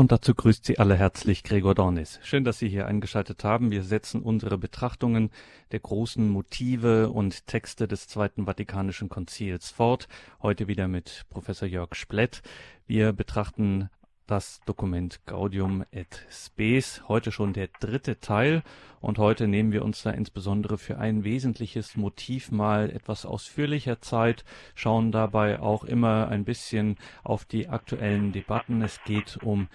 Und 0.00 0.12
dazu 0.12 0.34
grüßt 0.34 0.64
Sie 0.64 0.78
alle 0.78 0.96
herzlich 0.96 1.44
Gregor 1.44 1.74
Dornis. 1.74 2.20
Schön, 2.22 2.42
dass 2.42 2.58
Sie 2.58 2.70
hier 2.70 2.86
eingeschaltet 2.86 3.44
haben. 3.44 3.70
Wir 3.70 3.82
setzen 3.82 4.22
unsere 4.22 4.56
Betrachtungen 4.56 5.28
der 5.72 5.80
großen 5.80 6.26
Motive 6.26 7.10
und 7.10 7.46
Texte 7.46 7.86
des 7.86 8.08
Zweiten 8.08 8.46
Vatikanischen 8.46 9.10
Konzils 9.10 9.68
fort. 9.68 10.08
Heute 10.40 10.68
wieder 10.68 10.88
mit 10.88 11.26
Professor 11.28 11.68
Jörg 11.68 11.94
Splett. 11.94 12.40
Wir 12.86 13.12
betrachten 13.12 13.90
das 14.30 14.60
Dokument 14.64 15.26
Gaudium 15.26 15.84
et 15.90 16.24
Spes, 16.30 17.02
heute 17.08 17.32
schon 17.32 17.52
der 17.52 17.68
dritte 17.80 18.20
Teil 18.20 18.62
und 19.00 19.18
heute 19.18 19.48
nehmen 19.48 19.72
wir 19.72 19.84
uns 19.84 20.04
da 20.04 20.10
insbesondere 20.10 20.78
für 20.78 20.98
ein 20.98 21.24
wesentliches 21.24 21.96
Motiv 21.96 22.52
mal 22.52 22.90
etwas 22.90 23.26
ausführlicher 23.26 24.00
Zeit, 24.00 24.44
schauen 24.76 25.10
dabei 25.10 25.58
auch 25.58 25.82
immer 25.82 26.28
ein 26.28 26.44
bisschen 26.44 26.96
auf 27.24 27.44
die 27.44 27.68
aktuellen 27.68 28.30
Debatten. 28.30 28.82
Es 28.82 29.02
geht 29.02 29.38
um 29.42 29.68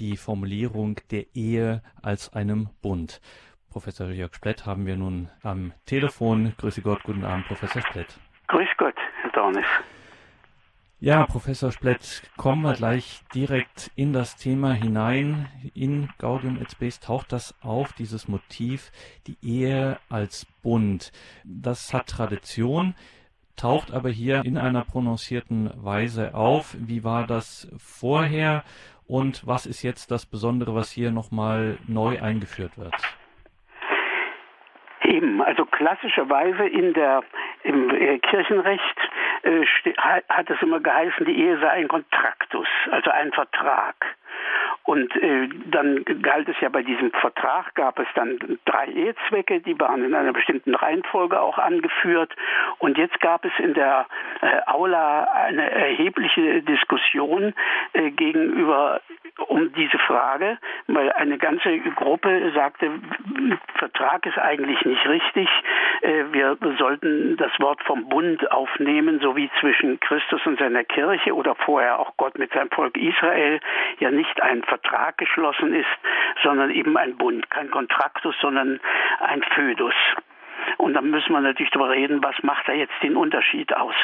die 0.00 0.16
Formulierung 0.16 0.96
der 1.12 1.26
Ehe 1.36 1.80
als 2.02 2.32
einem 2.32 2.68
Bund. 2.82 3.20
Professor 3.68 4.08
Jörg 4.08 4.34
Splett 4.34 4.66
haben 4.66 4.86
wir 4.86 4.96
nun 4.96 5.28
am 5.44 5.72
Telefon. 5.86 6.54
Grüße 6.58 6.82
Gott, 6.82 7.04
guten 7.04 7.24
Abend, 7.24 7.46
Professor 7.46 7.80
Splett. 7.82 8.18
Grüß 8.48 8.68
Gott, 8.76 8.96
Herr 9.22 9.30
Dornis. 9.30 9.66
Ja, 11.02 11.24
Professor 11.24 11.72
Splett, 11.72 12.30
kommen 12.36 12.60
wir 12.60 12.74
gleich 12.74 13.22
direkt 13.34 13.90
in 13.96 14.12
das 14.12 14.36
Thema 14.36 14.74
hinein. 14.74 15.48
In 15.72 16.10
Gaudium 16.18 16.58
et 16.60 16.70
Spes 16.72 17.00
taucht 17.00 17.32
das 17.32 17.54
auf, 17.62 17.94
dieses 17.94 18.28
Motiv, 18.28 18.92
die 19.26 19.38
Ehe 19.42 19.98
als 20.10 20.44
Bund. 20.62 21.10
Das 21.42 21.94
hat 21.94 22.08
Tradition, 22.08 22.94
taucht 23.56 23.94
aber 23.94 24.10
hier 24.10 24.44
in 24.44 24.58
einer 24.58 24.84
prononcierten 24.84 25.70
Weise 25.74 26.34
auf. 26.34 26.76
Wie 26.78 27.02
war 27.02 27.26
das 27.26 27.72
vorher 27.78 28.62
und 29.06 29.46
was 29.46 29.64
ist 29.64 29.82
jetzt 29.82 30.10
das 30.10 30.26
Besondere, 30.26 30.74
was 30.74 30.90
hier 30.90 31.12
nochmal 31.12 31.78
neu 31.88 32.20
eingeführt 32.20 32.76
wird? 32.76 32.94
Eben, 35.04 35.40
also 35.40 35.64
klassischerweise 35.64 36.68
in 36.68 36.92
der, 36.92 37.22
im 37.64 37.88
äh, 37.88 38.18
Kirchenrecht 38.18 38.98
äh, 39.42 39.64
hat 40.28 40.50
es 40.50 40.60
immer 40.62 40.80
geheißen, 40.80 41.24
die 41.24 41.38
Ehe 41.38 41.58
sei 41.58 41.68
ein 41.70 41.88
Kontraktus, 41.88 42.68
also 42.90 43.10
ein 43.10 43.32
Vertrag. 43.32 43.94
Und 44.84 45.14
äh, 45.16 45.48
dann 45.66 46.04
galt 46.22 46.48
es 46.48 46.56
ja 46.60 46.68
bei 46.68 46.82
diesem 46.82 47.12
Vertrag, 47.12 47.74
gab 47.74 47.98
es 47.98 48.08
dann 48.14 48.58
drei 48.64 48.86
Ehezwecke, 48.86 49.60
die 49.60 49.78
waren 49.78 50.04
in 50.04 50.14
einer 50.14 50.32
bestimmten 50.32 50.74
Reihenfolge 50.74 51.40
auch 51.40 51.58
angeführt. 51.58 52.34
Und 52.78 52.98
jetzt 52.98 53.20
gab 53.20 53.44
es 53.44 53.52
in 53.58 53.74
der 53.74 54.06
äh, 54.40 54.60
Aula 54.66 55.24
eine 55.24 55.70
erhebliche 55.70 56.62
Diskussion 56.62 57.54
äh, 57.92 58.10
gegenüber 58.10 59.00
um 59.48 59.72
diese 59.72 59.98
Frage, 59.98 60.58
weil 60.86 61.12
eine 61.12 61.38
ganze 61.38 61.78
Gruppe 61.78 62.52
sagte, 62.54 62.90
Vertrag 63.76 64.26
ist 64.26 64.38
eigentlich 64.38 64.84
nicht 64.84 65.06
richtig. 65.06 65.48
Äh, 66.02 66.24
wir 66.32 66.58
sollten 66.78 67.36
das 67.36 67.52
Wort 67.60 67.82
vom 67.84 68.08
Bund 68.08 68.50
aufnehmen, 68.50 69.20
so 69.20 69.36
wie 69.36 69.50
zwischen 69.60 70.00
Christus 70.00 70.44
und 70.46 70.58
seiner 70.58 70.84
Kirche 70.84 71.34
oder 71.34 71.54
vorher 71.54 71.98
auch 71.98 72.16
Gott 72.16 72.38
mit 72.38 72.52
seinem 72.52 72.70
Volk 72.70 72.96
Israel 72.96 73.60
ja 73.98 74.10
nicht 74.10 74.42
ein 74.42 74.62
Vertrag 74.70 75.18
geschlossen 75.18 75.74
ist, 75.74 75.98
sondern 76.42 76.70
eben 76.70 76.96
ein 76.96 77.16
Bund, 77.16 77.50
kein 77.50 77.70
Kontraktus, 77.70 78.34
sondern 78.40 78.80
ein 79.20 79.42
Födus. 79.54 79.94
Und 80.78 80.94
dann 80.94 81.10
müssen 81.10 81.32
wir 81.32 81.40
natürlich 81.40 81.72
darüber 81.72 81.90
reden, 81.90 82.22
was 82.22 82.34
macht 82.42 82.68
da 82.68 82.72
jetzt 82.72 82.94
den 83.02 83.16
Unterschied 83.16 83.74
aus. 83.74 83.94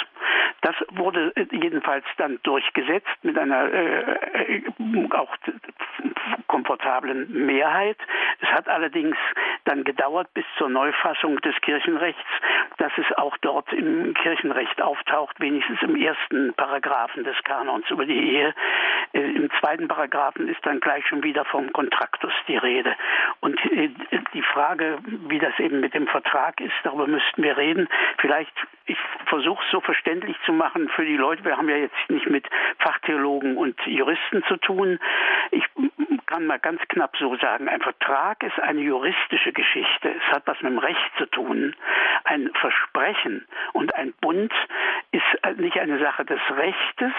Das 0.63 0.75
wurde 0.91 1.33
jedenfalls 1.51 2.05
dann 2.17 2.39
durchgesetzt 2.43 3.17
mit 3.23 3.39
einer 3.39 3.73
äh, 3.73 4.63
auch 5.11 5.37
komfortablen 6.47 7.47
Mehrheit. 7.47 7.99
Es 8.41 8.49
hat 8.49 8.69
allerdings 8.69 9.17
dann 9.67 9.85
gedauert 9.85 10.33
bis 10.33 10.45
zur 10.57 10.69
Neufassung 10.69 11.41
des 11.41 11.55
Kirchenrechts, 11.61 12.21
dass 12.79 12.93
es 12.97 13.13
auch 13.17 13.37
dort 13.39 13.73
im 13.73 14.15
Kirchenrecht 14.15 14.81
auftaucht, 14.81 15.39
wenigstens 15.41 15.83
im 15.83 15.97
ersten 15.97 16.55
Paragraphen 16.55 17.25
des 17.25 17.37
Kanons 17.45 17.89
über 17.91 18.07
die 18.07 18.33
Ehe. 18.33 18.55
Äh, 19.13 19.21
Im 19.21 19.51
zweiten 19.61 19.89
Paragraphen 19.89 20.49
ist 20.49 20.65
dann 20.65 20.81
gleich 20.81 21.07
schon 21.07 21.23
wieder 21.23 21.45
vom 21.45 21.73
Kontraktus 21.73 22.33
die 22.49 22.57
Rede. 22.57 22.95
Und 23.41 23.59
äh, 23.73 23.91
die 24.33 24.43
Frage, 24.43 24.99
wie 25.29 25.39
das 25.39 25.59
eben 25.59 25.81
mit 25.81 25.95
dem 25.95 26.07
Vertrag 26.07 26.61
ist, 26.61 26.75
darüber 26.85 27.07
müssten 27.07 27.43
wir 27.43 27.57
reden. 27.57 27.89
Vielleicht, 28.19 28.53
ich 28.87 28.99
versuche 29.27 29.63
es 29.65 29.71
so 29.71 29.81
verständlich 29.81 30.37
zu 30.47 30.53
machen 30.53 30.89
für 30.91 31.05
die 31.05 31.17
Leute. 31.17 31.45
Wir 31.45 31.57
haben 31.57 31.69
ja 31.69 31.77
jetzt 31.77 32.09
nicht 32.09 32.29
mit 32.31 32.47
Fachtheologen 32.79 33.57
und 33.57 33.79
Juristen 33.87 34.45
zu 34.45 34.57
tun. 34.59 34.99
Ich 35.51 35.65
kann 36.27 36.47
mal 36.47 36.59
ganz 36.59 36.81
knapp 36.89 37.17
so 37.17 37.37
sagen, 37.37 37.69
ein 37.69 37.81
Vertrag 37.81 38.43
ist 38.43 38.59
eine 38.61 38.81
juristische 38.81 39.53
Geschichte. 39.53 40.11
Es 40.11 40.33
hat 40.35 40.43
was 40.47 40.61
mit 40.61 40.73
dem 40.73 40.79
Recht 40.79 41.13
zu 41.19 41.27
tun. 41.27 41.75
Ein 42.25 42.51
Versprechen 42.55 43.47
und 43.73 43.95
ein 43.95 44.13
Bund 44.21 44.53
ist 45.13 45.59
nicht 45.59 45.79
eine 45.79 45.99
Sache 45.99 46.25
des 46.25 46.41
Rechtes, 46.51 47.13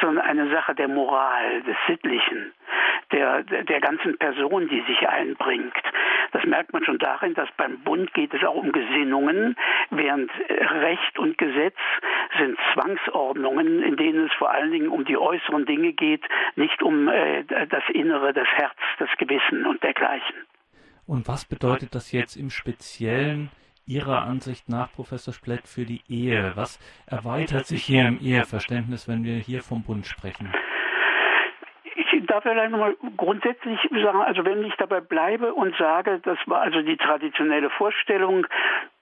sondern 0.00 0.26
eine 0.26 0.50
Sache 0.50 0.74
der 0.74 0.88
Moral, 0.88 1.62
des 1.62 1.76
Sittlichen, 1.86 2.52
der, 3.12 3.42
der 3.42 3.80
ganzen 3.80 4.18
Person, 4.18 4.68
die 4.68 4.82
sich 4.86 5.08
einbringt. 5.08 5.74
Das 6.32 6.44
merkt 6.44 6.72
man 6.72 6.84
schon 6.84 6.98
darin, 6.98 7.34
dass 7.34 7.48
beim 7.56 7.80
Bund 7.80 8.12
geht 8.14 8.32
es 8.34 8.44
auch 8.44 8.54
um 8.54 8.72
Gesinnungen, 8.72 9.56
während 9.90 10.30
Recht 10.48 11.18
und 11.18 11.36
Gesetz 11.38 11.76
sind 12.38 12.56
Zwangsordnungen, 12.72 13.82
in 13.82 13.96
denen 13.96 14.26
es 14.26 14.32
vor 14.34 14.50
allen 14.50 14.70
Dingen 14.70 14.88
um 14.88 15.04
die 15.04 15.16
äußeren 15.16 15.66
Dinge 15.66 15.92
geht, 15.92 16.22
nicht 16.56 16.82
um 16.82 17.08
äh, 17.08 17.44
das 17.44 17.82
Innere, 17.92 18.32
das 18.32 18.48
Herz, 18.48 18.76
das 18.98 19.10
Gewissen 19.18 19.66
und 19.66 19.82
dergleichen. 19.82 20.36
Und 21.06 21.26
was 21.26 21.44
bedeutet 21.44 21.94
das 21.94 22.12
jetzt 22.12 22.36
im 22.36 22.50
Speziellen 22.50 23.50
Ihrer 23.86 24.22
Ansicht 24.22 24.68
nach, 24.68 24.92
Professor 24.92 25.34
Splett, 25.34 25.66
für 25.66 25.84
die 25.84 26.02
Ehe? 26.08 26.52
Was 26.54 26.78
erweitert 27.06 27.66
sich 27.66 27.82
hier 27.82 28.06
im 28.06 28.20
Eheverständnis, 28.20 29.08
wenn 29.08 29.24
wir 29.24 29.34
hier 29.34 29.62
vom 29.62 29.82
Bund 29.82 30.06
sprechen? 30.06 30.52
Darf 32.30 32.44
vielleicht 32.44 32.70
nochmal 32.70 32.94
grundsätzlich 33.16 33.80
sagen, 33.90 34.20
also 34.20 34.44
wenn 34.44 34.64
ich 34.64 34.72
dabei 34.76 35.00
bleibe 35.00 35.52
und 35.52 35.74
sage, 35.74 36.20
das 36.22 36.38
war 36.46 36.60
also 36.60 36.80
die 36.80 36.96
traditionelle 36.96 37.70
Vorstellung, 37.70 38.46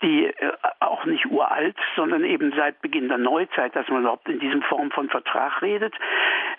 die 0.00 0.28
äh, 0.28 0.52
auch 0.80 1.04
nicht 1.04 1.26
uralt, 1.26 1.76
sondern 1.94 2.24
eben 2.24 2.54
seit 2.56 2.80
Beginn 2.80 3.08
der 3.08 3.18
Neuzeit, 3.18 3.76
dass 3.76 3.86
man 3.88 4.00
überhaupt 4.00 4.30
in 4.30 4.38
diesem 4.38 4.62
Form 4.62 4.90
von 4.92 5.10
Vertrag 5.10 5.60
redet, 5.60 5.94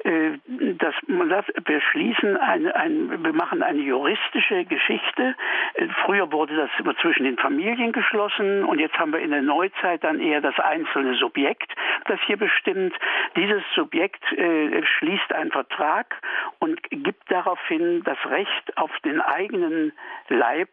äh, 0.03 0.33
dass 0.77 0.93
man 1.07 1.29
sagt, 1.29 1.51
wir 1.65 1.81
schließen 1.81 2.37
ein, 2.37 2.71
ein, 2.71 3.23
wir 3.23 3.33
machen 3.33 3.63
eine 3.63 3.79
juristische 3.79 4.65
Geschichte. 4.65 5.35
Äh, 5.73 5.87
früher 6.05 6.31
wurde 6.31 6.55
das 6.55 6.69
immer 6.77 6.95
zwischen 6.97 7.23
den 7.23 7.37
Familien 7.37 7.93
geschlossen 7.93 8.63
und 8.63 8.77
jetzt 8.77 8.99
haben 8.99 9.11
wir 9.11 9.21
in 9.21 9.31
der 9.31 9.41
Neuzeit 9.41 10.03
dann 10.03 10.19
eher 10.19 10.41
das 10.41 10.59
einzelne 10.59 11.15
Subjekt, 11.15 11.73
das 12.05 12.19
hier 12.27 12.37
bestimmt. 12.37 12.93
Dieses 13.35 13.63
Subjekt 13.73 14.23
schließt 14.25 15.33
einen 15.33 15.51
Vertrag 15.51 16.15
und 16.59 16.81
gibt 16.89 17.31
daraufhin 17.31 18.03
das 18.03 18.17
Recht 18.25 18.77
auf 18.77 18.91
den 19.03 19.21
eigenen 19.21 19.93
Leib 20.27 20.69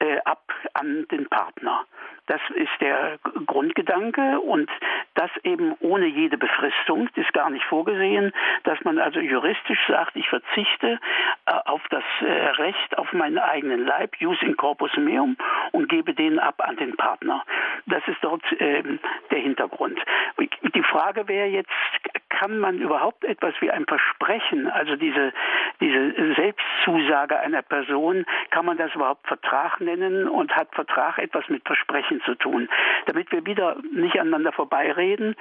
äh, 0.00 0.18
ab 0.24 0.52
an 0.74 1.06
den 1.10 1.28
Partner. 1.28 1.86
Das 2.26 2.40
ist 2.54 2.80
der 2.80 3.18
Grundgedanke 3.46 4.40
und 4.40 4.70
das 5.14 5.30
eben 5.42 5.74
ohne 5.80 6.06
jede 6.06 6.38
Befristung, 6.38 7.08
das 7.14 7.26
ist 7.26 7.32
gar 7.32 7.50
nicht 7.50 7.64
vorgesehen, 7.64 8.32
dass 8.64 8.82
man 8.84 8.98
also 8.98 9.20
juristisch 9.20 9.80
sagt, 9.88 10.16
ich 10.16 10.28
verzichte 10.28 10.98
äh, 11.46 11.52
auf 11.64 11.82
das 11.90 12.04
äh, 12.20 12.24
Recht 12.30 12.98
auf 12.98 13.12
meinen 13.12 13.38
eigenen 13.38 13.84
Leib, 13.84 14.16
jus 14.16 14.40
in 14.42 14.56
corpus 14.56 14.96
meum, 14.96 15.36
und 15.72 15.88
gebe 15.88 16.14
den 16.14 16.38
ab 16.38 16.62
an 16.66 16.76
den 16.76 16.96
Partner. 16.96 17.44
Das 17.86 18.02
ist 18.06 18.18
dort 18.22 18.42
ähm, 18.58 18.98
der 19.30 19.38
Hintergrund. 19.38 19.98
Die 20.74 20.82
Frage 20.82 21.28
wäre 21.28 21.46
jetzt, 21.46 21.70
kann 22.40 22.58
man 22.58 22.78
überhaupt 22.78 23.22
etwas 23.24 23.52
wie 23.60 23.70
ein 23.70 23.84
Versprechen, 23.84 24.66
also 24.70 24.96
diese, 24.96 25.32
diese 25.80 26.34
Selbstzusage 26.34 27.38
einer 27.38 27.60
Person, 27.60 28.24
kann 28.50 28.64
man 28.64 28.78
das 28.78 28.94
überhaupt 28.94 29.26
Vertrag 29.26 29.78
nennen 29.80 30.26
und 30.26 30.56
hat 30.56 30.74
Vertrag 30.74 31.18
etwas 31.18 31.46
mit 31.50 31.66
Versprechen 31.66 32.09
zu 32.24 32.34
tun? 32.34 32.68
Damit 33.06 33.30
wir 33.32 33.46
wieder 33.46 33.76
nicht 33.92 34.18
aneinander 34.18 34.52
vorbeireden, 34.52 35.36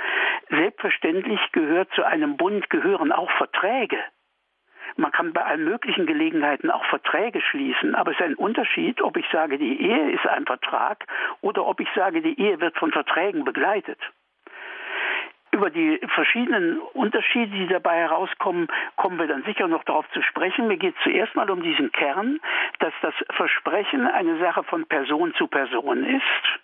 selbstverständlich 0.49 1.39
gehört 1.51 1.91
zu 1.93 2.03
einem 2.03 2.37
Bund 2.37 2.69
gehören 2.69 3.11
auch 3.11 3.31
Verträge. 3.31 3.97
Man 4.95 5.11
kann 5.11 5.33
bei 5.33 5.43
allen 5.43 5.63
möglichen 5.63 6.05
Gelegenheiten 6.05 6.71
auch 6.71 6.83
Verträge 6.85 7.41
schließen, 7.41 7.95
aber 7.95 8.11
es 8.11 8.19
ist 8.19 8.25
ein 8.25 8.35
Unterschied, 8.35 9.01
ob 9.01 9.17
ich 9.17 9.25
sage, 9.31 9.57
die 9.57 9.81
Ehe 9.81 10.11
ist 10.11 10.27
ein 10.27 10.45
Vertrag 10.45 11.05
oder 11.41 11.65
ob 11.65 11.79
ich 11.79 11.89
sage, 11.95 12.21
die 12.21 12.39
Ehe 12.39 12.59
wird 12.59 12.77
von 12.77 12.91
Verträgen 12.91 13.45
begleitet 13.45 13.99
über 15.51 15.69
die 15.69 15.99
verschiedenen 16.13 16.79
Unterschiede, 16.93 17.51
die 17.55 17.67
dabei 17.67 17.97
herauskommen, 17.97 18.67
kommen 18.95 19.17
wir 19.17 19.27
dann 19.27 19.43
sicher 19.43 19.67
noch 19.67 19.83
darauf 19.83 20.09
zu 20.11 20.21
sprechen. 20.21 20.67
Mir 20.67 20.77
geht 20.77 20.95
zuerst 21.03 21.35
mal 21.35 21.49
um 21.49 21.61
diesen 21.61 21.91
Kern, 21.91 22.39
dass 22.79 22.93
das 23.01 23.13
Versprechen 23.31 24.07
eine 24.07 24.39
Sache 24.39 24.63
von 24.63 24.85
Person 24.85 25.33
zu 25.35 25.47
Person 25.47 26.03
ist 26.03 26.59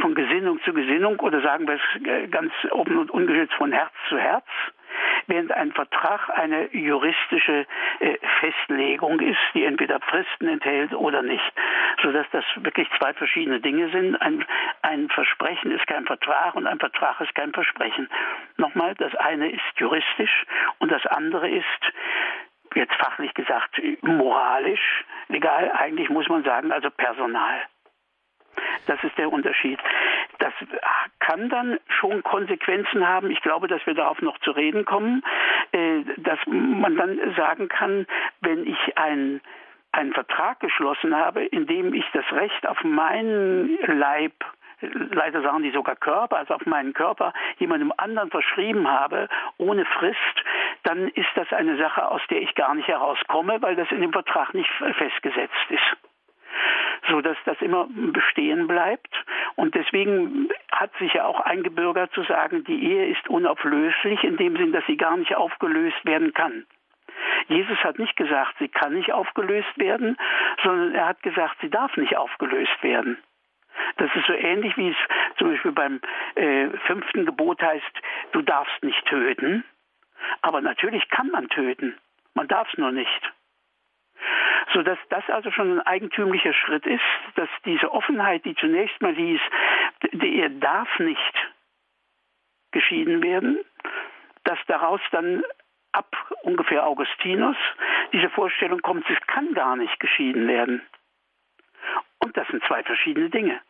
von 0.00 0.14
Gesinnung 0.14 0.60
zu 0.62 0.72
Gesinnung 0.72 1.18
oder 1.20 1.40
sagen 1.40 1.66
wir 1.66 1.74
es 1.80 2.30
ganz 2.30 2.52
offen 2.70 2.98
und 2.98 3.10
ungeschützt 3.10 3.54
von 3.54 3.72
Herz 3.72 3.92
zu 4.08 4.18
Herz. 4.18 4.44
Während 5.26 5.52
ein 5.52 5.72
Vertrag 5.72 6.30
eine 6.30 6.74
juristische 6.74 7.66
äh, 8.00 8.16
Festlegung 8.40 9.20
ist, 9.20 9.38
die 9.54 9.64
entweder 9.64 10.00
Fristen 10.00 10.48
enthält 10.48 10.92
oder 10.94 11.22
nicht, 11.22 11.52
sodass 12.02 12.26
das 12.32 12.44
wirklich 12.56 12.88
zwei 12.98 13.12
verschiedene 13.14 13.60
Dinge 13.60 13.90
sind. 13.90 14.16
Ein, 14.16 14.44
ein 14.82 15.08
Versprechen 15.08 15.70
ist 15.70 15.86
kein 15.86 16.06
Vertrag 16.06 16.54
und 16.54 16.66
ein 16.66 16.78
Vertrag 16.78 17.20
ist 17.20 17.34
kein 17.34 17.52
Versprechen. 17.52 18.08
Nochmal, 18.56 18.94
das 18.94 19.14
eine 19.16 19.50
ist 19.50 19.62
juristisch 19.76 20.44
und 20.78 20.90
das 20.90 21.04
andere 21.06 21.48
ist 21.48 21.64
jetzt 22.74 22.94
fachlich 22.94 23.32
gesagt 23.34 23.80
moralisch, 24.02 25.04
legal, 25.28 25.72
eigentlich 25.72 26.10
muss 26.10 26.28
man 26.28 26.44
sagen, 26.44 26.72
also 26.72 26.90
Personal. 26.90 27.62
Das 28.86 29.02
ist 29.02 29.16
der 29.18 29.32
Unterschied. 29.32 29.78
Das 30.38 30.52
kann 31.20 31.48
dann 31.48 31.78
schon 31.88 32.22
Konsequenzen 32.22 33.06
haben. 33.06 33.30
Ich 33.30 33.40
glaube, 33.42 33.68
dass 33.68 33.84
wir 33.86 33.94
darauf 33.94 34.20
noch 34.22 34.38
zu 34.38 34.50
reden 34.50 34.84
kommen, 34.84 35.22
äh, 35.72 36.02
dass 36.18 36.38
man 36.46 36.96
dann 36.96 37.18
sagen 37.36 37.68
kann, 37.68 38.06
wenn 38.40 38.66
ich 38.66 38.98
ein 38.98 39.40
einen 39.92 40.12
Vertrag 40.12 40.60
geschlossen 40.60 41.16
habe, 41.16 41.42
in 41.42 41.66
dem 41.66 41.94
ich 41.94 42.04
das 42.12 42.30
Recht 42.30 42.68
auf 42.68 42.84
meinen 42.84 43.78
Leib 43.86 44.34
leider 44.80 45.42
sagen 45.42 45.62
die 45.62 45.70
sogar 45.70 45.96
Körper, 45.96 46.36
also 46.36 46.54
auf 46.54 46.66
meinen 46.66 46.92
Körper 46.92 47.32
jemandem 47.58 47.92
anderen 47.96 48.30
verschrieben 48.30 48.88
habe, 48.88 49.28
ohne 49.58 49.84
Frist, 49.86 50.18
dann 50.82 51.08
ist 51.08 51.30
das 51.34 51.52
eine 51.52 51.78
Sache, 51.78 52.06
aus 52.08 52.20
der 52.30 52.42
ich 52.42 52.54
gar 52.54 52.74
nicht 52.74 52.88
herauskomme, 52.88 53.62
weil 53.62 53.76
das 53.76 53.90
in 53.90 54.02
dem 54.02 54.12
Vertrag 54.12 54.54
nicht 54.54 54.70
festgesetzt 54.98 55.54
ist 55.70 55.96
so 57.08 57.20
dass 57.20 57.36
das 57.44 57.60
immer 57.60 57.88
bestehen 57.90 58.66
bleibt. 58.66 59.14
Und 59.54 59.74
deswegen 59.74 60.48
hat 60.70 60.90
sich 60.98 61.14
ja 61.14 61.24
auch 61.24 61.40
eingebürgert 61.40 62.12
zu 62.12 62.22
sagen, 62.24 62.64
die 62.64 62.84
Ehe 62.84 63.08
ist 63.08 63.28
unauflöslich 63.28 64.22
in 64.24 64.36
dem 64.36 64.56
Sinn, 64.56 64.72
dass 64.72 64.84
sie 64.86 64.96
gar 64.96 65.16
nicht 65.16 65.34
aufgelöst 65.34 66.04
werden 66.04 66.32
kann. 66.32 66.66
Jesus 67.48 67.78
hat 67.78 67.98
nicht 67.98 68.16
gesagt, 68.16 68.56
sie 68.58 68.68
kann 68.68 68.94
nicht 68.94 69.12
aufgelöst 69.12 69.78
werden, 69.78 70.16
sondern 70.62 70.94
er 70.94 71.06
hat 71.06 71.22
gesagt, 71.22 71.56
sie 71.60 71.70
darf 71.70 71.96
nicht 71.96 72.16
aufgelöst 72.16 72.82
werden. 72.82 73.18
Das 73.98 74.10
ist 74.14 74.26
so 74.26 74.32
ähnlich 74.32 74.76
wie 74.76 74.90
es 74.90 74.96
zum 75.38 75.50
Beispiel 75.50 75.72
beim 75.72 76.00
äh, 76.34 76.68
fünften 76.86 77.26
Gebot 77.26 77.62
heißt, 77.62 78.02
du 78.32 78.42
darfst 78.42 78.82
nicht 78.82 79.04
töten. 79.06 79.64
Aber 80.42 80.60
natürlich 80.60 81.08
kann 81.10 81.30
man 81.30 81.48
töten. 81.48 81.96
Man 82.34 82.48
darf 82.48 82.68
es 82.72 82.78
nur 82.78 82.90
nicht 82.90 83.32
sodass 84.72 84.98
das 85.08 85.28
also 85.28 85.50
schon 85.50 85.78
ein 85.78 85.86
eigentümlicher 85.86 86.52
Schritt 86.52 86.86
ist, 86.86 87.02
dass 87.34 87.48
diese 87.64 87.92
Offenheit, 87.92 88.44
die 88.44 88.54
zunächst 88.54 89.00
mal 89.00 89.14
hieß, 89.14 89.40
er 90.20 90.50
darf 90.50 90.98
nicht 90.98 91.34
geschieden 92.72 93.22
werden, 93.22 93.58
dass 94.44 94.58
daraus 94.66 95.00
dann 95.10 95.42
ab 95.92 96.14
ungefähr 96.42 96.86
Augustinus 96.86 97.56
diese 98.12 98.28
Vorstellung 98.30 98.80
kommt, 98.80 99.08
es 99.08 99.26
kann 99.26 99.54
gar 99.54 99.76
nicht 99.76 99.98
geschieden 99.98 100.46
werden. 100.46 100.82
Und 102.18 102.36
das 102.36 102.46
sind 102.48 102.62
zwei 102.64 102.82
verschiedene 102.82 103.30
Dinge 103.30 103.60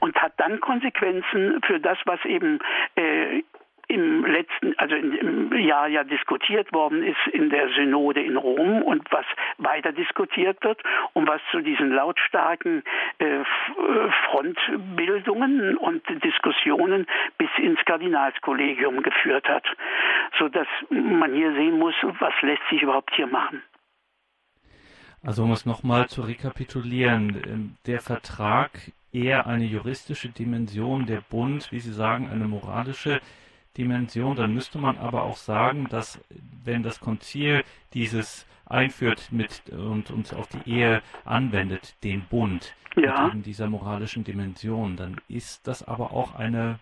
und 0.00 0.20
hat 0.20 0.32
dann 0.38 0.60
Konsequenzen 0.60 1.60
für 1.62 1.80
das, 1.80 1.98
was 2.04 2.22
eben 2.24 2.58
äh, 2.96 3.42
im 3.94 4.24
letzten, 4.26 4.74
also 4.78 4.94
im 4.96 5.52
Jahr 5.56 5.88
ja 5.88 6.04
diskutiert 6.04 6.72
worden 6.72 7.02
ist 7.02 7.26
in 7.32 7.48
der 7.50 7.68
Synode 7.70 8.20
in 8.20 8.36
Rom 8.36 8.82
und 8.82 9.10
was 9.10 9.24
weiter 9.58 9.92
diskutiert 9.92 10.62
wird 10.62 10.82
und 11.12 11.28
was 11.28 11.40
zu 11.50 11.60
diesen 11.60 11.92
lautstarken 11.92 12.82
äh, 13.18 13.44
Frontbildungen 14.26 15.76
und 15.76 16.02
Diskussionen 16.24 17.06
bis 17.38 17.48
ins 17.58 17.78
Kardinalskollegium 17.84 19.02
geführt 19.02 19.48
hat, 19.48 19.64
so 20.38 20.48
dass 20.48 20.68
man 20.90 21.32
hier 21.34 21.52
sehen 21.54 21.78
muss, 21.78 21.94
was 22.18 22.34
lässt 22.42 22.62
sich 22.70 22.82
überhaupt 22.82 23.14
hier 23.14 23.26
machen. 23.26 23.62
Also 25.22 25.44
um 25.44 25.52
es 25.52 25.64
nochmal 25.64 26.08
zu 26.08 26.20
rekapitulieren, 26.22 27.42
ähm, 27.46 27.76
der 27.86 28.00
Vertrag 28.00 28.70
eher 29.10 29.46
eine 29.46 29.64
juristische 29.64 30.28
Dimension, 30.28 31.06
der 31.06 31.22
Bund, 31.22 31.70
wie 31.70 31.80
Sie 31.80 31.92
sagen, 31.92 32.28
eine 32.30 32.46
moralische 32.46 33.20
Dimension, 33.76 34.36
dann 34.36 34.54
müsste 34.54 34.78
man 34.78 34.98
aber 34.98 35.22
auch 35.22 35.36
sagen, 35.36 35.88
dass 35.90 36.20
wenn 36.64 36.82
das 36.82 37.00
Konzil 37.00 37.64
dieses 37.92 38.46
einführt 38.66 39.28
mit 39.30 39.62
und 39.70 40.10
uns 40.10 40.32
auf 40.32 40.48
die 40.48 40.70
Ehe 40.70 41.02
anwendet, 41.24 41.94
den 42.02 42.22
Bund 42.22 42.74
ja. 42.96 43.24
mit 43.24 43.32
eben 43.32 43.42
dieser 43.42 43.68
moralischen 43.68 44.24
Dimension, 44.24 44.96
dann 44.96 45.20
ist 45.28 45.66
das 45.66 45.86
aber 45.86 46.12
auch 46.12 46.34
eine 46.34 46.78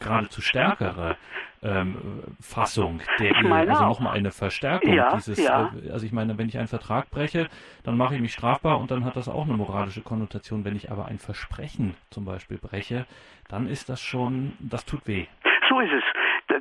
geradezu 0.00 0.40
stärkere 0.40 1.16
ähm, 1.62 1.96
Fassung 2.40 3.00
der 3.18 3.36
Ehe, 3.36 3.52
also 3.52 3.84
nochmal 3.84 4.16
eine 4.16 4.30
Verstärkung 4.30 4.92
ja, 4.92 5.14
dieses, 5.14 5.38
ja. 5.38 5.72
Äh, 5.84 5.90
also 5.90 6.04
ich 6.04 6.12
meine, 6.12 6.38
wenn 6.38 6.48
ich 6.48 6.58
einen 6.58 6.68
Vertrag 6.68 7.10
breche, 7.10 7.48
dann 7.84 7.96
mache 7.96 8.14
ich 8.16 8.20
mich 8.20 8.32
strafbar 8.32 8.80
und 8.80 8.90
dann 8.90 9.04
hat 9.04 9.16
das 9.16 9.28
auch 9.28 9.44
eine 9.44 9.56
moralische 9.56 10.00
Konnotation. 10.00 10.64
Wenn 10.64 10.76
ich 10.76 10.90
aber 10.90 11.06
ein 11.06 11.18
Versprechen 11.18 11.94
zum 12.10 12.24
Beispiel 12.24 12.58
breche, 12.58 13.06
dann 13.48 13.68
ist 13.68 13.88
das 13.88 14.00
schon, 14.00 14.54
das 14.58 14.84
tut 14.84 15.06
weh. 15.06 15.26
So 15.76 15.80
ist 15.82 15.92
es. 15.92 16.04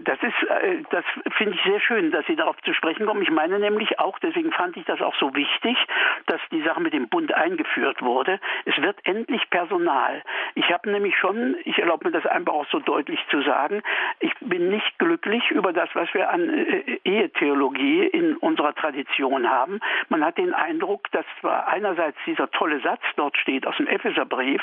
Das 0.03 0.17
ist, 0.21 0.49
äh, 0.49 0.83
das 0.89 1.05
finde 1.37 1.55
ich 1.55 1.63
sehr 1.63 1.79
schön, 1.79 2.11
dass 2.11 2.25
Sie 2.25 2.35
darauf 2.35 2.59
zu 2.61 2.73
sprechen 2.73 3.05
kommen. 3.05 3.21
Ich 3.21 3.31
meine 3.31 3.59
nämlich 3.59 3.99
auch, 3.99 4.19
deswegen 4.19 4.51
fand 4.51 4.77
ich 4.77 4.85
das 4.85 5.01
auch 5.01 5.15
so 5.15 5.33
wichtig, 5.35 5.77
dass 6.25 6.41
die 6.51 6.61
Sache 6.61 6.81
mit 6.81 6.93
dem 6.93 7.07
Bund 7.07 7.33
eingeführt 7.33 8.01
wurde. 8.01 8.39
Es 8.65 8.77
wird 8.81 8.97
endlich 9.03 9.49
Personal. 9.49 10.23
Ich 10.55 10.71
habe 10.71 10.89
nämlich 10.89 11.15
schon, 11.17 11.55
ich 11.63 11.77
erlaube 11.79 12.07
mir 12.07 12.11
das 12.11 12.25
einfach 12.25 12.53
auch 12.53 12.67
so 12.71 12.79
deutlich 12.79 13.19
zu 13.29 13.41
sagen, 13.41 13.81
ich 14.19 14.33
bin 14.41 14.69
nicht 14.69 14.97
glücklich 14.99 15.49
über 15.51 15.73
das, 15.73 15.89
was 15.93 16.13
wir 16.13 16.29
an 16.29 16.49
äh, 16.49 16.99
Ehetheologie 17.03 18.05
in 18.07 18.37
unserer 18.37 18.73
Tradition 18.73 19.49
haben. 19.49 19.79
Man 20.09 20.23
hat 20.23 20.37
den 20.37 20.53
Eindruck, 20.53 21.11
dass 21.11 21.25
zwar 21.39 21.67
einerseits 21.67 22.17
dieser 22.25 22.49
tolle 22.51 22.79
Satz 22.81 23.01
dort 23.15 23.37
steht 23.37 23.67
aus 23.67 23.77
dem 23.77 23.87
Epheserbrief, 23.87 24.61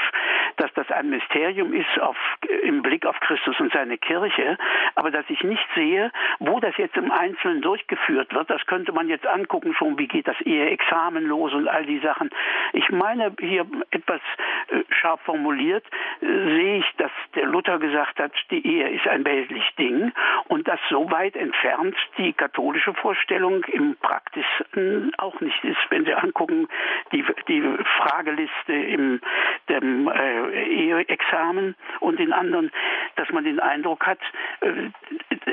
dass 0.56 0.72
das 0.74 0.90
ein 0.90 1.10
Mysterium 1.10 1.72
ist 1.72 2.00
auf, 2.00 2.16
im 2.62 2.82
Blick 2.82 3.06
auf 3.06 3.18
Christus 3.20 3.58
und 3.60 3.72
seine 3.72 3.98
Kirche, 3.98 4.58
aber 4.94 5.10
dass 5.10 5.21
ich 5.28 5.42
nicht 5.42 5.66
sehe, 5.74 6.10
wo 6.38 6.60
das 6.60 6.76
jetzt 6.76 6.96
im 6.96 7.10
Einzelnen 7.10 7.62
durchgeführt 7.62 8.34
wird. 8.34 8.50
Das 8.50 8.64
könnte 8.66 8.92
man 8.92 9.08
jetzt 9.08 9.26
angucken 9.26 9.74
schon, 9.74 9.98
wie 9.98 10.08
geht 10.08 10.28
das 10.28 10.40
Eheexamen 10.40 11.24
los 11.24 11.52
und 11.52 11.68
all 11.68 11.84
die 11.86 11.98
Sachen. 12.00 12.30
Ich 12.72 12.88
meine, 12.90 13.34
hier 13.40 13.66
etwas 13.90 14.20
äh, 14.68 14.82
scharf 14.90 15.20
formuliert, 15.22 15.84
äh, 16.20 16.26
sehe 16.26 16.78
ich, 16.78 16.86
dass 16.96 17.10
der 17.34 17.46
Luther 17.46 17.78
gesagt 17.78 18.18
hat, 18.18 18.32
die 18.50 18.66
Ehe 18.66 18.88
ist 18.90 19.06
ein 19.06 19.24
weltlich 19.24 19.64
Ding 19.78 20.12
und 20.48 20.68
das 20.68 20.80
so 20.90 21.10
weit 21.10 21.36
entfernt 21.36 21.96
die 22.18 22.32
katholische 22.32 22.94
Vorstellung 22.94 23.64
im 23.64 23.96
Praktischen 23.96 25.12
auch 25.18 25.40
nicht 25.40 25.64
ist. 25.64 25.78
Wenn 25.90 26.04
Sie 26.04 26.14
angucken, 26.14 26.68
die, 27.12 27.24
die 27.48 27.62
Frageliste 27.98 28.72
im 28.72 29.20
dem, 29.68 30.08
äh, 30.08 30.64
Eheexamen 30.64 31.74
und 32.00 32.18
den 32.18 32.32
anderen, 32.32 32.70
dass 33.16 33.28
man 33.30 33.44
den 33.44 33.60
Eindruck 33.60 34.06
hat, 34.06 34.18
äh, 34.60 34.90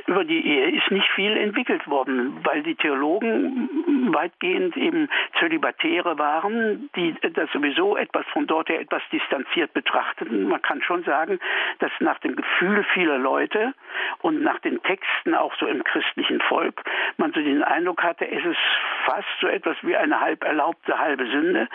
über 0.07 0.23
die 0.23 0.45
Ehe 0.45 0.71
ist 0.71 0.89
nicht 0.91 1.09
viel 1.11 1.37
entwickelt 1.37 1.87
worden, 1.87 2.39
weil 2.43 2.63
die 2.63 2.75
Theologen 2.75 3.69
weitgehend 4.13 4.75
eben 4.75 5.09
Zölibatäre 5.39 6.17
waren, 6.17 6.89
die 6.95 7.15
das 7.33 7.51
sowieso 7.51 7.95
etwas 7.95 8.25
von 8.33 8.47
dort 8.47 8.69
her 8.69 8.81
etwas 8.81 9.01
distanziert 9.11 9.73
betrachteten. 9.73 10.49
Man 10.49 10.61
kann 10.61 10.81
schon 10.81 11.03
sagen, 11.03 11.39
dass 11.79 11.91
nach 11.99 12.19
dem 12.19 12.35
Gefühl 12.35 12.83
vieler 12.93 13.17
Leute 13.17 13.73
und 14.21 14.41
nach 14.41 14.59
den 14.59 14.81
Texten 14.83 15.35
auch 15.35 15.53
so 15.59 15.67
im 15.67 15.83
christlichen 15.83 16.41
Volk 16.41 16.83
man 17.17 17.31
so 17.33 17.41
den 17.41 17.63
Eindruck 17.63 18.01
hatte, 18.03 18.29
es 18.29 18.43
ist 18.43 18.57
fast 19.05 19.27
so 19.41 19.47
etwas 19.47 19.77
wie 19.81 19.95
eine 19.95 20.19
halb 20.19 20.43
erlaubte 20.43 20.97
halbe 20.97 21.25
Sünde 21.27 21.67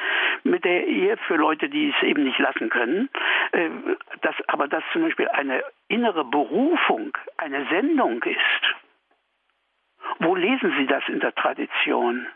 mit 0.43 0.65
der 0.65 0.87
Ehe 0.87 1.17
für 1.27 1.37
Leute, 1.37 1.69
die 1.69 1.91
es 1.97 2.03
eben 2.03 2.25
nicht 2.25 2.39
lassen 2.39 2.69
können. 2.69 3.09
Äh, 3.53 3.71
dass 4.23 4.35
aber 4.49 4.69
das 4.69 4.83
zum 4.93 5.03
Beispiel 5.03 5.29
eine 5.29 5.63
innere 5.89 6.25
Berufung, 6.25 7.17
eine 7.37 7.67
Sendung 7.67 8.23
ist. 8.23 8.75
Wo 10.19 10.35
lesen 10.35 10.75
Sie 10.79 10.87
das 10.87 11.03
in 11.09 11.21
der 11.21 11.35
Tradition? 11.35 12.27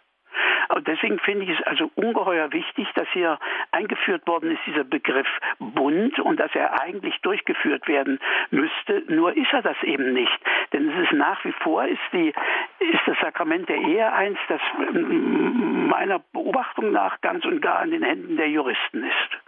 Und 0.68 0.86
deswegen 0.86 1.18
finde 1.20 1.44
ich 1.44 1.58
es 1.58 1.66
also 1.66 1.90
ungeheuer 1.94 2.52
wichtig, 2.52 2.86
dass 2.94 3.08
hier 3.12 3.38
eingeführt 3.72 4.26
worden 4.26 4.50
ist, 4.50 4.60
dieser 4.66 4.84
Begriff 4.84 5.26
Bund 5.58 6.18
und 6.20 6.38
dass 6.38 6.54
er 6.54 6.80
eigentlich 6.82 7.18
durchgeführt 7.22 7.88
werden 7.88 8.18
müsste. 8.50 9.02
Nur 9.08 9.36
ist 9.36 9.52
er 9.52 9.62
das 9.62 9.82
eben 9.82 10.12
nicht. 10.12 10.38
Denn 10.72 10.90
es 10.90 11.08
ist 11.08 11.12
nach 11.12 11.42
wie 11.44 11.52
vor, 11.52 11.86
ist, 11.86 12.00
die, 12.12 12.34
ist 12.80 13.02
das 13.06 13.18
Sakrament 13.20 13.68
der 13.68 13.78
Ehe 13.78 14.12
eins, 14.12 14.38
das 14.48 14.60
meiner 14.92 16.18
Beobachtung 16.32 16.92
nach 16.92 17.20
ganz 17.22 17.44
und 17.46 17.62
gar 17.62 17.82
in 17.84 17.92
den 17.92 18.02
Händen 18.02 18.36
der 18.36 18.50
Juristen 18.50 19.04
ist. 19.04 19.47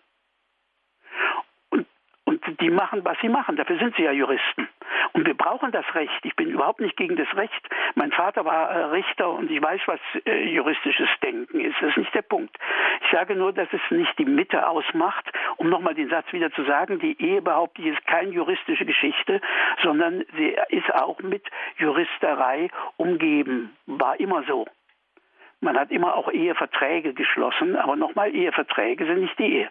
Die 2.61 2.71
machen, 2.71 3.04
was 3.04 3.19
sie 3.21 3.28
machen. 3.28 3.57
Dafür 3.57 3.78
sind 3.78 3.95
sie 3.97 4.02
ja 4.02 4.12
Juristen. 4.12 4.69
Und 5.12 5.26
wir 5.26 5.35
brauchen 5.35 5.73
das 5.73 5.85
Recht. 5.95 6.25
Ich 6.25 6.37
bin 6.37 6.50
überhaupt 6.50 6.80
nicht 6.80 6.97
gegen 6.97 7.16
das 7.16 7.28
Recht. 7.37 7.69
Mein 7.95 8.12
Vater 8.12 8.45
war 8.45 8.71
äh, 8.71 8.85
Richter 8.87 9.30
und 9.30 9.50
ich 9.50 9.62
weiß, 9.62 9.80
was 9.87 10.00
äh, 10.25 10.49
juristisches 10.49 11.09
Denken 11.23 11.61
ist. 11.61 11.76
Das 11.80 11.90
ist 11.90 11.99
nicht 11.99 12.14
der 12.14 12.23
Punkt. 12.23 12.57
Ich 13.04 13.11
sage 13.11 13.35
nur, 13.35 13.52
dass 13.52 13.69
es 13.73 13.80
nicht 13.90 14.19
die 14.19 14.25
Mitte 14.25 14.69
ausmacht 14.69 15.30
um 15.61 15.69
nochmal 15.69 15.95
den 15.95 16.09
Satz 16.09 16.33
wieder 16.33 16.50
zu 16.52 16.64
sagen, 16.64 16.99
die 17.00 17.21
Ehe 17.23 17.42
behaupte 17.42 17.83
ich 17.83 17.88
ist 17.88 18.07
keine 18.07 18.30
juristische 18.30 18.87
Geschichte, 18.87 19.42
sondern 19.83 20.25
sie 20.37 20.57
ist 20.71 20.92
auch 20.95 21.19
mit 21.21 21.45
Juristerei 21.76 22.71
umgeben. 22.97 23.76
War 23.87 24.19
immer 24.19 24.42
so. 24.45 24.66
Man 25.61 25.78
hat 25.78 25.90
immer 25.90 26.16
auch 26.16 26.30
Eheverträge 26.33 27.12
geschlossen, 27.12 27.76
aber 27.76 27.95
nochmal, 27.95 28.35
Eheverträge 28.35 29.04
sind 29.04 29.21
nicht 29.21 29.38
die 29.38 29.57
Ehe. 29.57 29.71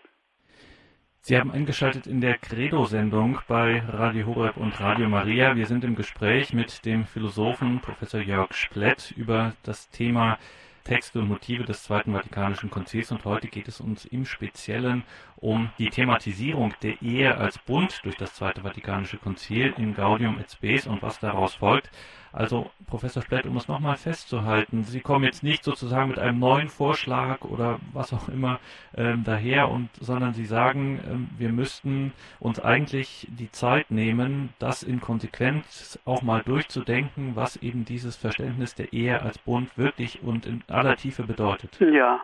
Sie 1.22 1.38
haben 1.38 1.52
eingeschaltet 1.52 2.08
in 2.08 2.22
der 2.22 2.38
Credo-Sendung 2.38 3.40
bei 3.48 3.82
Radio 3.82 4.26
Horeb 4.26 4.58
und 4.58 4.80
Radio 4.80 5.10
Maria. 5.10 5.56
Wir 5.56 5.68
sind 5.68 5.84
im 5.84 5.96
Gespräch 5.96 6.54
mit 6.54 6.86
dem 6.86 7.06
Philosophen 7.06 7.82
Professor 7.82 8.22
Jörg 8.22 8.54
Splett 8.54 9.12
über 9.16 9.54
das 9.64 9.90
Thema 9.90 10.40
Texte 10.86 11.20
und 11.20 11.28
Motive 11.28 11.66
des 11.66 11.84
Zweiten 11.84 12.14
Vatikanischen 12.14 12.72
Konzils 12.72 13.12
und 13.12 13.26
heute 13.26 13.48
geht 13.48 13.68
es 13.68 13.80
uns 13.82 14.06
im 14.06 14.26
Speziellen 14.26 15.04
um 15.42 15.70
die 15.80 15.90
Thematisierung 15.90 16.74
der 16.82 17.02
Ehe 17.02 17.38
als 17.38 17.58
Bund 17.60 18.02
durch 18.04 18.18
das 18.18 18.34
Zweite 18.34 18.62
Vatikanische 18.62 19.18
Konzil 19.18 19.74
in 19.78 19.94
Gaudium 19.94 20.38
et 20.40 20.52
Spes 20.52 20.86
und 20.88 21.02
was 21.02 21.20
daraus 21.20 21.56
folgt. 21.56 21.90
Also, 22.32 22.70
Professor 22.86 23.24
Splett, 23.24 23.48
um 23.48 23.58
es 23.58 23.68
nochmal 23.68 23.96
festzuhalten, 23.96 24.84
Sie 24.84 25.00
kommen 25.00 25.26
jetzt 25.26 25.42
nicht 25.42 25.64
sozusagen 25.64 26.10
mit 26.10 26.20
einem 26.20 26.38
neuen 26.38 26.68
Vorschlag 26.68 27.42
oder 27.42 27.80
was 27.92 28.14
auch 28.14 28.30
immer 28.30 28.60
ähm, 28.96 29.24
daher, 29.24 29.70
und, 29.70 29.90
sondern 30.00 30.34
Sie 30.34 30.46
sagen, 30.46 31.00
ähm, 31.10 31.30
wir 31.38 31.50
müssten 31.50 32.14
uns 32.40 32.60
eigentlich 32.60 33.28
die 33.32 33.52
Zeit 33.52 33.90
nehmen, 33.90 34.50
das 34.60 34.84
in 34.84 35.02
Konsequenz 35.02 35.98
auch 36.06 36.22
mal 36.22 36.44
durchzudenken, 36.44 37.36
was 37.36 37.56
eben 37.58 37.84
dieses 37.86 38.16
Verständnis 38.16 38.76
der 38.76 38.94
Ehe 38.94 39.22
als 39.22 39.40
Bund 39.40 39.76
wirklich 39.78 40.22
und 40.22 40.46
in 40.46 40.64
aller 40.68 40.98
Tiefe 40.98 41.24
bedeutet. 41.24 41.80
Ja, 41.80 42.22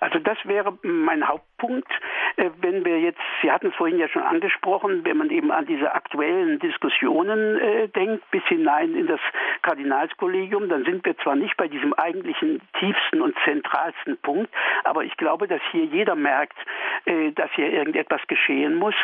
also 0.00 0.18
das 0.18 0.38
wäre 0.44 0.76
mein 0.82 1.26
Hauptpunkt. 1.26 1.90
Äh, 2.36 2.50
wenn 2.60 2.84
wir 2.84 3.00
jetzt, 3.00 3.20
Sie 3.42 3.50
hatten 3.50 3.68
es 3.68 3.74
vorhin 3.74 3.98
ja 3.98 4.08
schon 4.08 4.22
angesprochen, 4.22 5.04
wenn 5.04 5.16
man 5.16 5.30
eben 5.30 5.50
an 5.50 5.66
diese 5.66 5.94
aktuellen 5.94 6.58
Diskussionen 6.58 7.58
äh, 7.58 7.88
denkt, 7.88 8.30
bis 8.30 8.42
hinein 8.44 8.94
in 8.94 9.06
das 9.06 9.20
Kardinalskollegium, 9.62 10.68
dann 10.68 10.84
sind 10.84 11.04
wir 11.04 11.16
zwar 11.18 11.36
nicht 11.36 11.56
bei 11.56 11.68
diesem 11.68 11.94
eigentlichen 11.94 12.60
tiefsten 12.78 13.20
und 13.22 13.36
zentralsten 13.44 14.16
Punkt, 14.18 14.52
aber 14.84 15.04
ich 15.04 15.16
glaube, 15.16 15.48
dass 15.48 15.60
hier 15.70 15.84
jeder 15.84 16.14
merkt, 16.14 16.56
äh, 17.04 17.32
dass 17.32 17.50
hier 17.52 17.72
irgendetwas 17.72 18.20
geschehen 18.26 18.74
muss, 18.74 18.94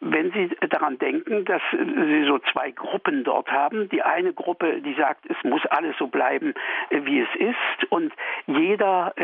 wenn 0.00 0.32
Sie 0.32 0.50
daran 0.68 0.98
denken, 0.98 1.44
dass 1.44 1.62
Sie 1.70 2.24
so 2.24 2.38
zwei 2.52 2.70
Gruppen 2.70 3.24
dort 3.24 3.50
haben. 3.50 3.88
Die 3.88 4.02
eine 4.02 4.32
Gruppe, 4.32 4.80
die 4.80 4.94
sagt, 4.94 5.24
es 5.28 5.36
muss 5.44 5.64
alles 5.66 5.96
so 5.98 6.06
bleiben, 6.06 6.54
wie 6.90 7.20
es 7.20 7.28
ist 7.36 7.90
und 7.90 8.12
jeder 8.46 9.14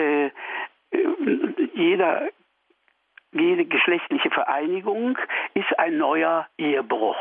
jeder, 1.75 2.29
jede 3.33 3.65
geschlechtliche 3.67 4.31
Vereinigung 4.31 5.19
ist 5.55 5.79
ein 5.79 5.99
neuer 5.99 6.47
Ehebruch. 6.57 7.17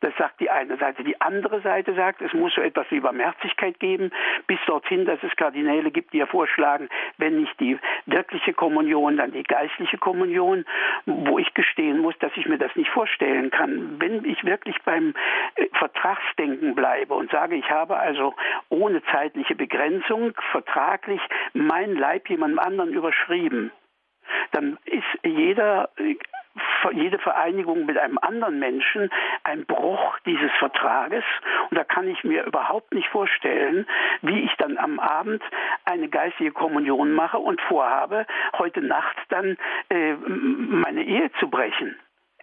Das 0.00 0.12
sagt 0.18 0.40
die 0.40 0.50
eine 0.50 0.76
Seite. 0.76 1.04
Die 1.04 1.20
andere 1.20 1.62
Seite 1.62 1.94
sagt, 1.94 2.20
es 2.20 2.32
muss 2.34 2.54
so 2.54 2.60
etwas 2.60 2.86
wie 2.90 3.00
Barmherzigkeit 3.00 3.80
geben, 3.80 4.10
bis 4.46 4.58
dorthin, 4.66 5.06
dass 5.06 5.22
es 5.22 5.34
Kardinäle 5.36 5.90
gibt, 5.90 6.12
die 6.12 6.18
ja 6.18 6.26
vorschlagen, 6.26 6.88
wenn 7.16 7.40
nicht 7.40 7.58
die 7.60 7.78
wirkliche 8.04 8.52
Kommunion, 8.52 9.16
dann 9.16 9.32
die 9.32 9.42
geistliche 9.42 9.96
Kommunion, 9.96 10.66
wo 11.06 11.38
ich 11.38 11.54
gestehen 11.54 11.98
muss, 11.98 12.16
dass 12.18 12.32
ich 12.36 12.46
mir 12.46 12.58
das 12.58 12.74
nicht 12.76 12.90
vorstellen 12.90 13.50
kann. 13.50 13.96
Wenn 13.98 14.24
ich 14.26 14.44
wirklich 14.44 14.76
beim 14.84 15.14
äh, 15.54 15.66
Vertragsdenken 15.72 16.74
bleibe 16.74 17.14
und 17.14 17.30
sage, 17.30 17.56
ich 17.56 17.70
habe 17.70 17.96
also 17.96 18.34
ohne 18.68 19.02
zeitliche 19.04 19.54
Begrenzung 19.54 20.34
vertraglich 20.50 21.20
mein 21.54 21.94
Leib 21.94 22.28
jemandem 22.28 22.58
anderen 22.58 22.92
überschrieben, 22.92 23.72
dann 24.52 24.78
ist 24.84 25.04
jeder 25.24 25.88
äh, 25.96 26.16
jede 26.92 27.18
Vereinigung 27.18 27.86
mit 27.86 27.98
einem 27.98 28.18
anderen 28.18 28.58
Menschen 28.58 29.10
ein 29.44 29.66
Bruch 29.66 30.18
dieses 30.26 30.50
Vertrages. 30.58 31.24
Und 31.70 31.76
da 31.76 31.84
kann 31.84 32.08
ich 32.08 32.22
mir 32.24 32.44
überhaupt 32.44 32.94
nicht 32.94 33.08
vorstellen, 33.08 33.86
wie 34.22 34.40
ich 34.40 34.54
dann 34.56 34.78
am 34.78 34.98
Abend 34.98 35.42
eine 35.84 36.08
geistige 36.08 36.52
Kommunion 36.52 37.12
mache 37.12 37.38
und 37.38 37.60
vorhabe, 37.62 38.26
heute 38.58 38.82
Nacht 38.82 39.16
dann 39.28 39.56
äh, 39.88 40.14
meine 40.14 41.02
Ehe 41.04 41.30
zu 41.40 41.48
brechen 41.48 41.96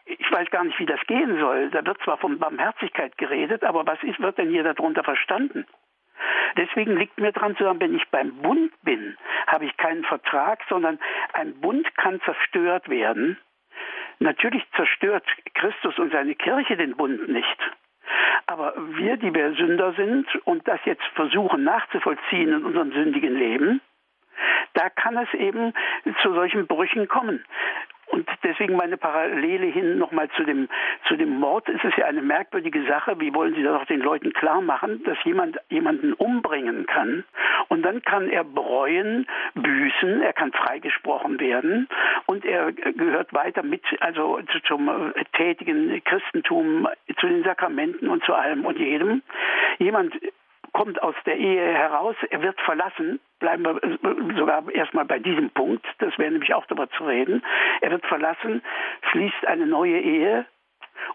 ich 0.06 0.32
weiß 0.32 0.50
gar 0.50 0.64
nicht, 0.64 0.78
wie 0.80 0.86
das 0.86 1.00
gehen 1.08 1.40
soll. 1.40 1.70
Da 1.70 1.86
wird 1.86 2.02
zwar 2.04 2.18
von 2.18 2.38
Barmherzigkeit 2.38 3.18
geredet, 3.18 3.64
aber 3.64 3.86
was 3.88 4.02
ist, 4.04 4.20
wird 4.20 4.38
denn 4.38 4.50
hier 4.50 4.64
darunter 4.64 5.04
verstanden? 5.04 5.66
Deswegen 6.58 6.98
liegt 6.98 7.20
mir 7.20 7.32
dran 7.32 7.56
zu 7.56 7.64
sagen, 7.64 7.80
wenn 7.80 7.96
ich 7.96 8.08
beim 8.10 8.36
Bund 8.42 8.72
bin, 8.84 9.18
habe 9.48 9.66
ich 9.66 9.76
keinen 9.78 10.04
Vertrag, 10.04 10.60
sondern 10.70 11.00
ein 11.34 11.60
Bund 11.60 11.96
kann 11.96 12.22
zerstört 12.22 12.90
werden 12.90 13.38
Natürlich 14.20 14.64
zerstört 14.76 15.26
Christus 15.54 15.98
und 16.00 16.12
seine 16.12 16.36
Kirche 16.36 16.78
den 16.78 16.96
Bund 16.96 17.28
nicht. 17.28 17.58
Aber 18.48 18.74
wir, 18.96 19.18
die 19.18 19.34
wir 19.34 19.54
Sünder 19.54 19.94
sind 19.94 20.28
und 20.46 20.68
das 20.68 20.80
jetzt 20.86 21.04
versuchen 21.16 21.64
nachzuvollziehen 21.64 22.50
in 22.54 22.66
unserem 22.66 22.92
sündigen 22.92 23.36
Leben, 23.36 23.82
da 24.74 24.90
kann 24.90 25.18
es 25.18 25.34
eben 25.34 25.74
zu 26.22 26.34
solchen 26.34 26.68
Brüchen 26.68 27.08
kommen. 27.08 27.46
Und 28.14 28.30
deswegen 28.44 28.76
meine 28.76 28.96
Parallele 28.96 29.66
hin 29.66 29.98
nochmal 29.98 30.30
zu 30.38 30.44
dem, 30.44 30.70
zu 31.08 31.16
dem 31.16 31.40
Mord. 31.40 31.68
Es 31.68 31.84
ist 31.84 31.98
ja 31.98 32.06
eine 32.06 32.22
merkwürdige 32.22 32.86
Sache. 32.86 33.20
Wie 33.20 33.34
wollen 33.34 33.56
Sie 33.56 33.64
das 33.64 33.82
auch 33.82 33.86
den 33.88 34.02
Leuten 34.02 34.34
klar 34.34 34.62
machen, 34.62 35.02
dass 35.04 35.18
jemand 35.24 35.58
jemanden 35.70 36.14
umbringen 36.14 36.86
kann? 36.86 37.24
Und 37.70 37.82
dann 37.82 38.04
kann 38.04 38.30
er 38.30 38.44
bereuen, 38.44 39.26
büßen, 39.56 40.22
er 40.22 40.34
kann 40.34 40.52
freigesprochen 40.52 41.40
werden 41.40 41.88
und 42.28 42.46
er 42.46 42.72
gehört 42.72 43.34
weiter 43.34 43.64
mit, 43.64 43.82
also 44.00 44.40
zum 44.68 45.12
tätigen 45.36 46.00
Christentum, 46.04 46.88
zu 47.20 47.26
den 47.26 47.44
Sakramenten 47.44 48.10
und 48.10 48.24
zu 48.26 48.36
allem 48.36 48.64
und 48.64 48.78
jedem. 48.78 49.24
Jemand 49.80 50.14
kommt 50.72 51.02
aus 51.02 51.16
der 51.26 51.38
Ehe 51.38 51.66
heraus, 51.74 52.16
er 52.30 52.44
wird 52.44 52.62
verlassen, 52.62 53.20
bleiben 53.44 53.66
wir 53.66 54.38
sogar 54.38 54.64
erstmal 54.72 55.04
bei 55.04 55.20
diesem 55.20 55.50
Punkt, 55.50 55.86
das 56.00 56.18
wäre 56.18 56.32
nämlich 56.32 56.54
auch 56.54 56.66
darüber 56.68 56.90
zu 56.92 57.04
reden, 57.04 57.44
er 57.82 57.92
wird 57.92 58.06
verlassen, 58.06 58.62
schließt 59.12 59.46
eine 59.46 59.68
neue 59.68 60.00
Ehe 60.00 60.46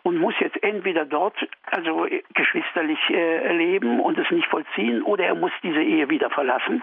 und 0.02 0.18
muss 0.18 0.34
jetzt 0.38 0.62
entweder 0.62 1.06
dort 1.06 1.36
also 1.70 2.06
geschwisterlich 2.34 2.98
äh, 3.08 3.56
leben 3.56 3.98
und 3.98 4.18
es 4.18 4.30
nicht 4.30 4.46
vollziehen 4.48 5.02
oder 5.02 5.24
er 5.24 5.36
muss 5.36 5.52
diese 5.62 5.82
Ehe 5.82 6.10
wieder 6.10 6.28
verlassen, 6.28 6.82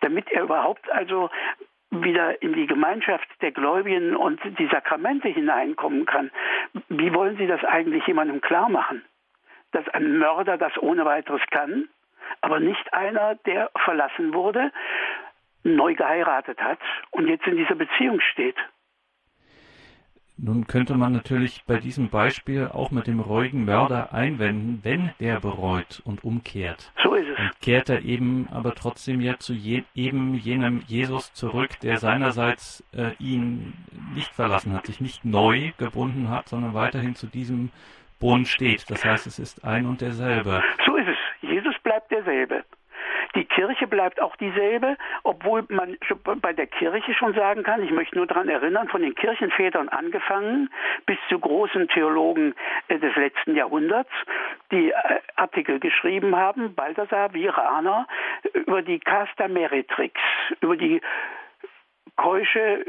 damit 0.00 0.30
er 0.30 0.44
überhaupt 0.44 0.88
also 0.92 1.28
wieder 1.90 2.40
in 2.40 2.52
die 2.52 2.68
Gemeinschaft 2.68 3.26
der 3.40 3.50
Gläubigen 3.50 4.14
und 4.14 4.38
die 4.60 4.68
Sakramente 4.68 5.26
hineinkommen 5.26 6.06
kann. 6.06 6.30
Wie 6.88 7.12
wollen 7.12 7.36
Sie 7.36 7.48
das 7.48 7.64
eigentlich 7.64 8.06
jemandem 8.06 8.40
klar 8.40 8.68
machen? 8.68 9.02
Dass 9.72 9.88
ein 9.88 10.18
Mörder 10.18 10.56
das 10.56 10.80
ohne 10.80 11.04
weiteres 11.04 11.42
kann? 11.50 11.88
Aber 12.40 12.60
nicht 12.60 12.92
einer, 12.92 13.36
der 13.46 13.70
verlassen 13.84 14.34
wurde, 14.34 14.72
neu 15.64 15.94
geheiratet 15.94 16.60
hat 16.60 16.78
und 17.10 17.28
jetzt 17.28 17.46
in 17.46 17.56
dieser 17.56 17.74
Beziehung 17.74 18.20
steht. 18.32 18.56
Nun 20.40 20.68
könnte 20.68 20.94
man 20.94 21.12
natürlich 21.12 21.64
bei 21.66 21.78
diesem 21.78 22.10
Beispiel 22.10 22.68
auch 22.72 22.92
mit 22.92 23.08
dem 23.08 23.18
ruhigen 23.18 23.64
Mörder 23.64 24.12
einwenden, 24.12 24.78
wenn 24.84 25.10
der 25.18 25.40
bereut 25.40 26.00
und 26.04 26.22
umkehrt. 26.22 26.92
So 27.02 27.14
ist 27.14 27.28
es. 27.28 27.38
Und 27.40 27.60
kehrt 27.60 27.88
er 27.88 28.04
eben 28.04 28.48
aber 28.52 28.76
trotzdem 28.76 29.20
ja 29.20 29.36
zu 29.38 29.52
je, 29.52 29.82
eben 29.96 30.34
jenem 30.34 30.84
Jesus 30.86 31.32
zurück, 31.32 31.80
der 31.80 31.96
seinerseits 31.96 32.84
äh, 32.94 33.14
ihn 33.18 33.72
nicht 34.14 34.32
verlassen 34.32 34.74
hat, 34.74 34.86
sich 34.86 35.00
nicht 35.00 35.24
neu 35.24 35.72
gebunden 35.76 36.30
hat, 36.30 36.48
sondern 36.48 36.72
weiterhin 36.72 37.16
zu 37.16 37.26
diesem 37.26 37.70
Bund 38.20 38.46
steht. 38.46 38.88
Das 38.90 39.04
heißt, 39.04 39.26
es 39.26 39.40
ist 39.40 39.64
ein 39.64 39.86
und 39.86 40.00
derselbe. 40.02 40.62
So 40.86 40.94
ist 40.96 41.08
es 41.08 41.16
bleibt 42.08 42.26
derselbe. 42.26 42.64
Die 43.34 43.44
Kirche 43.44 43.86
bleibt 43.86 44.20
auch 44.20 44.34
dieselbe, 44.36 44.96
obwohl 45.22 45.64
man 45.68 45.96
bei 46.40 46.52
der 46.52 46.66
Kirche 46.66 47.14
schon 47.14 47.34
sagen 47.34 47.62
kann, 47.62 47.82
ich 47.82 47.90
möchte 47.90 48.16
nur 48.16 48.26
daran 48.26 48.48
erinnern, 48.48 48.88
von 48.88 49.02
den 49.02 49.14
Kirchenvätern 49.14 49.88
angefangen 49.88 50.70
bis 51.06 51.18
zu 51.28 51.38
großen 51.38 51.88
Theologen 51.88 52.54
äh, 52.88 52.98
des 52.98 53.14
letzten 53.16 53.54
Jahrhunderts, 53.54 54.10
die 54.72 54.90
äh, 54.90 54.94
Artikel 55.36 55.78
geschrieben 55.78 56.34
haben, 56.34 56.74
Balthasar 56.74 57.32
Viraner, 57.34 58.06
über 58.54 58.82
die 58.82 58.98
Casta 58.98 59.46
Meretrix, 59.46 60.18
über 60.60 60.76
die 60.76 61.00
keusche 62.16 62.84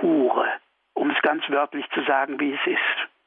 Hure, 0.00 0.48
um 0.94 1.10
es 1.10 1.20
ganz 1.22 1.42
wörtlich 1.48 1.86
zu 1.90 2.02
sagen, 2.04 2.38
wie 2.40 2.54
es 2.54 2.66
ist. 2.66 3.17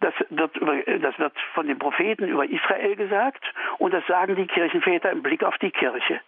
Das 0.00 0.14
wird, 0.28 0.56
über, 0.56 0.76
das 0.82 1.18
wird 1.18 1.32
von 1.54 1.66
den 1.66 1.78
Propheten 1.78 2.28
über 2.28 2.44
Israel 2.44 2.96
gesagt 2.96 3.42
und 3.78 3.94
das 3.94 4.06
sagen 4.06 4.36
die 4.36 4.46
Kirchenväter 4.46 5.10
im 5.10 5.22
Blick 5.22 5.42
auf 5.42 5.56
die 5.58 5.70
Kirche. 5.70 6.20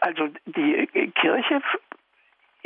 Also 0.00 0.28
die 0.46 0.86
Kirche 1.14 1.60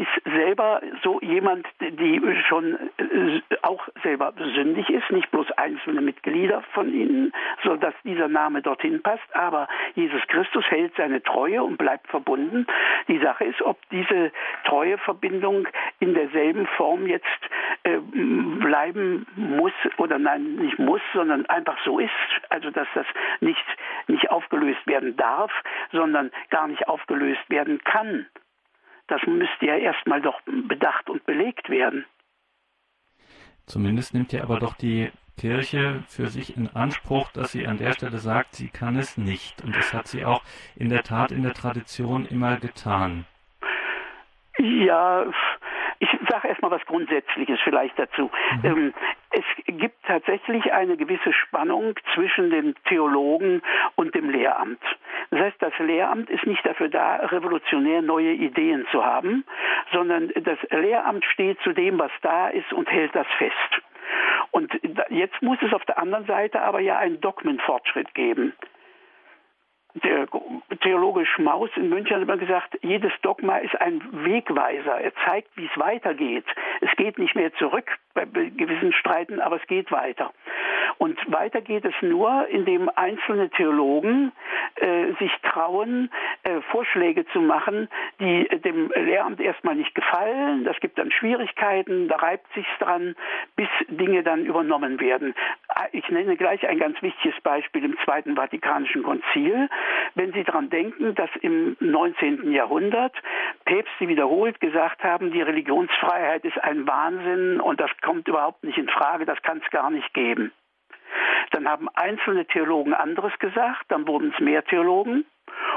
ist 0.03 0.25
selber 0.25 0.81
so 1.03 1.21
jemand, 1.21 1.67
die 1.81 2.21
schon 2.49 2.75
äh, 2.99 3.41
auch 3.63 3.89
selber 4.03 4.33
sündig 4.55 4.91
ist, 4.91 5.11
nicht 5.11 5.31
bloß 5.31 5.51
einzelne 5.53 6.01
Mitglieder 6.01 6.63
von 6.73 6.93
ihnen, 6.93 7.33
so 7.63 7.77
dass 7.77 7.95
dieser 8.05 8.29
Name 8.29 8.63
dorthin 8.63 9.01
passt, 9.03 9.35
aber 9.35 9.69
Jesus 9.95 10.21
Christus 10.27 10.65
hält 10.69 10.93
seine 10.97 11.23
Treue 11.23 11.63
und 11.63 11.77
bleibt 11.77 12.09
verbunden. 12.09 12.67
Die 13.09 13.19
Sache 13.19 13.45
ist, 13.45 13.63
ob 13.63 13.79
diese 13.91 14.33
Treueverbindung 14.65 15.69
in 16.01 16.15
derselben 16.15 16.67
Form 16.67 17.07
jetzt 17.07 17.27
äh, 17.85 17.99
bleiben 17.99 19.27
muss 19.37 19.73
oder 19.99 20.19
nein, 20.19 20.57
nicht 20.57 20.79
muss, 20.79 21.03
sondern 21.15 21.47
einfach 21.47 21.79
so 21.85 21.99
ist, 22.01 22.11
also 22.49 22.71
dass 22.71 22.89
das 22.95 23.07
nicht, 23.41 23.65
nicht 24.09 24.31
aufgelöst 24.31 24.85
werden 24.87 25.17
darf, 25.17 25.53
sondern 25.93 26.33
gar 26.51 26.67
nicht 26.67 26.89
aufgelöst 26.89 27.49
werden 27.49 27.83
kann. 27.85 28.27
Das 29.09 29.21
müsste 29.27 29.67
ja 29.67 29.77
erstmal 29.77 30.23
doch 30.23 30.41
bedacht 30.43 31.11
und 31.11 31.25
belegt 31.27 31.69
werden. 31.69 32.07
Zumindest 33.67 34.15
nimmt 34.15 34.33
ja 34.33 34.43
aber 34.43 34.59
doch 34.59 34.75
die 34.75 35.11
Kirche 35.37 36.03
für 36.09 36.29
sich 36.29 36.57
in 36.57 36.69
Anspruch, 36.69 37.31
dass 37.33 37.53
sie 37.53 37.67
an 37.67 37.79
der 37.79 37.93
Stelle 37.93 38.19
sagt, 38.19 38.55
sie 38.55 38.69
kann 38.69 38.97
es 38.97 39.17
nicht. 39.17 39.63
Und 39.63 39.75
das 39.75 39.93
hat 39.93 40.07
sie 40.07 40.25
auch 40.25 40.43
in 40.77 40.89
der 40.89 41.03
Tat 41.03 41.33
in 41.33 41.43
der 41.43 41.55
Tradition 41.55 42.27
immer 42.27 42.57
getan. 42.57 43.25
Ja, 44.59 45.25
sage 46.33 46.49
erstmal 46.49 46.71
was 46.71 46.85
Grundsätzliches 46.87 47.61
vielleicht 47.63 47.99
dazu. 47.99 48.31
Mhm. 48.63 48.65
Ähm, 48.65 48.95
es 49.31 49.45
gibt 49.67 50.03
tatsächlich 50.07 50.73
eine 50.73 50.97
gewisse 50.97 51.33
Spannung 51.33 51.95
zwischen 52.15 52.51
dem 52.51 52.75
Theologen 52.85 53.63
und 53.97 54.15
dem 54.15 54.31
Lehramt. 54.31 54.83
Das 55.31 55.41
heißt, 55.41 55.57
das 55.61 55.79
Lehramt 55.79 56.31
ist 56.31 56.47
nicht 56.47 56.65
dafür 56.65 56.89
da, 56.89 57.17
revolutionär 57.17 58.03
neue 58.03 58.33
Ideen 58.33 58.87
zu 58.91 59.05
haben, 59.05 59.45
sondern 59.93 60.31
das 60.35 60.59
Lehramt 60.71 61.25
steht 61.27 61.61
zu 61.61 61.73
dem, 61.73 61.99
was 61.99 62.13
da 62.23 62.49
ist 62.49 62.73
und 62.73 62.91
hält 62.91 63.15
das 63.15 63.27
fest. 63.39 63.83
Und 64.51 64.73
jetzt 65.09 65.41
muss 65.43 65.59
es 65.63 65.73
auf 65.73 65.85
der 65.85 65.99
anderen 65.99 66.27
Seite 66.27 66.63
aber 66.63 66.81
ja 66.81 66.99
einen 66.99 67.21
Dogmenfortschritt 67.21 68.15
geben 68.15 68.55
der 69.95 70.27
Theologe 70.81 71.27
Schmaus 71.27 71.71
in 71.77 71.89
München 71.89 72.17
hat 72.17 72.23
immer 72.23 72.39
gesagt, 72.39 72.79
jedes 72.83 73.13
Dogma 73.23 73.59
ist 73.59 73.79
ein 73.81 74.03
Wegweiser. 74.25 75.01
Er 75.01 75.13
zeigt, 75.27 75.57
wie 75.57 75.67
es 75.67 75.79
weitergeht. 75.79 76.47
Es 76.81 76.91
geht 76.97 77.19
nicht 77.19 77.35
mehr 77.35 77.53
zurück 77.55 77.87
bei 78.15 78.25
gewissen 78.25 78.93
Streiten, 78.93 79.41
aber 79.41 79.57
es 79.57 79.67
geht 79.67 79.91
weiter. 79.91 80.33
Und 80.99 81.19
weiter 81.33 81.61
geht 81.61 81.85
es 81.85 81.95
nur, 82.01 82.47
indem 82.49 82.91
einzelne 82.95 83.51
Theologen 83.51 84.33
äh, 84.77 85.13
sich 85.19 85.33
trauen, 85.43 86.11
äh, 86.45 86.61
Vorschläge 86.71 87.27
zu 87.27 87.41
machen, 87.41 87.89
die 88.21 88.49
dem 88.61 88.91
Lehramt 88.95 89.41
erstmal 89.41 89.75
nicht 89.75 89.95
gefallen. 89.95 90.65
Das 90.65 90.79
gibt 90.81 90.99
dann 90.99 91.11
Schwierigkeiten, 91.11 92.09
da 92.09 92.17
reibt 92.17 92.47
sich's 92.55 92.79
dran, 92.79 93.15
bis 93.57 93.69
Dinge 93.89 94.23
dann 94.23 94.45
übernommen 94.45 95.01
werden. 95.01 95.35
Ah, 95.69 95.87
ich 95.93 96.09
nenne 96.09 96.37
gleich 96.37 96.67
ein 96.69 96.79
ganz 96.79 97.01
wichtiges 97.03 97.41
Beispiel 97.43 97.85
im 97.85 97.97
Zweiten 98.05 98.37
Vatikanischen 98.37 99.03
Konzil. 99.03 99.69
Wenn 100.15 100.33
Sie 100.33 100.45
daran 100.45 100.69
denken, 100.71 101.15
dass 101.15 101.31
im 101.41 101.77
19. 101.81 102.53
Jahrhundert 102.53 103.15
Päpste 103.65 104.09
wiederholt 104.09 104.61
gesagt 104.61 105.03
haben, 105.03 105.33
die 105.33 105.43
Religionsfreiheit 105.43 106.45
ist 106.45 106.59
ein 106.63 106.87
Wahnsinn 106.87 107.61
und 107.61 107.81
das 107.81 107.91
kommt 108.03 108.29
überhaupt 108.29 108.63
nicht 108.65 108.79
in 108.79 108.89
Frage, 108.89 109.25
das 109.25 109.41
kann 109.43 109.63
es 109.65 109.71
gar 109.71 109.91
nicht 109.91 110.13
geben. 110.13 110.53
Dann 111.51 111.69
haben 111.69 111.89
einzelne 111.95 112.47
Theologen 112.47 112.95
anderes 112.95 113.33
gesagt, 113.39 113.85
dann 113.89 114.07
wurden 114.07 114.33
es 114.35 114.41
mehr 114.41 114.65
Theologen. 114.65 115.25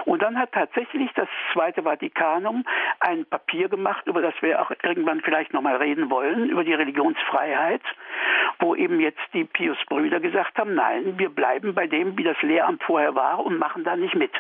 Und 0.06 0.22
dann 0.22 0.38
hat 0.38 0.52
tatsächlich 0.52 1.12
das 1.16 1.28
Zweite 1.52 1.84
Vatikanum 1.84 2.64
ein 3.00 3.26
Papier 3.26 3.70
gemacht, 3.70 4.06
über 4.06 4.22
das 4.22 4.36
wir 4.42 4.62
auch 4.62 4.72
irgendwann 4.84 5.22
vielleicht 5.22 5.54
nochmal 5.54 5.78
reden 5.78 6.10
wollen, 6.10 6.50
über 6.50 6.64
die 6.64 6.74
Religionsfreiheit, 6.74 7.82
wo 8.60 8.76
eben 8.76 9.00
jetzt 9.00 9.22
die 9.34 9.46
Pius-Brüder 9.46 10.20
gesagt 10.20 10.58
haben, 10.58 10.76
nein, 10.76 11.18
wir 11.18 11.30
bleiben 11.30 11.74
bei 11.74 11.88
dem, 11.88 12.18
wie 12.18 12.24
das 12.24 12.40
Lehramt 12.42 12.84
vorher 12.84 13.16
war 13.16 13.44
und 13.44 13.58
machen 13.58 13.84
da 13.84 13.96
nicht 13.96 14.16
mit. 14.16 14.32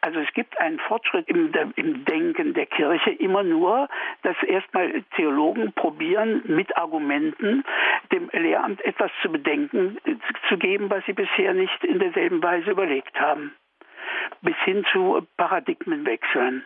Also 0.00 0.20
es 0.20 0.32
gibt 0.34 0.58
einen 0.60 0.78
Fortschritt 0.78 1.28
im, 1.28 1.52
im, 1.74 2.04
Denken 2.04 2.54
der 2.54 2.66
Kirche 2.66 3.10
immer 3.10 3.42
nur, 3.42 3.88
dass 4.22 4.40
erstmal 4.42 5.02
Theologen 5.16 5.72
probieren, 5.72 6.42
mit 6.46 6.76
Argumenten 6.76 7.64
dem 8.12 8.30
Lehramt 8.32 8.84
etwas 8.84 9.10
zu 9.22 9.32
bedenken 9.32 9.98
zu 10.48 10.58
geben, 10.58 10.90
was 10.90 11.04
sie 11.06 11.12
bisher 11.12 11.54
nicht 11.54 11.82
in 11.82 11.98
derselben 11.98 12.42
Weise 12.42 12.70
überlegt 12.70 13.18
haben. 13.18 13.54
Bis 14.42 14.56
hin 14.64 14.84
zu 14.92 15.26
Paradigmenwechseln. 15.36 16.64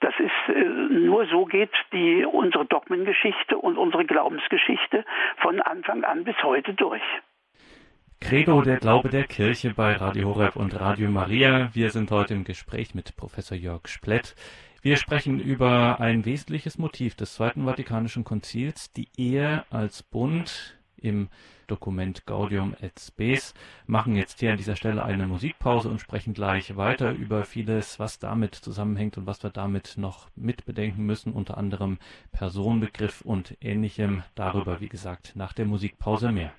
Das 0.00 0.14
ist 0.18 0.54
äh, 0.54 0.64
nur 0.64 1.26
so 1.26 1.44
geht 1.44 1.72
die 1.92 2.24
unsere 2.24 2.66
Dogmengeschichte 2.66 3.56
und 3.58 3.78
unsere 3.78 4.04
Glaubensgeschichte 4.04 5.04
von 5.38 5.60
Anfang 5.60 6.04
an 6.04 6.24
bis 6.24 6.36
heute 6.42 6.74
durch. 6.74 7.02
Credo, 8.20 8.62
der 8.62 8.78
Glaube 8.78 9.10
der 9.10 9.24
Kirche 9.24 9.74
bei 9.74 9.94
Radio 9.94 10.28
Horeb 10.28 10.56
und 10.56 10.78
Radio 10.80 11.10
Maria. 11.10 11.68
Wir 11.74 11.90
sind 11.90 12.10
heute 12.10 12.34
im 12.34 12.44
Gespräch 12.44 12.94
mit 12.94 13.16
Professor 13.16 13.56
Jörg 13.56 13.86
Splett. 13.86 14.34
Wir 14.80 14.96
sprechen 14.96 15.40
über 15.40 16.00
ein 16.00 16.24
wesentliches 16.24 16.78
Motiv 16.78 17.16
des 17.16 17.34
Zweiten 17.34 17.64
Vatikanischen 17.64 18.24
Konzils, 18.24 18.92
die 18.92 19.08
Ehe 19.16 19.64
als 19.70 20.02
Bund 20.02 20.78
im 20.96 21.28
Dokument 21.66 22.26
Gaudium 22.26 22.74
et 22.80 22.98
Spes, 22.98 23.54
machen 23.86 24.16
jetzt 24.16 24.40
hier 24.40 24.52
an 24.52 24.56
dieser 24.56 24.76
Stelle 24.76 25.04
eine 25.04 25.26
Musikpause 25.26 25.88
und 25.88 26.00
sprechen 26.00 26.34
gleich 26.34 26.76
weiter 26.76 27.12
über 27.12 27.44
vieles, 27.44 27.98
was 27.98 28.18
damit 28.18 28.54
zusammenhängt 28.54 29.18
und 29.18 29.26
was 29.26 29.42
wir 29.42 29.50
damit 29.50 29.94
noch 29.96 30.28
mitbedenken 30.36 31.04
müssen, 31.04 31.32
unter 31.32 31.58
anderem 31.58 31.98
Personenbegriff 32.32 33.20
und 33.20 33.56
ähnlichem. 33.60 34.22
Darüber, 34.34 34.80
wie 34.80 34.88
gesagt, 34.88 35.32
nach 35.34 35.52
der 35.52 35.66
Musikpause 35.66 36.32
mehr. 36.32 36.52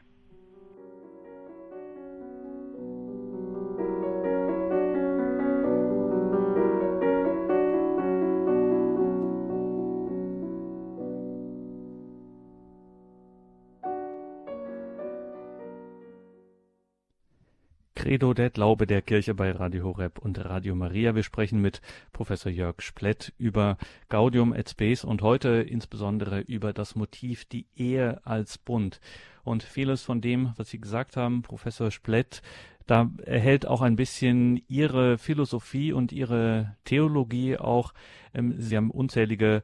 Credo, 18.15 18.34
der 18.34 18.49
Glaube 18.49 18.88
der 18.88 19.01
Kirche 19.01 19.34
bei 19.34 19.51
Radio 19.51 19.84
Horeb 19.84 20.19
und 20.19 20.39
Radio 20.45 20.73
Maria. 20.73 21.15
Wir 21.15 21.23
sprechen 21.23 21.60
mit 21.60 21.82
Professor 22.13 22.49
Jörg 22.49 22.82
Splett 22.82 23.34
über 23.38 23.78
Gaudium 24.08 24.54
et 24.54 24.69
Spes 24.69 25.04
und 25.04 25.21
heute 25.21 25.49
insbesondere 25.49 26.39
über 26.39 26.71
das 26.71 26.95
Motiv 26.95 27.43
die 27.43 27.65
Ehe 27.75 28.25
als 28.25 28.58
Bund. 28.58 29.01
Und 29.43 29.63
vieles 29.63 30.04
von 30.04 30.21
dem, 30.21 30.54
was 30.56 30.69
Sie 30.69 30.80
gesagt 30.80 31.17
haben, 31.17 31.41
Professor 31.41 31.91
Splett, 31.91 32.41
da 32.88 33.12
erhält 33.25 33.67
auch 33.67 33.82
ein 33.82 33.97
bisschen 33.97 34.63
Ihre 34.69 35.17
Philosophie 35.17 35.91
und 35.91 36.13
Ihre 36.13 36.78
Theologie 36.86 37.58
auch. 37.58 37.93
Ähm, 38.34 38.56
Sie 38.58 38.78
haben 38.78 38.91
unzählige 38.91 39.62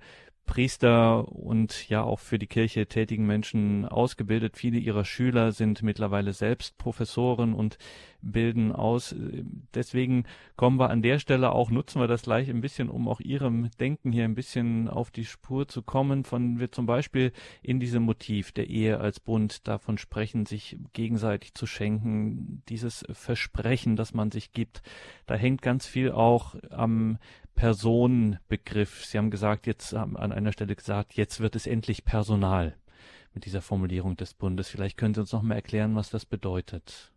Priester 0.51 1.29
und 1.31 1.87
ja 1.87 2.03
auch 2.03 2.19
für 2.19 2.37
die 2.37 2.45
Kirche 2.45 2.85
tätigen 2.85 3.25
Menschen 3.25 3.85
ausgebildet. 3.85 4.57
Viele 4.57 4.79
ihrer 4.79 5.05
Schüler 5.05 5.53
sind 5.53 5.81
mittlerweile 5.81 6.33
selbst 6.33 6.77
Professoren 6.77 7.53
und 7.53 7.77
bilden 8.21 8.73
aus. 8.73 9.15
Deswegen 9.73 10.25
kommen 10.57 10.77
wir 10.77 10.89
an 10.89 11.01
der 11.01 11.19
Stelle 11.19 11.53
auch, 11.53 11.71
nutzen 11.71 12.01
wir 12.01 12.09
das 12.09 12.23
gleich 12.23 12.49
ein 12.49 12.59
bisschen, 12.59 12.89
um 12.89 13.07
auch 13.07 13.21
Ihrem 13.21 13.71
Denken 13.79 14.11
hier 14.11 14.25
ein 14.25 14.35
bisschen 14.35 14.89
auf 14.89 15.09
die 15.09 15.23
Spur 15.23 15.69
zu 15.69 15.83
kommen, 15.83 16.25
von 16.25 16.59
wir 16.59 16.69
zum 16.69 16.85
Beispiel 16.85 17.31
in 17.61 17.79
diesem 17.79 18.03
Motiv 18.03 18.51
der 18.51 18.67
Ehe 18.67 18.99
als 18.99 19.21
Bund 19.21 19.69
davon 19.69 19.97
sprechen, 19.97 20.45
sich 20.45 20.77
gegenseitig 20.91 21.53
zu 21.53 21.65
schenken, 21.65 22.61
dieses 22.67 23.05
Versprechen, 23.09 23.95
das 23.95 24.13
man 24.13 24.31
sich 24.31 24.51
gibt. 24.51 24.81
Da 25.27 25.35
hängt 25.35 25.61
ganz 25.61 25.87
viel 25.87 26.11
auch 26.11 26.55
am 26.71 27.19
Personenbegriff. 27.61 29.05
Sie 29.05 29.19
haben 29.19 29.29
gesagt, 29.29 29.67
jetzt 29.67 29.93
haben 29.93 30.17
an 30.17 30.31
einer 30.31 30.51
Stelle 30.51 30.75
gesagt, 30.75 31.13
jetzt 31.13 31.41
wird 31.41 31.55
es 31.55 31.67
endlich 31.67 32.03
Personal 32.03 32.75
mit 33.35 33.45
dieser 33.45 33.61
Formulierung 33.61 34.17
des 34.17 34.33
Bundes. 34.33 34.67
Vielleicht 34.67 34.97
können 34.97 35.13
Sie 35.13 35.21
uns 35.21 35.31
noch 35.31 35.43
mal 35.43 35.53
erklären, 35.53 35.95
was 35.95 36.09
das 36.09 36.25
bedeutet 36.25 37.11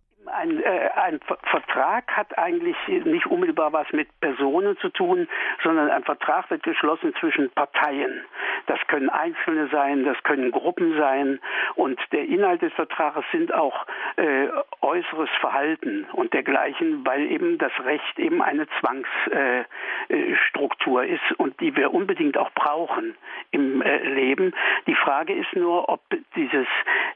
ein, 0.44 0.62
äh, 0.62 0.88
ein 1.04 1.20
Vertrag 1.50 2.10
hat 2.16 2.38
eigentlich 2.38 2.76
nicht 2.88 3.26
unmittelbar 3.26 3.74
was 3.74 3.86
mit 3.92 4.08
Personen 4.20 4.78
zu 4.78 4.88
tun, 4.88 5.28
sondern 5.62 5.90
ein 5.90 6.04
Vertrag 6.04 6.48
wird 6.50 6.62
geschlossen 6.62 7.14
zwischen 7.20 7.50
Parteien. 7.50 8.24
Das 8.66 8.78
können 8.86 9.10
Einzelne 9.10 9.68
sein, 9.68 10.04
das 10.04 10.16
können 10.22 10.50
Gruppen 10.50 10.96
sein 10.96 11.40
und 11.74 12.00
der 12.12 12.26
Inhalt 12.26 12.62
des 12.62 12.72
Vertrages 12.72 13.22
sind 13.32 13.52
auch 13.52 13.84
äh, 14.16 14.48
äußeres 14.80 15.28
Verhalten 15.40 16.06
und 16.12 16.32
dergleichen, 16.32 17.04
weil 17.04 17.30
eben 17.30 17.58
das 17.58 17.72
Recht 17.84 18.18
eben 18.18 18.40
eine 18.40 18.66
Zwangsstruktur 18.80 21.02
äh, 21.02 21.08
äh 21.08 21.14
ist 21.14 21.38
und 21.38 21.60
die 21.60 21.76
wir 21.76 21.92
unbedingt 21.92 22.38
auch 22.38 22.50
brauchen 22.54 23.14
im 23.50 23.82
äh, 23.82 23.98
Leben. 24.08 24.54
Die 24.86 24.94
Frage 24.94 25.34
ist 25.34 25.54
nur, 25.54 25.90
ob 25.90 26.00
dieses 26.34 26.66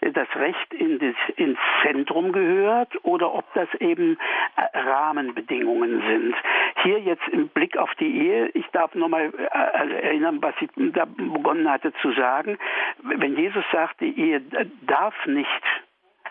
das 0.00 0.28
Recht 0.36 0.72
in 0.74 0.98
das, 0.98 1.14
ins 1.36 1.58
Zentrum 1.82 2.32
gehört 2.32 2.92
oder 3.04 3.34
ob 3.34 3.44
das 3.54 3.68
eben 3.80 4.18
äh, 4.56 4.78
Rahmenbedingungen 4.78 6.02
sind. 6.06 6.34
Hier 6.82 7.00
jetzt 7.00 7.26
im 7.28 7.48
Blick 7.48 7.76
auf 7.76 7.94
die 7.96 8.26
Ehe, 8.26 8.48
ich 8.54 8.66
darf 8.72 8.94
nochmal 8.94 9.32
äh, 9.36 9.92
erinnern, 10.02 10.38
was 10.40 10.54
ich 10.60 10.70
da 10.76 11.04
begonnen 11.04 11.70
hatte 11.70 11.92
zu 12.02 12.12
sagen. 12.12 12.58
Wenn 13.02 13.36
Jesus 13.36 13.64
sagt, 13.72 14.00
die 14.00 14.18
Ehe 14.18 14.42
darf 14.86 15.14
nicht 15.26 15.62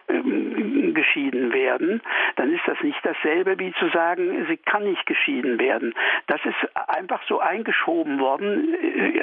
ähm, 0.10 0.94
geschieden 0.94 1.52
werden, 1.52 2.02
dann 2.38 2.54
ist 2.54 2.64
das 2.66 2.82
nicht 2.82 3.00
dasselbe 3.04 3.60
wie 3.60 3.74
zu 3.74 3.90
sagen, 3.90 4.46
sie 4.48 4.58
kann 4.58 4.84
nicht 4.84 5.06
geschieden 5.06 5.60
werden. 5.60 5.94
Das 6.28 6.40
ist 6.46 6.78
einfach 6.90 7.22
so 7.28 7.40
eingeschoben 7.40 8.20
worden 8.20 8.74
äh, 8.74 9.22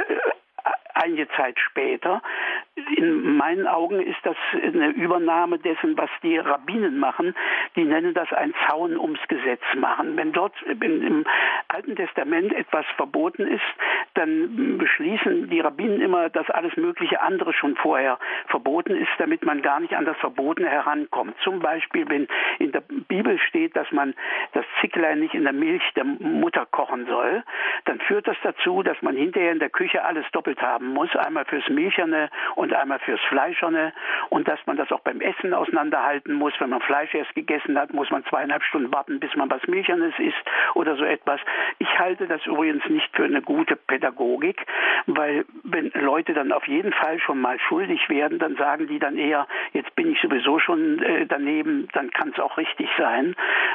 einige 0.94 1.28
Zeit 1.28 1.59
später. 1.59 2.22
In 2.96 3.37
meinen 3.37 3.66
Augen 3.66 4.00
ist 4.00 4.18
das 4.22 4.37
eine 4.52 4.88
Übernahme 4.88 5.59
dessen, 5.59 5.96
was 5.96 6.11
die 6.22 6.38
Rabbinen 6.38 6.98
machen. 6.98 7.35
Die 7.76 7.85
nennen 7.85 8.14
das 8.14 8.33
ein 8.33 8.54
Zaun 8.66 8.96
ums 8.96 9.20
Gesetz 9.28 9.62
machen. 9.76 10.16
Wenn 10.16 10.33
dort 10.33 10.54
im 10.62 11.24
Alten 11.68 11.96
Testament 11.96 12.52
etwas 12.52 12.87
verboten 12.96 13.46
ist, 13.46 13.62
dann 14.14 14.78
beschließen 14.78 15.50
die 15.50 15.61
Rabbinen 15.61 16.00
immer, 16.00 16.30
dass 16.30 16.48
alles 16.50 16.76
mögliche 16.76 17.20
andere 17.20 17.52
schon 17.52 17.76
vorher 17.76 18.18
verboten 18.48 18.96
ist, 18.96 19.11
damit 19.18 19.44
man 19.44 19.62
gar 19.62 19.80
nicht 19.80 19.94
an 19.94 20.04
das 20.04 20.16
Verbotene 20.18 20.68
herankommt. 20.68 21.37
Zum 21.42 21.61
Beispiel, 21.61 22.09
wenn 22.09 22.28
in 22.59 22.72
der 22.72 22.83
Bibel 23.09 23.38
steht, 23.48 23.76
dass 23.76 23.90
man 23.92 24.14
das 24.52 24.64
Zicklein 24.80 25.20
nicht 25.20 25.35
in 25.35 25.44
der 25.44 25.52
Milch 25.52 25.83
der 25.96 26.04
Mutter 26.04 26.66
kochen 26.66 27.07
soll, 27.07 27.42
dann 27.85 28.00
führt 28.00 28.26
das 28.28 28.37
dazu, 28.42 28.83
dass 28.83 29.00
man 29.02 29.16
hinterher 29.16 29.52
in 29.52 29.59
der 29.59 29.70
Küche 29.70 30.04
alles 30.04 30.24
doppelt 30.33 30.61
haben 30.62 30.83
muss, 30.86 31.14
einmal 31.16 31.44
fürs 31.44 31.68
Milcherne 31.68 32.30
und 32.54 32.72
einmal 32.74 32.98
fürs 33.00 33.20
Fleischerne 33.28 33.92
und 34.30 34.48
dass 34.48 34.58
man 34.66 34.76
das 34.76 34.90
auch 34.92 35.00
beim 35.00 35.20
Essen 35.20 35.54
auseinanderhalten 35.54 36.34
muss. 36.34 36.54
Wenn 36.58 36.70
man 36.70 36.80
Fleisch 36.80 37.14
erst 37.14 37.34
gegessen 37.34 37.78
hat, 37.78 37.92
muss 37.92 38.10
man 38.10 38.24
zweieinhalb 38.26 38.62
Stunden 38.64 38.92
warten, 38.92 39.20
bis 39.20 39.34
man 39.36 39.50
was 39.50 39.66
Milchernes 39.66 40.14
isst 40.18 40.44
oder 40.74 40.96
so 40.96 41.04
etwas. 41.04 41.40
Ich 41.78 41.98
halte 41.98 42.26
das 42.26 42.44
übrigens 42.46 42.86
nicht 42.88 43.14
für 43.14 43.24
eine 43.24 43.42
gute 43.42 43.76
Pädagogik, 43.76 44.64
weil 45.06 45.44
wenn 45.62 45.90
Leute 45.94 46.34
dann 46.34 46.52
auf 46.52 46.66
jeden 46.66 46.92
Fall 46.92 47.18
schon 47.20 47.40
mal 47.40 47.58
schuldig 47.60 48.08
werden, 48.08 48.38
dann 48.38 48.56
sagen 48.56 48.86
die 48.86 48.98
dann 48.98 49.16
eher, 49.16 49.46
jetzt 49.72 49.94
bin 49.94 50.12
ich 50.12 50.20
sowieso 50.20 50.58
schon 50.58 51.02
äh, 51.02 51.26
daneben, 51.26 51.88
dann 51.92 52.10
kann 52.10 52.30
es 52.30 52.38
auch 52.38 52.56
richtig 52.56 52.88
sein, 52.98 53.34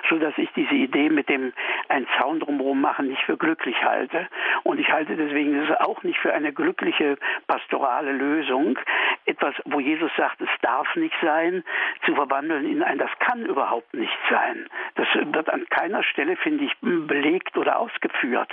so 0.09 0.17
dass 0.17 0.37
ich 0.37 0.49
diese 0.55 0.75
Idee 0.75 1.09
mit 1.09 1.29
dem 1.29 1.53
ein 1.87 2.07
Zaun 2.17 2.39
drumherum 2.39 2.81
machen 2.81 3.07
nicht 3.07 3.23
für 3.23 3.37
glücklich 3.37 3.83
halte. 3.83 4.27
Und 4.63 4.79
ich 4.79 4.91
halte 4.91 5.15
deswegen 5.15 5.67
das 5.67 5.79
auch 5.81 6.03
nicht 6.03 6.19
für 6.19 6.33
eine 6.33 6.53
glückliche 6.53 6.98
pastorale 7.47 8.11
Lösung, 8.11 8.77
etwas, 9.25 9.55
wo 9.65 9.79
Jesus 9.79 10.11
sagt, 10.17 10.41
es 10.41 10.49
darf 10.61 10.87
nicht 10.95 11.15
sein, 11.21 11.63
zu 12.05 12.15
verwandeln 12.15 12.65
in 12.65 12.83
ein, 12.83 12.97
das 12.97 13.11
kann 13.19 13.45
überhaupt 13.45 13.93
nicht 13.93 14.17
sein. 14.29 14.67
Das 14.95 15.07
wird 15.13 15.49
an 15.49 15.65
keiner 15.69 16.03
Stelle, 16.03 16.35
finde 16.37 16.65
ich, 16.65 16.73
belegt 16.81 17.57
oder 17.57 17.79
ausgeführt. 17.79 18.51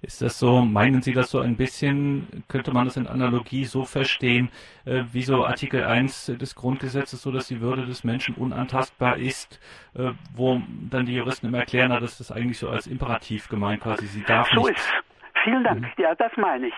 Ist 0.00 0.22
das 0.22 0.38
so, 0.38 0.60
meinen 0.60 1.02
Sie 1.02 1.12
das 1.12 1.30
so 1.30 1.40
ein 1.40 1.56
bisschen, 1.56 2.44
könnte 2.48 2.72
man 2.72 2.84
das 2.84 2.96
in 2.96 3.08
Analogie 3.08 3.64
so 3.64 3.84
verstehen, 3.84 4.48
äh, 4.84 5.02
wie 5.12 5.22
so 5.22 5.44
Artikel 5.44 5.84
1 5.84 6.38
des 6.38 6.54
Grundgesetzes, 6.54 7.20
so 7.20 7.32
dass 7.32 7.48
die 7.48 7.60
Würde 7.60 7.84
des 7.84 8.04
Menschen 8.04 8.36
unantastbar 8.36 9.16
ist, 9.16 9.60
äh, 9.96 10.12
wo 10.34 10.62
dann 10.88 11.06
die 11.06 11.16
Juristen 11.16 11.48
immer 11.48 11.58
erklären, 11.58 11.88
na, 11.90 11.98
das 11.98 12.20
ist 12.20 12.30
eigentlich 12.30 12.58
so 12.58 12.68
als 12.68 12.86
Imperativ 12.86 13.48
gemeint 13.48 13.82
quasi, 13.82 14.06
sie 14.06 14.22
darf 14.22 14.48
so 14.50 14.68
nicht. 14.68 14.78
Ist. 14.78 14.92
Vielen 15.42 15.64
Dank. 15.64 15.80
Mhm. 15.80 15.88
Ja, 15.96 16.14
das 16.14 16.36
meine 16.36 16.68
ich. 16.68 16.74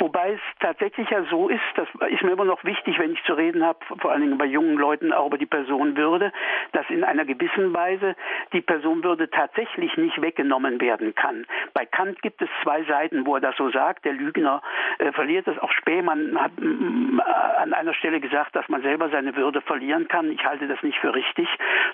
Wobei 0.00 0.32
es 0.32 0.40
tatsächlich 0.60 1.10
ja 1.10 1.22
so 1.24 1.50
ist, 1.50 1.60
das 1.76 1.86
ist 2.08 2.22
mir 2.22 2.32
immer 2.32 2.46
noch 2.46 2.64
wichtig, 2.64 2.98
wenn 2.98 3.12
ich 3.12 3.22
zu 3.24 3.34
reden 3.34 3.62
habe, 3.62 3.78
vor 4.00 4.10
allen 4.10 4.22
Dingen 4.22 4.38
bei 4.38 4.46
jungen 4.46 4.78
Leuten 4.78 5.12
auch 5.12 5.26
über 5.26 5.36
die 5.36 5.44
Personenwürde, 5.44 6.32
dass 6.72 6.88
in 6.88 7.04
einer 7.04 7.26
gewissen 7.26 7.74
Weise 7.74 8.16
die 8.54 8.62
Personenwürde 8.62 9.28
tatsächlich 9.28 9.94
nicht 9.98 10.22
weggenommen 10.22 10.80
werden 10.80 11.14
kann. 11.14 11.44
Bei 11.74 11.84
Kant 11.84 12.22
gibt 12.22 12.40
es 12.40 12.48
zwei 12.62 12.82
Seiten, 12.84 13.26
wo 13.26 13.34
er 13.34 13.42
das 13.42 13.54
so 13.56 13.70
sagt. 13.70 14.06
Der 14.06 14.14
Lügner 14.14 14.62
äh, 15.00 15.12
verliert 15.12 15.46
es. 15.46 15.58
Auch 15.58 15.72
Spähmann 15.72 16.40
hat 16.40 16.52
mm, 16.58 17.20
an 17.58 17.74
einer 17.74 17.92
Stelle 17.92 18.20
gesagt, 18.20 18.56
dass 18.56 18.66
man 18.70 18.80
selber 18.80 19.10
seine 19.10 19.36
Würde 19.36 19.60
verlieren 19.60 20.08
kann. 20.08 20.30
Ich 20.32 20.44
halte 20.46 20.66
das 20.66 20.82
nicht 20.82 20.98
für 20.98 21.14
richtig. 21.14 21.46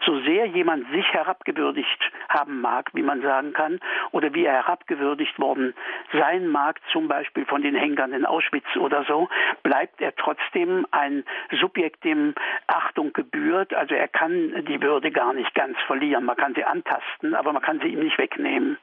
So 0.04 0.20
sehr 0.20 0.46
jemand 0.46 0.88
sich 0.92 1.12
herabgewürdigt 1.12 2.12
haben 2.28 2.60
mag, 2.60 2.90
wie 2.92 3.02
man 3.02 3.20
sagen 3.22 3.52
kann, 3.52 3.80
oder 4.12 4.32
wie 4.32 4.44
er 4.44 4.52
herabgewürdigt 4.52 5.40
worden 5.40 5.74
sein 6.12 6.46
mag, 6.46 6.78
zum 6.92 7.08
Beispiel 7.08 7.44
von 7.46 7.62
den 7.62 7.74
Dann 7.96 8.12
in 8.12 8.26
Auschwitz 8.26 8.76
oder 8.76 9.04
so, 9.04 9.28
bleibt 9.62 10.00
er 10.00 10.14
trotzdem 10.14 10.86
ein 10.90 11.24
Subjekt, 11.60 12.04
dem 12.04 12.34
Achtung 12.66 13.12
gebührt. 13.12 13.74
Also 13.74 13.94
er 13.94 14.08
kann 14.08 14.64
die 14.66 14.80
Würde 14.80 15.10
gar 15.10 15.32
nicht 15.32 15.54
ganz 15.54 15.76
verlieren. 15.86 16.24
Man 16.24 16.36
kann 16.36 16.54
sie 16.54 16.64
antasten, 16.64 17.34
aber 17.34 17.52
man 17.52 17.62
kann 17.62 17.80
sie 17.80 17.88
ihm 17.88 18.00
nicht 18.00 18.18
wegnehmen. 18.18 18.78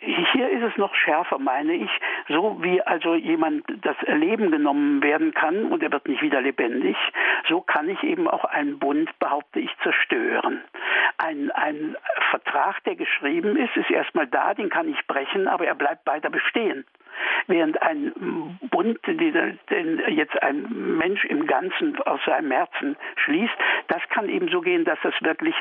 Hier 0.00 0.48
ist 0.50 0.62
es 0.62 0.76
noch 0.76 0.94
schärfer, 0.94 1.38
meine 1.38 1.74
ich. 1.74 1.90
So 2.28 2.62
wie 2.62 2.80
also 2.82 3.14
jemand 3.14 3.64
das 3.82 3.96
Leben 4.06 4.50
genommen 4.50 5.02
werden 5.02 5.34
kann 5.34 5.64
und 5.66 5.82
er 5.82 5.90
wird 5.90 6.06
nicht 6.06 6.22
wieder 6.22 6.40
lebendig, 6.40 6.96
so 7.48 7.60
kann 7.60 7.88
ich 7.88 8.02
eben 8.02 8.28
auch 8.28 8.44
einen 8.44 8.78
Bund, 8.78 9.10
behaupte 9.18 9.60
ich, 9.60 9.70
zerstören. 9.82 10.62
Ein, 11.18 11.50
ein 11.50 11.96
Vertrag, 12.30 12.82
der 12.84 12.96
geschrieben 12.96 13.56
ist, 13.56 13.76
ist 13.76 13.90
erstmal 13.90 14.26
da, 14.26 14.54
den 14.54 14.70
kann 14.70 14.88
ich 14.88 15.06
brechen, 15.06 15.48
aber 15.48 15.66
er 15.66 15.74
bleibt 15.74 16.06
weiter 16.06 16.30
bestehen. 16.30 16.84
Während 17.46 17.80
ein 17.82 18.58
Bund, 18.70 18.98
den 19.06 20.02
jetzt 20.08 20.42
ein 20.42 20.96
Mensch 20.98 21.24
im 21.24 21.46
Ganzen 21.46 22.00
aus 22.02 22.20
seinem 22.24 22.50
Herzen 22.50 22.96
schließt, 23.16 23.54
das 23.88 24.02
kann 24.10 24.28
eben 24.28 24.48
so 24.48 24.60
gehen, 24.60 24.84
dass 24.84 24.98
das 25.02 25.14
wirklich 25.20 25.54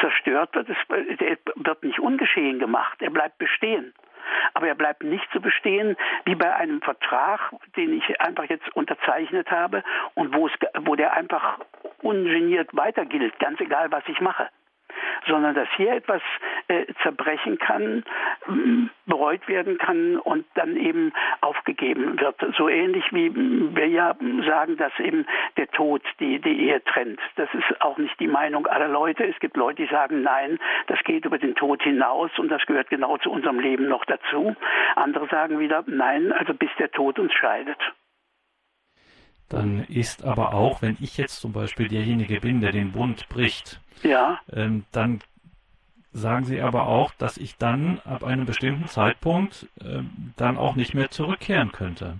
zerstört 0.00 0.54
wird. 0.54 0.68
Es 0.68 0.76
wird 1.56 1.82
nicht 1.82 1.98
ungeschehen 1.98 2.58
gemacht, 2.58 3.00
er 3.00 3.10
bleibt 3.10 3.38
bestehen. 3.38 3.92
Aber 4.54 4.68
er 4.68 4.74
bleibt 4.74 5.02
nicht 5.02 5.26
so 5.32 5.40
bestehen 5.40 5.96
wie 6.24 6.34
bei 6.34 6.54
einem 6.54 6.80
Vertrag, 6.80 7.52
den 7.76 7.92
ich 7.92 8.20
einfach 8.20 8.44
jetzt 8.44 8.74
unterzeichnet 8.74 9.50
habe 9.50 9.82
und 10.14 10.34
wo, 10.34 10.46
es, 10.46 10.52
wo 10.80 10.94
der 10.96 11.12
einfach 11.12 11.58
ungeniert 12.02 12.74
weiter 12.74 13.04
gilt, 13.04 13.38
ganz 13.38 13.60
egal, 13.60 13.90
was 13.90 14.04
ich 14.08 14.20
mache 14.20 14.48
sondern 15.26 15.54
dass 15.54 15.68
hier 15.76 15.92
etwas 15.94 16.22
äh, 16.68 16.86
zerbrechen 17.02 17.58
kann, 17.58 18.04
bereut 19.06 19.46
werden 19.48 19.78
kann 19.78 20.16
und 20.18 20.44
dann 20.54 20.76
eben 20.76 21.12
aufgegeben 21.40 22.18
wird. 22.20 22.36
So 22.56 22.68
ähnlich 22.68 23.04
wie 23.12 23.32
wir 23.34 23.88
ja 23.88 24.14
sagen, 24.46 24.76
dass 24.76 24.92
eben 24.98 25.26
der 25.56 25.68
Tod 25.68 26.02
die, 26.20 26.40
die 26.40 26.68
Ehe 26.68 26.82
trennt. 26.84 27.20
Das 27.36 27.48
ist 27.54 27.80
auch 27.80 27.98
nicht 27.98 28.18
die 28.20 28.28
Meinung 28.28 28.66
aller 28.66 28.88
Leute. 28.88 29.24
Es 29.24 29.38
gibt 29.40 29.56
Leute, 29.56 29.82
die 29.82 29.88
sagen, 29.88 30.22
nein, 30.22 30.58
das 30.86 30.98
geht 31.04 31.24
über 31.24 31.38
den 31.38 31.54
Tod 31.54 31.82
hinaus 31.82 32.30
und 32.38 32.48
das 32.48 32.64
gehört 32.66 32.90
genau 32.90 33.18
zu 33.18 33.30
unserem 33.30 33.60
Leben 33.60 33.88
noch 33.88 34.04
dazu. 34.04 34.54
Andere 34.96 35.26
sagen 35.28 35.58
wieder, 35.58 35.84
nein, 35.86 36.32
also 36.32 36.54
bis 36.54 36.70
der 36.78 36.90
Tod 36.90 37.18
uns 37.18 37.32
scheidet. 37.32 37.78
Dann 39.54 39.84
ist 39.84 40.24
aber 40.24 40.54
auch, 40.54 40.82
wenn 40.82 40.96
ich 41.00 41.16
jetzt 41.16 41.40
zum 41.40 41.52
Beispiel 41.52 41.88
derjenige 41.88 42.40
bin, 42.40 42.60
der 42.60 42.72
den 42.72 42.92
Bund 42.92 43.28
bricht, 43.28 43.80
ja. 44.02 44.40
ähm, 44.52 44.84
dann 44.92 45.20
sagen 46.12 46.44
Sie 46.44 46.60
aber 46.60 46.86
auch, 46.86 47.12
dass 47.14 47.36
ich 47.36 47.56
dann 47.56 48.00
ab 48.04 48.24
einem 48.24 48.46
bestimmten 48.46 48.88
Zeitpunkt 48.88 49.66
ähm, 49.84 50.32
dann 50.36 50.56
auch 50.56 50.76
nicht 50.76 50.94
mehr 50.94 51.10
zurückkehren 51.10 51.72
könnte 51.72 52.18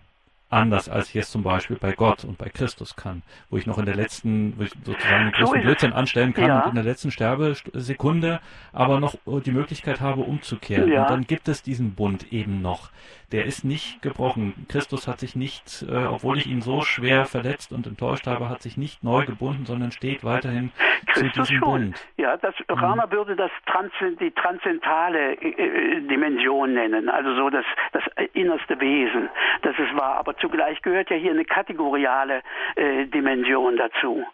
anders 0.55 0.89
als 0.89 1.11
ich 1.11 1.17
es 1.17 1.31
zum 1.31 1.43
Beispiel 1.43 1.77
bei 1.77 1.93
Gott 1.93 2.25
und 2.25 2.39
bei 2.39 2.49
Christus 2.49 2.97
kann, 2.97 3.23
wo 3.51 3.57
ich 3.57 3.67
noch 3.67 3.79
in 3.79 3.85
der 3.85 3.97
letzten, 3.97 4.59
wo 4.59 4.63
ich 4.63 4.73
sozusagen 4.85 5.25
den 5.25 5.33
größten 5.33 5.63
Blödsinn 5.63 5.93
anstellen 5.93 6.33
kann 6.33 6.47
ja. 6.47 6.61
und 6.61 6.71
in 6.71 6.75
der 6.77 6.85
letzten 6.85 7.11
Sterbesekunde 7.11 8.41
aber 8.73 9.01
noch 9.01 9.17
die 9.45 9.53
Möglichkeit 9.53 10.01
habe, 10.01 10.23
umzukehren. 10.23 10.91
Ja. 10.91 11.03
Und 11.03 11.11
dann 11.11 11.27
gibt 11.27 11.49
es 11.49 11.63
diesen 11.63 11.95
Bund 11.95 12.33
eben 12.33 12.63
noch. 12.63 12.91
Der 13.33 13.47
ist 13.47 13.65
nicht 13.65 14.01
gebrochen. 14.01 14.67
Christus 14.69 15.09
hat 15.09 15.19
sich 15.19 15.35
nicht, 15.35 15.85
äh, 15.89 16.05
obwohl 16.05 16.39
ich 16.39 16.47
ihn 16.47 16.61
so 16.61 16.83
schwer 16.83 17.25
verletzt 17.25 17.73
und 17.73 17.87
enttäuscht 17.87 18.29
habe, 18.29 18.49
hat 18.49 18.63
sich 18.63 18.77
nicht 18.77 19.03
neu 19.03 19.25
gebunden, 19.25 19.67
sondern 19.67 19.91
steht 19.91 20.23
weiterhin 20.23 20.71
Christus 21.07 21.33
zu 21.33 21.41
diesem 21.41 21.59
schon. 21.59 21.71
Bund. 21.71 22.07
Ja, 22.17 22.37
das 22.37 22.55
mhm. 22.69 22.75
Rama 22.79 23.11
würde 23.11 23.35
das 23.35 23.51
Trans 23.67 23.93
die 24.21 24.31
transzendentale 24.31 25.35
äh, 25.41 25.49
äh, 25.49 26.01
Dimension 26.03 26.75
nennen, 26.75 27.09
also 27.09 27.35
so 27.35 27.51
das, 27.51 27.65
das 27.93 28.05
innerste 28.35 28.79
Wesen, 28.81 29.29
das 29.63 29.75
es 29.79 29.97
war. 29.99 30.17
Aber 30.19 30.37
zugleich 30.45 30.83
gehört 30.83 31.09
ja 31.09 31.17
hier 31.17 31.31
eine 31.31 31.47
kategoriale 31.47 32.43
äh, 32.77 33.07
Dimension 33.07 33.79
dazu. 33.79 34.27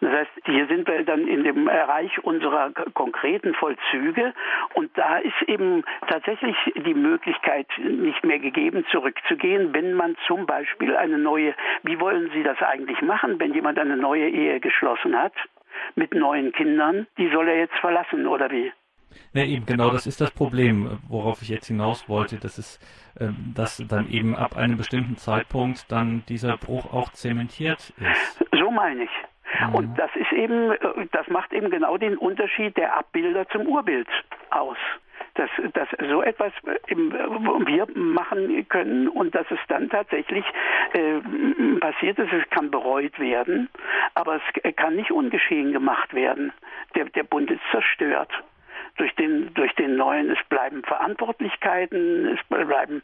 Das 0.00 0.10
heißt, 0.10 0.30
hier 0.46 0.66
sind 0.66 0.88
wir 0.88 1.04
dann 1.04 1.26
in 1.26 1.44
dem 1.44 1.66
Bereich 1.66 2.22
unserer 2.24 2.72
konkreten 2.94 3.54
Vollzüge 3.54 4.32
und 4.74 4.90
da 4.96 5.18
ist 5.18 5.40
eben 5.46 5.84
tatsächlich 6.08 6.56
die 6.74 6.94
Möglichkeit 6.94 7.66
nicht 7.78 8.24
mehr 8.24 8.38
gegeben, 8.38 8.84
zurückzugehen, 8.90 9.72
wenn 9.74 9.94
man 9.94 10.16
zum 10.26 10.46
Beispiel 10.46 10.96
eine 10.96 11.18
neue, 11.18 11.54
wie 11.82 12.00
wollen 12.00 12.30
Sie 12.34 12.42
das 12.42 12.60
eigentlich 12.62 13.00
machen, 13.02 13.38
wenn 13.38 13.54
jemand 13.54 13.78
eine 13.78 13.96
neue 13.96 14.28
Ehe 14.28 14.60
geschlossen 14.60 15.16
hat 15.16 15.34
mit 15.94 16.14
neuen 16.14 16.52
Kindern, 16.52 17.06
die 17.18 17.28
soll 17.28 17.48
er 17.48 17.58
jetzt 17.58 17.78
verlassen 17.78 18.26
oder 18.26 18.50
wie? 18.50 18.72
Ne, 19.32 19.46
eben 19.46 19.66
genau, 19.66 19.90
das 19.90 20.06
ist 20.06 20.20
das 20.20 20.30
Problem, 20.30 20.98
worauf 21.08 21.42
ich 21.42 21.48
jetzt 21.48 21.66
hinaus 21.66 22.08
wollte, 22.08 22.38
dass 22.38 22.58
es, 22.58 22.78
ähm, 23.18 23.52
dass 23.54 23.82
dann 23.88 24.08
eben 24.10 24.36
ab 24.36 24.56
einem 24.56 24.76
bestimmten 24.76 25.16
Zeitpunkt 25.16 25.90
dann 25.90 26.24
dieser 26.28 26.56
Bruch 26.56 26.92
auch 26.92 27.10
zementiert 27.12 27.92
ist. 27.98 28.44
So 28.58 28.70
meine 28.70 29.04
ich. 29.04 29.10
Mhm. 29.60 29.74
Und 29.74 29.98
das 29.98 30.10
ist 30.16 30.32
eben, 30.32 30.72
äh, 30.72 31.06
das 31.12 31.28
macht 31.28 31.52
eben 31.52 31.70
genau 31.70 31.96
den 31.96 32.16
Unterschied 32.16 32.76
der 32.76 32.96
Abbilder 32.96 33.48
zum 33.48 33.66
Urbild 33.66 34.08
aus. 34.50 34.78
dass, 35.34 35.50
dass 35.72 35.88
so 36.08 36.22
etwas 36.22 36.52
wir 36.62 37.86
machen 37.94 38.68
können 38.68 39.08
und 39.08 39.34
dass 39.34 39.46
es 39.50 39.58
dann 39.68 39.88
tatsächlich 39.90 40.44
äh, 40.92 41.20
passiert 41.80 42.18
ist. 42.18 42.32
Es 42.32 42.48
kann 42.50 42.70
bereut 42.70 43.18
werden, 43.18 43.68
aber 44.14 44.36
es 44.36 44.76
kann 44.76 44.94
nicht 44.94 45.10
ungeschehen 45.10 45.72
gemacht 45.72 46.14
werden. 46.14 46.52
Der, 46.94 47.06
der 47.06 47.24
Bund 47.24 47.50
ist 47.50 47.62
zerstört 47.72 48.30
durch 48.96 49.14
den, 49.16 49.52
durch 49.54 49.74
den 49.74 49.96
neuen, 49.96 50.30
es 50.30 50.38
bleiben 50.48 50.82
Verantwortlichkeiten, 50.82 52.26
es 52.36 52.40
bleiben 52.48 53.02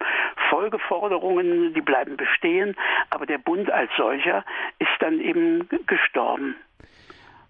Folgeforderungen, 0.48 1.74
die 1.74 1.80
bleiben 1.80 2.16
bestehen, 2.16 2.76
aber 3.10 3.26
der 3.26 3.38
Bund 3.38 3.70
als 3.70 3.90
solcher 3.96 4.44
ist 4.78 4.90
dann 5.00 5.20
eben 5.20 5.68
gestorben. 5.86 6.56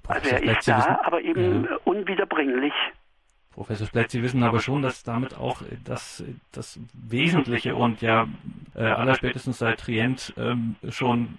Also 0.09 0.31
er 0.31 0.43
ist 0.43 0.67
da, 0.67 1.01
aber 1.05 1.21
eben 1.21 1.65
ja. 1.65 1.77
unwiederbringlich. 1.85 2.73
Professor 3.53 3.87
Splett, 3.87 4.11
Sie 4.11 4.23
wissen 4.23 4.43
aber 4.43 4.61
schon, 4.61 4.81
dass 4.83 5.03
damit 5.03 5.37
auch 5.37 5.63
das, 5.85 6.25
das 6.53 6.81
Wesentliche 6.95 7.75
und 7.75 8.01
ja 8.01 8.27
äh, 8.75 8.83
allerspätestens 8.83 9.59
seit 9.59 9.81
Trient 9.81 10.33
ähm, 10.37 10.77
schon 10.89 11.39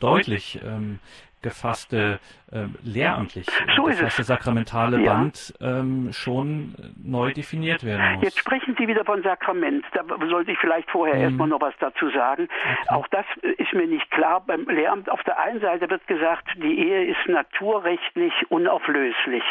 deutlich 0.00 0.60
ähm, 0.64 0.98
gefasste 1.42 2.20
äh, 2.52 2.66
lehramtlich 2.82 3.46
so 3.76 3.84
gefasste 3.84 4.24
sakramentale 4.24 5.00
ja. 5.00 5.14
Band 5.14 5.54
ähm, 5.60 6.10
schon 6.12 6.74
neu 7.02 7.32
definiert 7.32 7.84
werden 7.84 8.14
muss. 8.14 8.24
Jetzt 8.24 8.38
sprechen 8.38 8.76
Sie 8.78 8.88
wieder 8.88 9.04
von 9.04 9.22
Sakrament. 9.22 9.84
Da 9.92 10.04
sollte 10.28 10.52
ich 10.52 10.58
vielleicht 10.58 10.90
vorher 10.90 11.16
mhm. 11.16 11.22
erstmal 11.22 11.48
noch 11.48 11.60
was 11.60 11.74
dazu 11.78 12.10
sagen. 12.10 12.48
Okay. 12.82 12.94
Auch 12.94 13.08
das 13.08 13.26
ist 13.58 13.72
mir 13.72 13.86
nicht 13.86 14.10
klar. 14.10 14.42
Beim 14.46 14.68
Lehramt 14.68 15.10
auf 15.10 15.22
der 15.24 15.38
einen 15.38 15.60
Seite 15.60 15.88
wird 15.90 16.06
gesagt, 16.06 16.46
die 16.56 16.78
Ehe 16.78 17.06
ist 17.06 17.26
naturrechtlich 17.26 18.32
unauflöslich. 18.48 19.44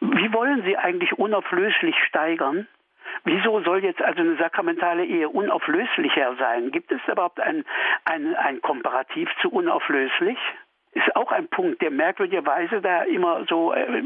Wie 0.00 0.32
wollen 0.32 0.62
Sie 0.64 0.76
eigentlich 0.76 1.12
unauflöslich 1.14 1.96
steigern? 2.08 2.66
Wieso 3.24 3.60
soll 3.60 3.82
jetzt 3.82 4.02
also 4.02 4.20
eine 4.20 4.36
sakramentale 4.36 5.04
Ehe 5.04 5.28
unauflöslicher 5.28 6.36
sein? 6.38 6.70
Gibt 6.70 6.92
es 6.92 7.00
überhaupt 7.08 7.40
ein, 7.40 7.64
ein, 8.04 8.34
ein 8.36 8.60
Komparativ 8.60 9.28
zu 9.40 9.50
unauflöslich? 9.50 10.38
Ist 10.96 11.14
auch 11.14 11.30
ein 11.30 11.48
Punkt, 11.48 11.82
der 11.82 11.90
merkwürdigerweise 11.90 12.80
da 12.80 13.02
immer 13.02 13.44
so 13.48 13.72
äh, 13.72 14.02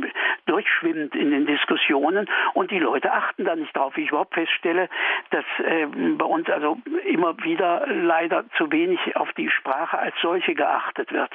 durchschwimmt 0.46 1.14
in 1.14 1.30
den 1.30 1.46
Diskussionen 1.46 2.28
und 2.54 2.70
die 2.70 2.78
Leute 2.78 3.12
achten 3.12 3.44
da 3.44 3.54
nicht 3.54 3.74
drauf. 3.76 3.96
Wie 3.96 4.02
ich 4.02 4.10
überhaupt 4.10 4.34
feststelle, 4.34 4.88
dass 5.30 5.44
äh, 5.64 5.86
bei 5.86 6.24
uns 6.24 6.48
also 6.50 6.78
immer 7.06 7.36
wieder 7.44 7.86
leider 7.86 8.44
zu 8.56 8.70
wenig 8.72 9.16
auf 9.16 9.32
die 9.34 9.50
Sprache 9.50 9.98
als 9.98 10.14
solche 10.20 10.54
geachtet 10.54 11.12
wird 11.12 11.32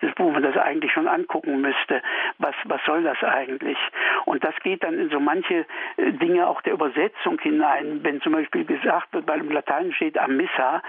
das 0.00 0.12
wo 0.16 0.30
man 0.30 0.42
das 0.42 0.56
eigentlich 0.56 0.92
schon 0.92 1.08
angucken 1.08 1.60
müsste. 1.60 2.02
Was, 2.38 2.54
was 2.64 2.80
soll 2.84 3.02
das 3.02 3.22
eigentlich? 3.22 3.78
Und 4.24 4.44
das 4.44 4.54
geht 4.62 4.82
dann 4.82 4.98
in 4.98 5.08
so 5.08 5.20
manche 5.20 5.66
äh, 5.96 6.12
Dinge 6.12 6.46
auch 6.48 6.60
der 6.62 6.74
Übersetzung 6.74 7.38
hinein. 7.40 8.00
Wenn 8.02 8.20
zum 8.20 8.32
Beispiel 8.32 8.64
gesagt 8.64 9.12
wird, 9.12 9.26
weil 9.26 9.40
im 9.40 9.50
Latein 9.50 9.92
steht 9.92 10.18
Amissa, 10.18 10.82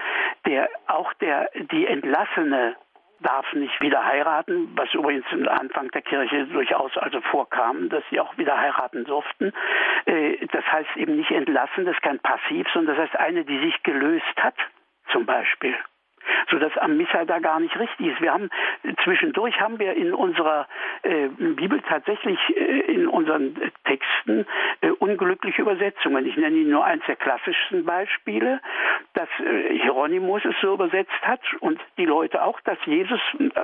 der, 0.44 0.68
auch 0.86 1.12
der, 1.14 1.50
die 1.72 1.86
Entlassene 1.86 2.76
darf 3.20 3.52
nicht 3.52 3.80
wieder 3.80 4.04
heiraten, 4.04 4.70
was 4.76 4.92
übrigens 4.94 5.26
am 5.32 5.48
Anfang 5.48 5.90
der 5.90 6.02
Kirche 6.02 6.46
durchaus 6.46 6.96
also 6.98 7.20
vorkam, 7.20 7.88
dass 7.88 8.04
sie 8.10 8.20
auch 8.20 8.36
wieder 8.38 8.58
heiraten 8.58 9.04
durften. 9.04 9.52
Äh, 10.04 10.46
das 10.46 10.64
heißt 10.70 10.96
eben 10.96 11.16
nicht 11.16 11.30
entlassen, 11.30 11.84
das 11.84 11.94
ist 11.94 12.02
kein 12.02 12.18
Passiv, 12.18 12.66
sondern 12.72 12.96
das 12.96 13.06
heißt 13.06 13.18
eine, 13.18 13.44
die 13.44 13.58
sich 13.58 13.82
gelöst 13.82 14.36
hat, 14.36 14.56
zum 15.12 15.26
Beispiel 15.26 15.74
so 16.50 16.58
dass 16.58 16.76
Amissa 16.78 17.24
da 17.24 17.38
gar 17.38 17.60
nicht 17.60 17.78
richtig 17.78 18.08
ist. 18.08 18.20
Wir 18.20 18.32
haben 18.32 18.50
zwischendurch 19.04 19.60
haben 19.60 19.78
wir 19.78 19.94
in 19.94 20.14
unserer 20.14 20.66
äh, 21.02 21.28
Bibel 21.28 21.80
tatsächlich 21.88 22.38
äh, 22.56 22.92
in 22.92 23.08
unseren 23.08 23.56
Texten 23.84 24.46
äh, 24.80 24.90
unglückliche 24.90 25.62
Übersetzungen. 25.62 26.26
Ich 26.26 26.36
nenne 26.36 26.56
Ihnen 26.56 26.70
nur 26.70 26.84
eins 26.84 27.04
der 27.06 27.16
klassischsten 27.16 27.84
Beispiele, 27.84 28.60
dass 29.14 29.28
äh, 29.40 29.78
Hieronymus 29.78 30.44
es 30.44 30.54
so 30.60 30.74
übersetzt 30.74 31.22
hat 31.22 31.40
und 31.60 31.80
die 31.98 32.06
Leute 32.06 32.42
auch, 32.42 32.60
dass 32.62 32.78
Jesus 32.84 33.20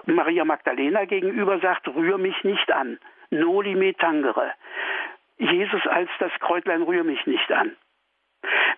Maria 0.07 0.45
Magdalena 0.45 1.05
gegenüber 1.05 1.59
sagt, 1.59 1.89
rühr 1.89 2.19
mich 2.19 2.43
nicht 2.45 2.71
an. 2.73 2.99
Noli 3.31 3.75
me 3.75 3.95
tangere. 3.95 4.53
Jesus 5.39 5.87
als 5.87 6.11
das 6.19 6.33
Kräutlein 6.41 6.83
rühr 6.83 7.05
mich 7.05 7.27
nicht 7.27 7.51
an. 7.51 7.75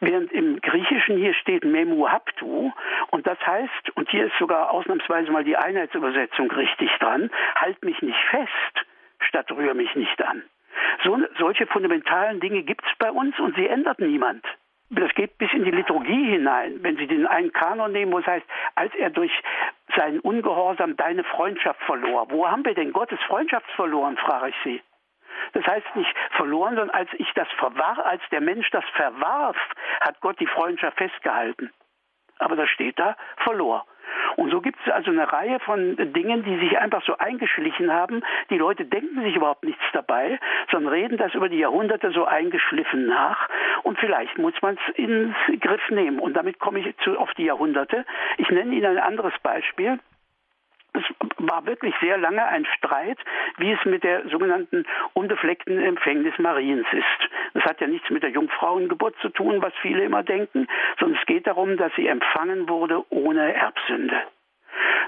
Während 0.00 0.32
im 0.32 0.60
Griechischen 0.60 1.16
hier 1.16 1.34
steht 1.34 1.64
Memu 1.64 2.08
haptu 2.08 2.72
und 3.10 3.26
das 3.26 3.38
heißt, 3.46 3.96
und 3.96 4.10
hier 4.10 4.26
ist 4.26 4.38
sogar 4.38 4.70
ausnahmsweise 4.70 5.30
mal 5.30 5.44
die 5.44 5.56
Einheitsübersetzung 5.56 6.50
richtig 6.50 6.90
dran, 6.98 7.30
halt 7.54 7.82
mich 7.84 8.00
nicht 8.02 8.18
fest, 8.30 8.86
statt 9.20 9.50
rühr 9.52 9.74
mich 9.74 9.94
nicht 9.94 10.22
an. 10.22 10.42
So, 11.02 11.18
solche 11.38 11.66
fundamentalen 11.66 12.40
Dinge 12.40 12.62
gibt 12.62 12.84
es 12.84 12.98
bei 12.98 13.10
uns 13.10 13.38
und 13.38 13.56
sie 13.56 13.66
ändert 13.66 14.00
niemand. 14.00 14.44
Das 14.90 15.12
geht 15.14 15.38
bis 15.38 15.52
in 15.52 15.64
die 15.64 15.70
Liturgie 15.70 16.30
hinein. 16.30 16.78
Wenn 16.82 16.96
Sie 16.96 17.06
den 17.06 17.26
einen 17.26 17.52
Kanon 17.52 17.92
nehmen, 17.92 18.12
wo 18.12 18.18
es 18.18 18.26
heißt, 18.26 18.46
als 18.74 18.94
er 18.94 19.10
durch 19.10 19.32
seinen 19.96 20.20
Ungehorsam 20.20 20.96
deine 20.96 21.24
Freundschaft 21.24 21.80
verlor. 21.82 22.30
Wo 22.30 22.46
haben 22.46 22.64
wir 22.64 22.74
denn 22.74 22.92
Gottes 22.92 23.18
Freundschaft 23.26 23.68
verloren, 23.72 24.16
frage 24.18 24.50
ich 24.50 24.56
Sie. 24.62 24.82
Das 25.52 25.66
heißt 25.66 25.96
nicht 25.96 26.14
verloren, 26.32 26.76
sondern 26.76 26.94
als 26.94 27.10
ich 27.14 27.30
das 27.34 27.48
verwarf, 27.58 27.98
als 27.98 28.22
der 28.30 28.40
Mensch 28.40 28.70
das 28.70 28.84
verwarf, 28.96 29.56
hat 30.00 30.20
Gott 30.20 30.38
die 30.40 30.46
Freundschaft 30.46 30.98
festgehalten. 30.98 31.70
Aber 32.38 32.56
da 32.56 32.66
steht 32.66 32.98
da, 32.98 33.16
verlor. 33.38 33.86
Und 34.36 34.50
so 34.50 34.60
gibt 34.60 34.78
es 34.84 34.92
also 34.92 35.10
eine 35.10 35.32
Reihe 35.32 35.60
von 35.60 35.96
Dingen, 36.12 36.44
die 36.44 36.58
sich 36.58 36.78
einfach 36.78 37.02
so 37.04 37.16
eingeschlichen 37.16 37.92
haben. 37.92 38.22
Die 38.50 38.58
Leute 38.58 38.84
denken 38.84 39.22
sich 39.22 39.36
überhaupt 39.36 39.64
nichts 39.64 39.82
dabei, 39.92 40.38
sondern 40.70 40.92
reden 40.92 41.16
das 41.16 41.34
über 41.34 41.48
die 41.48 41.58
Jahrhunderte 41.58 42.10
so 42.10 42.24
eingeschliffen 42.24 43.06
nach. 43.06 43.48
Und 43.82 43.98
vielleicht 43.98 44.36
muss 44.38 44.54
man 44.62 44.76
es 44.76 44.94
ins 44.96 45.34
Griff 45.60 45.88
nehmen. 45.90 46.18
Und 46.18 46.34
damit 46.34 46.58
komme 46.58 46.80
ich 46.80 46.96
zu, 46.98 47.18
auf 47.18 47.32
die 47.34 47.44
Jahrhunderte. 47.44 48.04
Ich 48.38 48.50
nenne 48.50 48.74
Ihnen 48.74 48.98
ein 48.98 49.02
anderes 49.02 49.34
Beispiel 49.42 49.98
es 50.94 51.04
war 51.38 51.66
wirklich 51.66 51.94
sehr 52.00 52.16
lange 52.18 52.44
ein 52.46 52.64
Streit, 52.76 53.18
wie 53.58 53.72
es 53.72 53.84
mit 53.84 54.04
der 54.04 54.28
sogenannten 54.28 54.86
unbefleckten 55.12 55.80
Empfängnis 55.80 56.38
Mariens 56.38 56.86
ist. 56.92 57.30
Das 57.54 57.64
hat 57.64 57.80
ja 57.80 57.86
nichts 57.86 58.08
mit 58.10 58.22
der 58.22 58.30
Jungfrauengeburt 58.30 59.16
zu 59.20 59.28
tun, 59.28 59.62
was 59.62 59.72
viele 59.82 60.04
immer 60.04 60.22
denken, 60.22 60.66
sondern 60.98 61.18
es 61.20 61.26
geht 61.26 61.46
darum, 61.46 61.76
dass 61.76 61.92
sie 61.96 62.06
empfangen 62.06 62.68
wurde 62.68 63.04
ohne 63.10 63.54
Erbsünde. 63.54 64.22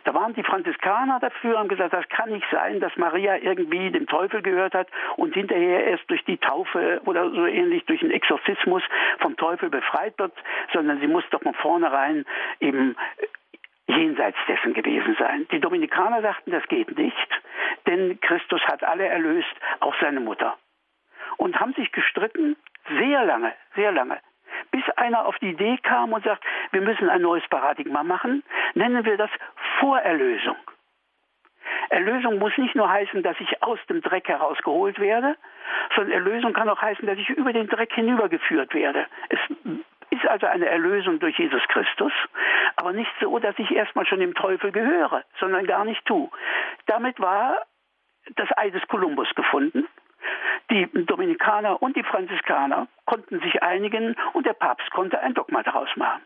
Da 0.05 0.14
waren 0.14 0.35
die 0.35 0.44
Franziskaner 0.44 1.18
dafür 1.18 1.59
und 1.59 1.68
gesagt, 1.68 1.92
das 1.92 2.09
kann 2.09 2.31
nicht 2.31 2.46
sein, 2.53 2.79
dass 2.79 2.96
Maria 2.96 3.38
irgendwie 3.38 3.90
dem 3.90 4.07
Teufel 4.07 4.40
gehört 4.40 4.75
hat 4.75 4.88
und 5.16 5.35
hinterher 5.35 5.85
erst 5.85 6.09
durch 6.09 6.25
die 6.25 6.38
Taufe 6.38 7.01
oder 7.07 7.29
so 7.31 7.44
ähnlich 7.44 7.85
durch 7.87 8.01
den 8.01 8.12
Exorzismus 8.12 8.85
vom 9.18 9.37
Teufel 9.37 9.68
befreit 9.68 10.16
wird, 10.18 10.33
sondern 10.72 11.01
sie 11.01 11.09
muss 11.09 11.25
doch 11.31 11.42
von 11.42 11.55
vornherein 11.55 12.25
eben 12.61 12.94
jenseits 13.87 14.38
dessen 14.49 14.75
gewesen 14.75 15.16
sein. 15.18 15.46
Die 15.51 15.61
Dominikaner 15.61 16.22
sagten, 16.22 16.51
das 16.51 16.66
geht 16.68 16.96
nicht, 16.96 17.40
denn 17.87 18.20
Christus 18.20 18.62
hat 18.66 18.83
alle 18.85 19.07
erlöst, 19.07 19.55
auch 19.81 19.94
seine 20.01 20.20
Mutter. 20.20 20.57
Und 21.37 21.59
haben 21.61 21.75
sich 21.75 21.92
gestritten, 21.92 22.57
sehr 22.88 23.25
lange, 23.25 23.53
sehr 23.75 23.92
lange, 23.92 24.18
bis 24.70 24.88
einer 24.96 25.27
auf 25.27 25.38
die 25.38 25.51
Idee 25.51 25.79
kam 25.83 26.12
und 26.12 26.25
sagt, 26.25 26.44
wir 26.72 26.81
müssen 26.81 27.09
ein 27.09 27.22
neues 27.22 27.46
Paradigma 27.49 28.03
machen, 28.03 28.42
nennen 28.75 29.05
wir 29.05 29.16
das 29.16 29.31
Vorerlösung. 29.79 30.57
Erlösung 31.90 32.38
muss 32.38 32.57
nicht 32.59 32.75
nur 32.75 32.90
heißen, 32.90 33.22
dass 33.22 33.38
ich 33.40 33.62
aus 33.62 33.79
dem 33.88 34.01
Dreck 34.01 34.29
herausgeholt 34.29 34.99
werde, 34.99 35.37
sondern 35.94 36.12
Erlösung 36.12 36.53
kann 36.53 36.68
auch 36.68 36.81
heißen, 36.81 37.07
dass 37.07 37.18
ich 37.18 37.29
über 37.31 37.53
den 37.53 37.68
Dreck 37.68 37.92
hinübergeführt 37.92 38.75
werde. 38.75 39.07
Es 39.29 39.38
ist 40.16 40.29
also 40.29 40.46
eine 40.46 40.66
Erlösung 40.66 41.18
durch 41.18 41.38
Jesus 41.38 41.62
Christus, 41.68 42.12
aber 42.76 42.92
nicht 42.92 43.11
so, 43.20 43.38
dass 43.38 43.59
ich 43.59 43.70
erstmal 43.70 44.07
schon 44.07 44.20
dem 44.20 44.35
Teufel 44.35 44.72
gehöre, 44.72 45.24
sondern 45.38 45.66
gar 45.66 45.85
nicht 45.85 46.05
tu. 46.05 46.31
Damit 46.87 47.20
war 47.20 47.62
das 48.35 48.48
Ei 48.57 48.70
des 48.70 48.87
Kolumbus 48.88 49.29
gefunden. 49.35 49.87
Die 50.70 50.88
Dominikaner 51.07 51.81
und 51.81 51.96
die 51.96 52.02
Franziskaner 52.02 52.88
konnten 53.05 53.40
sich 53.40 53.62
einigen 53.62 54.16
und 54.33 54.46
der 54.46 54.55
Papst 54.55 54.90
konnte 54.90 55.20
ein 55.20 55.35
Dogma 55.35 55.62
daraus 55.62 55.88
machen. 55.96 56.22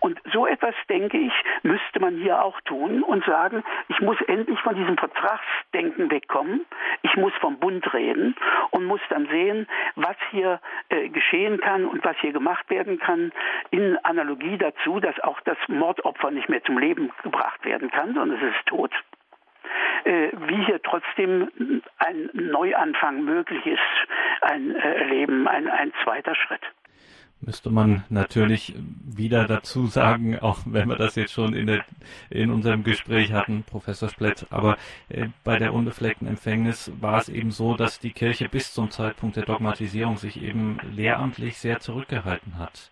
Und 0.00 0.20
so 0.32 0.46
etwas, 0.46 0.74
denke 0.88 1.16
ich, 1.18 1.32
müsste 1.62 2.00
man 2.00 2.16
hier 2.16 2.42
auch 2.42 2.60
tun 2.62 3.02
und 3.02 3.24
sagen, 3.24 3.64
ich 3.88 4.00
muss 4.00 4.20
endlich 4.22 4.60
von 4.60 4.76
diesem 4.76 4.96
Vertragsdenken 4.96 6.10
wegkommen. 6.10 6.66
Ich 7.02 7.16
muss 7.16 7.32
vom 7.40 7.58
Bund 7.58 7.92
reden 7.94 8.36
und 8.70 8.84
muss 8.84 9.00
dann 9.08 9.26
sehen, 9.28 9.66
was 9.96 10.16
hier 10.30 10.60
äh, 10.88 11.08
geschehen 11.08 11.60
kann 11.60 11.84
und 11.86 12.04
was 12.04 12.16
hier 12.18 12.32
gemacht 12.32 12.68
werden 12.70 12.98
kann, 12.98 13.32
in 13.70 13.96
Analogie 14.04 14.58
dazu, 14.58 15.00
dass 15.00 15.18
auch 15.20 15.40
das 15.42 15.58
Mordopfer 15.68 16.30
nicht 16.30 16.48
mehr 16.48 16.62
zum 16.64 16.78
Leben 16.78 17.10
gebracht 17.22 17.64
werden 17.64 17.90
kann, 17.90 18.14
sondern 18.14 18.38
es 18.38 18.54
ist 18.54 18.66
tot. 18.66 18.92
Äh, 20.04 20.30
wie 20.48 20.64
hier 20.64 20.82
trotzdem 20.82 21.82
ein 21.98 22.30
Neuanfang 22.34 23.24
möglich 23.24 23.64
ist, 23.64 23.80
ein 24.42 24.74
äh, 24.76 25.04
Leben, 25.04 25.48
ein, 25.48 25.68
ein 25.68 25.92
zweiter 26.02 26.34
Schritt. 26.34 26.60
Müsste 27.46 27.70
man 27.70 28.04
natürlich 28.08 28.74
wieder 29.04 29.46
dazu 29.46 29.86
sagen, 29.86 30.38
auch 30.38 30.60
wenn 30.64 30.88
wir 30.88 30.96
das 30.96 31.14
jetzt 31.14 31.32
schon 31.32 31.54
in, 31.54 31.66
der, 31.66 31.84
in 32.30 32.50
unserem 32.50 32.84
Gespräch 32.84 33.32
hatten, 33.32 33.64
Professor 33.64 34.08
Splett, 34.08 34.46
aber 34.50 34.76
äh, 35.08 35.28
bei 35.42 35.58
der 35.58 35.74
unbefleckten 35.74 36.26
Empfängnis 36.26 36.90
war 37.00 37.18
es 37.18 37.28
eben 37.28 37.50
so, 37.50 37.76
dass 37.76 37.98
die 37.98 38.12
Kirche 38.12 38.48
bis 38.48 38.72
zum 38.72 38.90
Zeitpunkt 38.90 39.36
der 39.36 39.44
Dogmatisierung 39.44 40.16
sich 40.16 40.42
eben 40.42 40.78
lehramtlich 40.94 41.58
sehr 41.58 41.80
zurückgehalten 41.80 42.58
hat 42.58 42.90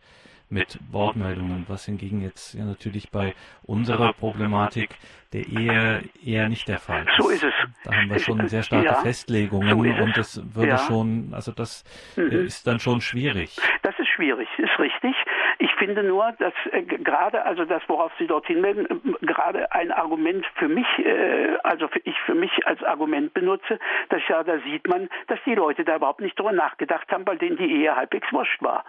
mit 0.52 0.78
Wortmeldungen, 0.90 1.64
was 1.66 1.86
hingegen 1.86 2.20
jetzt 2.20 2.52
ja 2.54 2.64
natürlich 2.64 3.10
bei 3.10 3.34
unserer 3.62 4.12
Problematik 4.12 4.90
der 5.32 5.46
Ehe 5.48 6.04
eher 6.24 6.48
nicht 6.50 6.68
der 6.68 6.78
Fall 6.78 7.04
ist. 7.04 7.16
So 7.18 7.30
ist 7.30 7.42
es. 7.42 7.54
Da 7.84 7.94
haben 7.94 8.10
wir 8.10 8.18
schon 8.18 8.46
sehr 8.48 8.62
starke 8.62 8.86
ja, 8.86 8.94
Festlegungen 8.96 9.70
so 9.70 10.02
und 10.02 10.16
das 10.16 10.54
würde 10.54 10.72
ja. 10.72 10.78
schon, 10.78 11.32
also 11.32 11.52
das 11.52 11.84
mhm. 12.16 12.30
ist 12.30 12.66
dann 12.66 12.80
schon 12.80 13.00
schwierig. 13.00 13.56
Das 13.82 13.98
ist 13.98 14.08
schwierig, 14.14 14.48
ist 14.58 14.78
richtig. 14.78 15.14
Ich 15.58 15.72
finde 15.74 16.02
nur, 16.02 16.32
dass 16.38 16.54
äh, 16.70 16.82
gerade, 16.82 17.44
also 17.44 17.64
das, 17.64 17.82
worauf 17.88 18.12
Sie 18.18 18.26
dorthin 18.26 18.62
werden, 18.62 18.86
äh, 18.86 19.26
gerade 19.26 19.70
ein 19.72 19.92
Argument 19.92 20.46
für 20.56 20.68
mich, 20.68 20.86
äh, 20.98 21.56
also 21.62 21.88
für, 21.88 22.00
ich 22.04 22.18
für 22.20 22.34
mich 22.34 22.66
als 22.66 22.82
Argument 22.82 23.34
benutze, 23.34 23.78
dass 24.08 24.20
ja, 24.28 24.42
da 24.42 24.58
sieht 24.60 24.88
man, 24.88 25.08
dass 25.28 25.38
die 25.44 25.54
Leute 25.54 25.84
da 25.84 25.96
überhaupt 25.96 26.20
nicht 26.20 26.38
drüber 26.38 26.52
nachgedacht 26.52 27.10
haben, 27.12 27.26
weil 27.26 27.38
denen 27.38 27.56
die 27.56 27.70
Ehe 27.70 27.94
halbwegs 27.96 28.32
wurscht 28.32 28.62
war. 28.62 28.84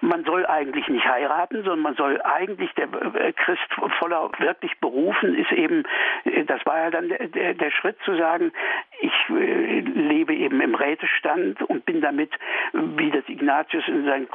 Man 0.00 0.24
soll 0.24 0.46
eigentlich 0.46 0.88
nicht 0.88 1.06
heiraten, 1.06 1.56
sondern 1.62 1.80
man 1.80 1.94
soll 1.94 2.20
eigentlich, 2.22 2.72
der 2.74 2.88
äh, 3.14 3.32
Christ 3.32 3.66
voller 3.98 4.30
wirklich 4.38 4.78
berufen 4.80 5.34
ist 5.36 5.52
eben, 5.52 5.84
äh, 6.24 6.44
das 6.44 6.64
war 6.66 6.78
ja 6.78 6.90
dann 6.90 7.08
der, 7.08 7.28
der, 7.28 7.54
der 7.54 7.70
Schritt 7.70 7.96
zu 8.04 8.16
sagen, 8.16 8.52
ich 9.00 9.12
lebe 9.28 10.34
eben 10.34 10.60
im 10.60 10.74
Rätestand 10.74 11.62
und 11.62 11.84
bin 11.84 12.00
damit, 12.00 12.30
wie 12.72 13.10
das 13.10 13.24
Ignatius 13.28 13.86
in 13.88 14.04
seinen, 14.04 14.28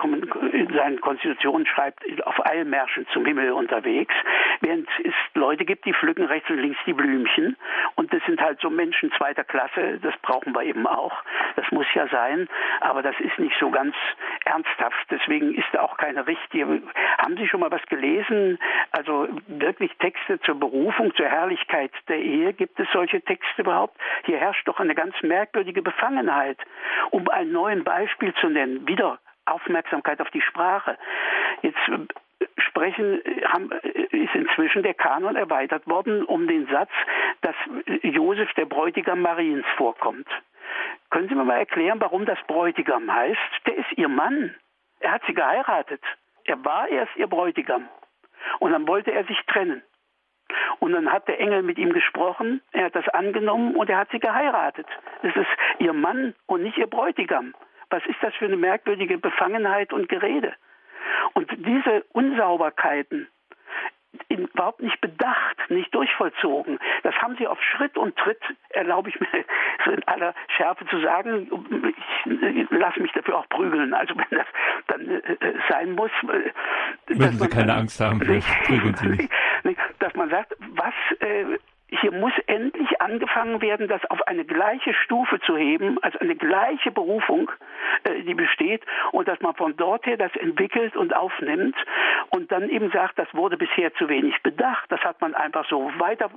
in 0.53 0.73
seinen 0.73 1.01
Konstitutionen 1.01 1.65
schreibt, 1.65 2.03
auf 2.25 2.45
Eilmärschen 2.45 3.07
zum 3.13 3.25
Himmel 3.25 3.51
unterwegs, 3.51 4.13
während 4.61 4.87
es 5.03 5.13
Leute 5.33 5.65
gibt, 5.65 5.85
die 5.85 5.93
pflücken 5.93 6.25
rechts 6.25 6.49
und 6.49 6.57
links 6.57 6.79
die 6.85 6.93
Blümchen 6.93 7.57
und 7.95 8.13
das 8.13 8.21
sind 8.25 8.41
halt 8.41 8.59
so 8.61 8.69
Menschen 8.69 9.11
zweiter 9.17 9.43
Klasse, 9.43 9.99
das 10.01 10.13
brauchen 10.21 10.53
wir 10.53 10.63
eben 10.63 10.87
auch, 10.87 11.23
das 11.55 11.69
muss 11.71 11.85
ja 11.93 12.07
sein, 12.07 12.47
aber 12.81 13.01
das 13.01 13.15
ist 13.19 13.37
nicht 13.39 13.55
so 13.59 13.69
ganz 13.69 13.95
ernsthaft, 14.45 15.07
deswegen 15.09 15.53
ist 15.53 15.67
da 15.71 15.81
auch 15.81 15.97
keine 15.97 16.27
richtige. 16.27 16.81
Haben 17.17 17.37
Sie 17.37 17.47
schon 17.47 17.59
mal 17.59 17.71
was 17.71 17.83
gelesen? 17.87 18.59
Also 18.91 19.27
wirklich 19.47 19.91
Texte 19.97 20.39
zur 20.41 20.59
Berufung, 20.59 21.13
zur 21.15 21.27
Herrlichkeit 21.27 21.91
der 22.07 22.19
Ehe, 22.19 22.53
gibt 22.53 22.79
es 22.79 22.87
solche 22.91 23.21
Texte 23.21 23.61
überhaupt? 23.61 23.97
Hier 24.25 24.37
herrscht 24.37 24.67
doch 24.67 24.79
eine 24.79 24.95
ganz 24.95 25.15
merkwürdige 25.21 25.81
Befangenheit. 25.81 26.57
Um 27.11 27.27
ein 27.29 27.51
neues 27.51 27.83
Beispiel 27.83 28.33
zu 28.35 28.47
nennen, 28.47 28.87
wieder 28.87 29.19
Aufmerksamkeit 29.45 30.21
auf 30.21 30.29
die 30.31 30.41
Sprache. 30.41 30.97
Jetzt 31.61 31.77
äh, 31.87 32.45
sprechen, 32.57 33.21
haben, 33.45 33.71
ist 33.71 34.35
inzwischen 34.35 34.83
der 34.83 34.93
Kanon 34.93 35.35
erweitert 35.35 35.87
worden 35.87 36.23
um 36.23 36.47
den 36.47 36.67
Satz, 36.67 36.91
dass 37.41 37.55
Josef 38.01 38.51
der 38.53 38.65
Bräutigam 38.65 39.21
Mariens 39.21 39.65
vorkommt. 39.77 40.27
Können 41.09 41.27
Sie 41.27 41.35
mir 41.35 41.43
mal 41.43 41.57
erklären, 41.57 41.99
warum 41.99 42.25
das 42.25 42.39
Bräutigam 42.47 43.13
heißt? 43.13 43.39
Der 43.65 43.75
ist 43.75 43.91
Ihr 43.97 44.07
Mann. 44.07 44.55
Er 45.01 45.11
hat 45.11 45.23
sie 45.27 45.33
geheiratet. 45.33 46.01
Er 46.45 46.63
war 46.63 46.87
erst 46.87 47.15
ihr 47.15 47.27
Bräutigam. 47.27 47.89
Und 48.59 48.71
dann 48.71 48.87
wollte 48.87 49.11
er 49.11 49.25
sich 49.25 49.39
trennen. 49.47 49.81
Und 50.79 50.93
dann 50.93 51.11
hat 51.11 51.27
der 51.27 51.39
Engel 51.39 51.63
mit 51.63 51.77
ihm 51.77 51.93
gesprochen, 51.93 52.61
er 52.71 52.85
hat 52.85 52.95
das 52.95 53.07
angenommen 53.09 53.75
und 53.75 53.89
er 53.89 53.97
hat 53.97 54.09
sie 54.11 54.19
geheiratet. 54.19 54.87
Das 55.21 55.35
ist 55.35 55.47
ihr 55.79 55.93
Mann 55.93 56.35
und 56.45 56.63
nicht 56.63 56.77
ihr 56.77 56.87
Bräutigam. 56.87 57.53
Was 57.91 58.05
ist 58.07 58.17
das 58.21 58.33
für 58.35 58.45
eine 58.45 58.57
merkwürdige 58.57 59.17
Befangenheit 59.17 59.93
und 59.93 60.09
Gerede? 60.09 60.53
Und 61.33 61.51
diese 61.51 62.03
Unsauberkeiten, 62.13 63.27
überhaupt 64.29 64.81
nicht 64.81 64.99
bedacht, 65.01 65.57
nicht 65.69 65.93
durchvollzogen. 65.93 66.79
Das 67.03 67.15
haben 67.15 67.35
sie 67.37 67.47
auf 67.47 67.59
Schritt 67.61 67.97
und 67.97 68.15
Tritt, 68.17 68.41
erlaube 68.69 69.09
ich 69.09 69.19
mir 69.19 69.27
so 69.85 69.91
in 69.91 70.03
aller 70.07 70.33
Schärfe 70.55 70.85
zu 70.87 70.99
sagen, 71.01 71.49
ich 72.25 72.69
lasse 72.71 72.99
mich 72.99 73.11
dafür 73.13 73.39
auch 73.39 73.49
prügeln. 73.49 73.93
Also 73.93 74.15
wenn 74.15 74.37
das 74.37 74.47
dann 74.87 75.09
äh, 75.09 75.53
sein 75.69 75.93
muss. 75.93 76.11
Äh, 76.23 77.13
Müssen 77.13 77.39
Sie 77.39 77.49
keine 77.49 77.73
Angst 77.73 77.99
haben, 77.99 78.19
prügeln 78.65 78.95
Sie 78.95 79.29
nicht. 79.63 79.79
Dass 79.99 80.13
man 80.15 80.29
sagt, 80.29 80.55
was 80.75 80.93
äh, 81.19 81.57
hier 81.99 82.11
muss 82.13 82.31
endlich 82.47 83.01
angefangen 83.01 83.61
werden, 83.61 83.87
das 83.87 84.03
auf 84.09 84.25
eine 84.27 84.45
gleiche 84.45 84.93
Stufe 84.93 85.39
zu 85.41 85.57
heben, 85.57 86.01
als 86.01 86.15
eine 86.17 86.35
gleiche 86.35 86.89
Berufung, 86.89 87.51
äh, 88.03 88.21
die 88.21 88.33
besteht, 88.33 88.83
und 89.11 89.27
dass 89.27 89.39
man 89.41 89.55
von 89.55 89.75
dort 89.75 90.05
her 90.05 90.17
das 90.17 90.33
entwickelt 90.37 90.95
und 90.95 91.13
aufnimmt 91.15 91.75
und 92.29 92.51
dann 92.51 92.69
eben 92.69 92.91
sagt, 92.91 93.19
das 93.19 93.27
wurde 93.33 93.57
bisher 93.57 93.93
zu 93.95 94.07
wenig 94.07 94.41
bedacht, 94.41 94.85
das 94.89 95.01
hat 95.01 95.19
man 95.19 95.35
einfach 95.35 95.67
so 95.67 95.91
weiter 95.97 96.29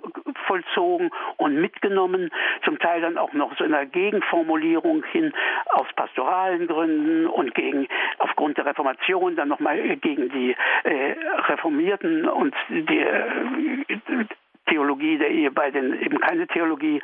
vollzogen 0.46 1.10
und 1.36 1.60
mitgenommen, 1.60 2.30
zum 2.64 2.78
Teil 2.80 3.00
dann 3.00 3.16
auch 3.16 3.32
noch 3.32 3.56
so 3.56 3.64
in 3.64 3.72
einer 3.72 3.86
Gegenformulierung 3.86 5.04
hin 5.04 5.32
aus 5.70 5.86
pastoralen 5.94 6.66
Gründen 6.66 7.26
und 7.26 7.54
gegen 7.54 7.86
aufgrund 8.18 8.58
der 8.58 8.66
Reformation 8.66 9.36
dann 9.36 9.48
nochmal 9.48 9.78
gegen 9.96 10.28
die 10.30 10.56
äh, 10.82 11.14
Reformierten 11.46 12.28
und 12.28 12.54
die 12.68 12.98
äh, 12.98 14.26
Theologie 14.66 15.18
der 15.18 15.30
Ehe, 15.30 15.50
bei 15.50 15.70
den 15.70 16.00
eben 16.00 16.20
keine 16.20 16.46
Theologie 16.46 17.02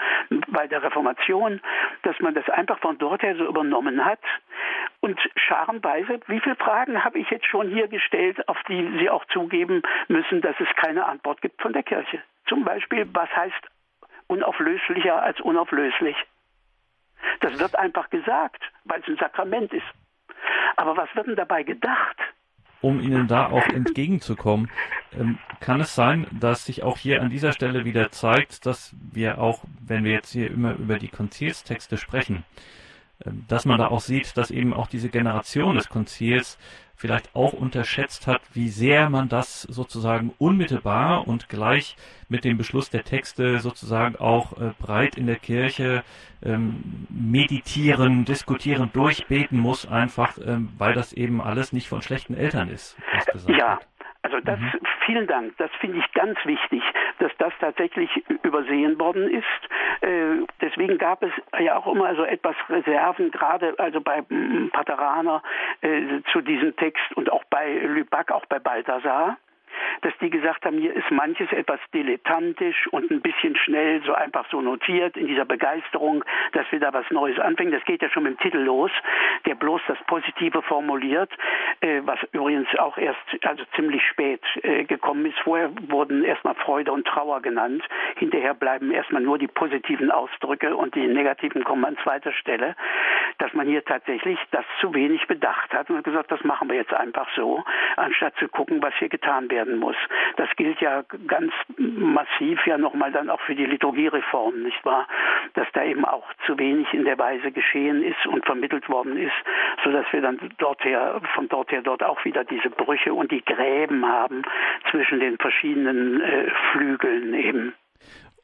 bei 0.48 0.66
der 0.66 0.82
Reformation, 0.82 1.60
dass 2.02 2.18
man 2.20 2.34
das 2.34 2.48
einfach 2.48 2.78
von 2.80 2.98
dort 2.98 3.22
her 3.22 3.36
so 3.36 3.46
übernommen 3.46 4.04
hat. 4.04 4.20
Und 5.00 5.18
scharenweise, 5.36 6.20
wie 6.26 6.40
viele 6.40 6.56
Fragen 6.56 7.04
habe 7.04 7.18
ich 7.18 7.30
jetzt 7.30 7.46
schon 7.46 7.68
hier 7.68 7.88
gestellt, 7.88 8.48
auf 8.48 8.58
die 8.68 8.98
Sie 8.98 9.10
auch 9.10 9.24
zugeben 9.26 9.82
müssen, 10.08 10.40
dass 10.40 10.56
es 10.58 10.68
keine 10.76 11.06
Antwort 11.06 11.40
gibt 11.42 11.60
von 11.60 11.72
der 11.72 11.82
Kirche? 11.82 12.22
Zum 12.46 12.64
Beispiel, 12.64 13.06
was 13.12 13.30
heißt 13.34 13.70
unauflöslicher 14.26 15.22
als 15.22 15.40
unauflöslich? 15.40 16.16
Das 17.40 17.58
wird 17.58 17.76
einfach 17.76 18.10
gesagt, 18.10 18.62
weil 18.84 19.00
es 19.00 19.08
ein 19.08 19.16
Sakrament 19.16 19.72
ist. 19.72 19.86
Aber 20.76 20.96
was 20.96 21.14
wird 21.14 21.26
denn 21.26 21.36
dabei 21.36 21.62
gedacht? 21.62 22.16
Um 22.80 23.00
Ihnen 23.00 23.28
da 23.28 23.46
auch 23.46 23.66
entgegenzukommen. 23.68 24.70
Ähm, 25.18 25.38
kann 25.60 25.80
es 25.80 25.94
sein, 25.94 26.26
dass 26.30 26.64
sich 26.64 26.82
auch 26.82 26.98
hier 26.98 27.20
an 27.20 27.30
dieser 27.30 27.52
Stelle 27.52 27.84
wieder 27.84 28.10
zeigt, 28.10 28.64
dass 28.66 28.94
wir 29.12 29.38
auch, 29.38 29.64
wenn 29.80 30.04
wir 30.04 30.12
jetzt 30.12 30.32
hier 30.32 30.50
immer 30.50 30.74
über 30.74 30.98
die 30.98 31.08
Konzilstexte 31.08 31.96
sprechen, 31.96 32.44
ähm, 33.24 33.44
dass 33.48 33.64
man 33.64 33.78
da 33.78 33.88
auch 33.88 34.00
sieht, 34.00 34.36
dass 34.36 34.50
eben 34.50 34.72
auch 34.72 34.86
diese 34.86 35.08
Generation 35.08 35.76
des 35.76 35.88
Konzils 35.88 36.58
vielleicht 37.00 37.34
auch 37.34 37.54
unterschätzt 37.54 38.26
hat, 38.26 38.42
wie 38.52 38.68
sehr 38.68 39.08
man 39.08 39.30
das 39.30 39.62
sozusagen 39.62 40.34
unmittelbar 40.38 41.26
und 41.26 41.48
gleich 41.48 41.96
mit 42.28 42.44
dem 42.44 42.58
Beschluss 42.58 42.90
der 42.90 43.04
Texte 43.04 43.58
sozusagen 43.58 44.16
auch 44.16 44.60
äh, 44.60 44.72
breit 44.78 45.16
in 45.16 45.26
der 45.26 45.36
Kirche 45.36 46.04
ähm, 46.42 47.06
meditieren, 47.08 48.26
diskutieren, 48.26 48.90
durchbeten 48.92 49.58
muss, 49.58 49.90
einfach 49.90 50.36
ähm, 50.44 50.68
weil 50.76 50.92
das 50.92 51.14
eben 51.14 51.40
alles 51.40 51.72
nicht 51.72 51.88
von 51.88 52.02
schlechten 52.02 52.34
Eltern 52.34 52.68
ist. 52.68 52.98
Ja, 53.48 53.80
also 54.22 54.38
das, 54.40 54.60
mhm. 54.60 54.72
vielen 55.06 55.26
Dank. 55.26 55.56
Das 55.56 55.70
finde 55.80 55.98
ich 55.98 56.12
ganz 56.12 56.38
wichtig, 56.44 56.82
dass 57.18 57.32
das 57.38 57.52
tatsächlich 57.60 58.10
übersehen 58.42 58.98
worden 59.00 59.30
ist. 59.30 59.44
Äh, 60.00 60.46
deswegen 60.60 60.98
gab 60.98 61.22
es 61.22 61.32
ja 61.58 61.76
auch 61.76 61.86
immer 61.86 62.14
so 62.14 62.24
etwas 62.24 62.56
Reserven, 62.68 63.30
gerade 63.30 63.74
also 63.78 64.00
bei 64.00 64.22
Pateraner 64.72 65.42
äh, 65.82 66.22
zu 66.32 66.40
diesem 66.40 66.74
Text 66.76 67.04
und 67.16 67.30
auch 67.30 67.44
bei 67.50 67.70
Lüback, 67.72 68.30
auch 68.32 68.46
bei 68.46 68.58
Balthasar 68.58 69.36
dass 70.02 70.12
die 70.20 70.30
gesagt 70.30 70.64
haben, 70.64 70.78
hier 70.78 70.94
ist 70.94 71.10
manches 71.10 71.50
etwas 71.52 71.80
dilettantisch 71.92 72.86
und 72.88 73.10
ein 73.10 73.20
bisschen 73.20 73.56
schnell 73.56 74.02
so 74.04 74.12
einfach 74.14 74.46
so 74.50 74.60
notiert 74.60 75.16
in 75.16 75.26
dieser 75.26 75.44
Begeisterung, 75.44 76.24
dass 76.52 76.70
wir 76.70 76.80
da 76.80 76.92
was 76.92 77.08
Neues 77.10 77.38
anfangen. 77.38 77.72
Das 77.72 77.84
geht 77.84 78.02
ja 78.02 78.08
schon 78.08 78.24
mit 78.24 78.38
dem 78.38 78.42
Titel 78.42 78.58
los, 78.58 78.90
der 79.46 79.54
bloß 79.54 79.80
das 79.88 79.98
Positive 80.06 80.62
formuliert, 80.62 81.30
äh, 81.80 82.00
was 82.04 82.18
übrigens 82.32 82.68
auch 82.78 82.96
erst 82.98 83.18
also 83.42 83.64
ziemlich 83.74 84.02
spät 84.06 84.42
äh, 84.62 84.84
gekommen 84.84 85.26
ist. 85.26 85.38
Vorher 85.40 85.70
wurden 85.88 86.24
erstmal 86.24 86.54
Freude 86.54 86.92
und 86.92 87.06
Trauer 87.06 87.42
genannt. 87.42 87.82
Hinterher 88.16 88.54
bleiben 88.54 88.90
erstmal 88.90 89.22
nur 89.22 89.38
die 89.38 89.48
positiven 89.48 90.10
Ausdrücke 90.10 90.76
und 90.76 90.94
die 90.94 91.06
negativen 91.06 91.64
kommen 91.64 91.84
an 91.84 91.96
zweiter 92.02 92.32
Stelle. 92.32 92.76
Dass 93.38 93.52
man 93.54 93.66
hier 93.66 93.84
tatsächlich 93.84 94.38
das 94.50 94.64
zu 94.80 94.94
wenig 94.94 95.26
bedacht 95.26 95.72
hat 95.72 95.90
und 95.90 96.02
gesagt, 96.04 96.30
das 96.30 96.42
machen 96.44 96.68
wir 96.68 96.76
jetzt 96.76 96.92
einfach 96.92 97.28
so, 97.34 97.64
anstatt 97.96 98.34
zu 98.36 98.48
gucken, 98.48 98.82
was 98.82 98.94
hier 98.98 99.08
getan 99.08 99.48
werden 99.60 99.78
muss. 99.78 99.96
Das 100.36 100.48
gilt 100.56 100.80
ja 100.80 101.02
ganz 101.26 101.52
massiv 101.76 102.66
ja 102.66 102.78
nochmal 102.78 103.12
dann 103.12 103.28
auch 103.28 103.40
für 103.42 103.54
die 103.54 103.66
Liturgiereform, 103.66 104.62
nicht 104.62 104.84
wahr? 104.84 105.06
Dass 105.54 105.66
da 105.72 105.84
eben 105.84 106.04
auch 106.04 106.26
zu 106.46 106.58
wenig 106.58 106.92
in 106.94 107.04
der 107.04 107.18
Weise 107.18 107.52
geschehen 107.52 108.02
ist 108.02 108.26
und 108.26 108.46
vermittelt 108.46 108.88
worden 108.88 109.16
ist, 109.18 109.36
sodass 109.84 110.06
wir 110.12 110.22
dann 110.22 110.38
dort 110.58 110.82
her, 110.84 111.20
von 111.34 111.48
dort 111.48 111.70
her 111.72 111.82
dort 111.82 112.02
auch 112.02 112.24
wieder 112.24 112.44
diese 112.44 112.70
Brüche 112.70 113.12
und 113.12 113.30
die 113.30 113.44
Gräben 113.44 114.06
haben 114.06 114.42
zwischen 114.90 115.20
den 115.20 115.36
verschiedenen 115.36 116.20
äh, 116.20 116.50
Flügeln 116.72 117.34
eben. 117.34 117.74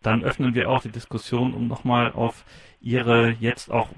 Dann 0.06 0.22
öffnen 0.22 0.54
wir 0.54 0.70
auch 0.70 0.82
die 0.82 0.90
Diskussion, 0.90 1.52
um 1.52 1.66
nochmal 1.66 2.12
auf 2.12 2.44
Ihre 2.80 3.30
jetzt 3.40 3.72
auch 3.72 3.88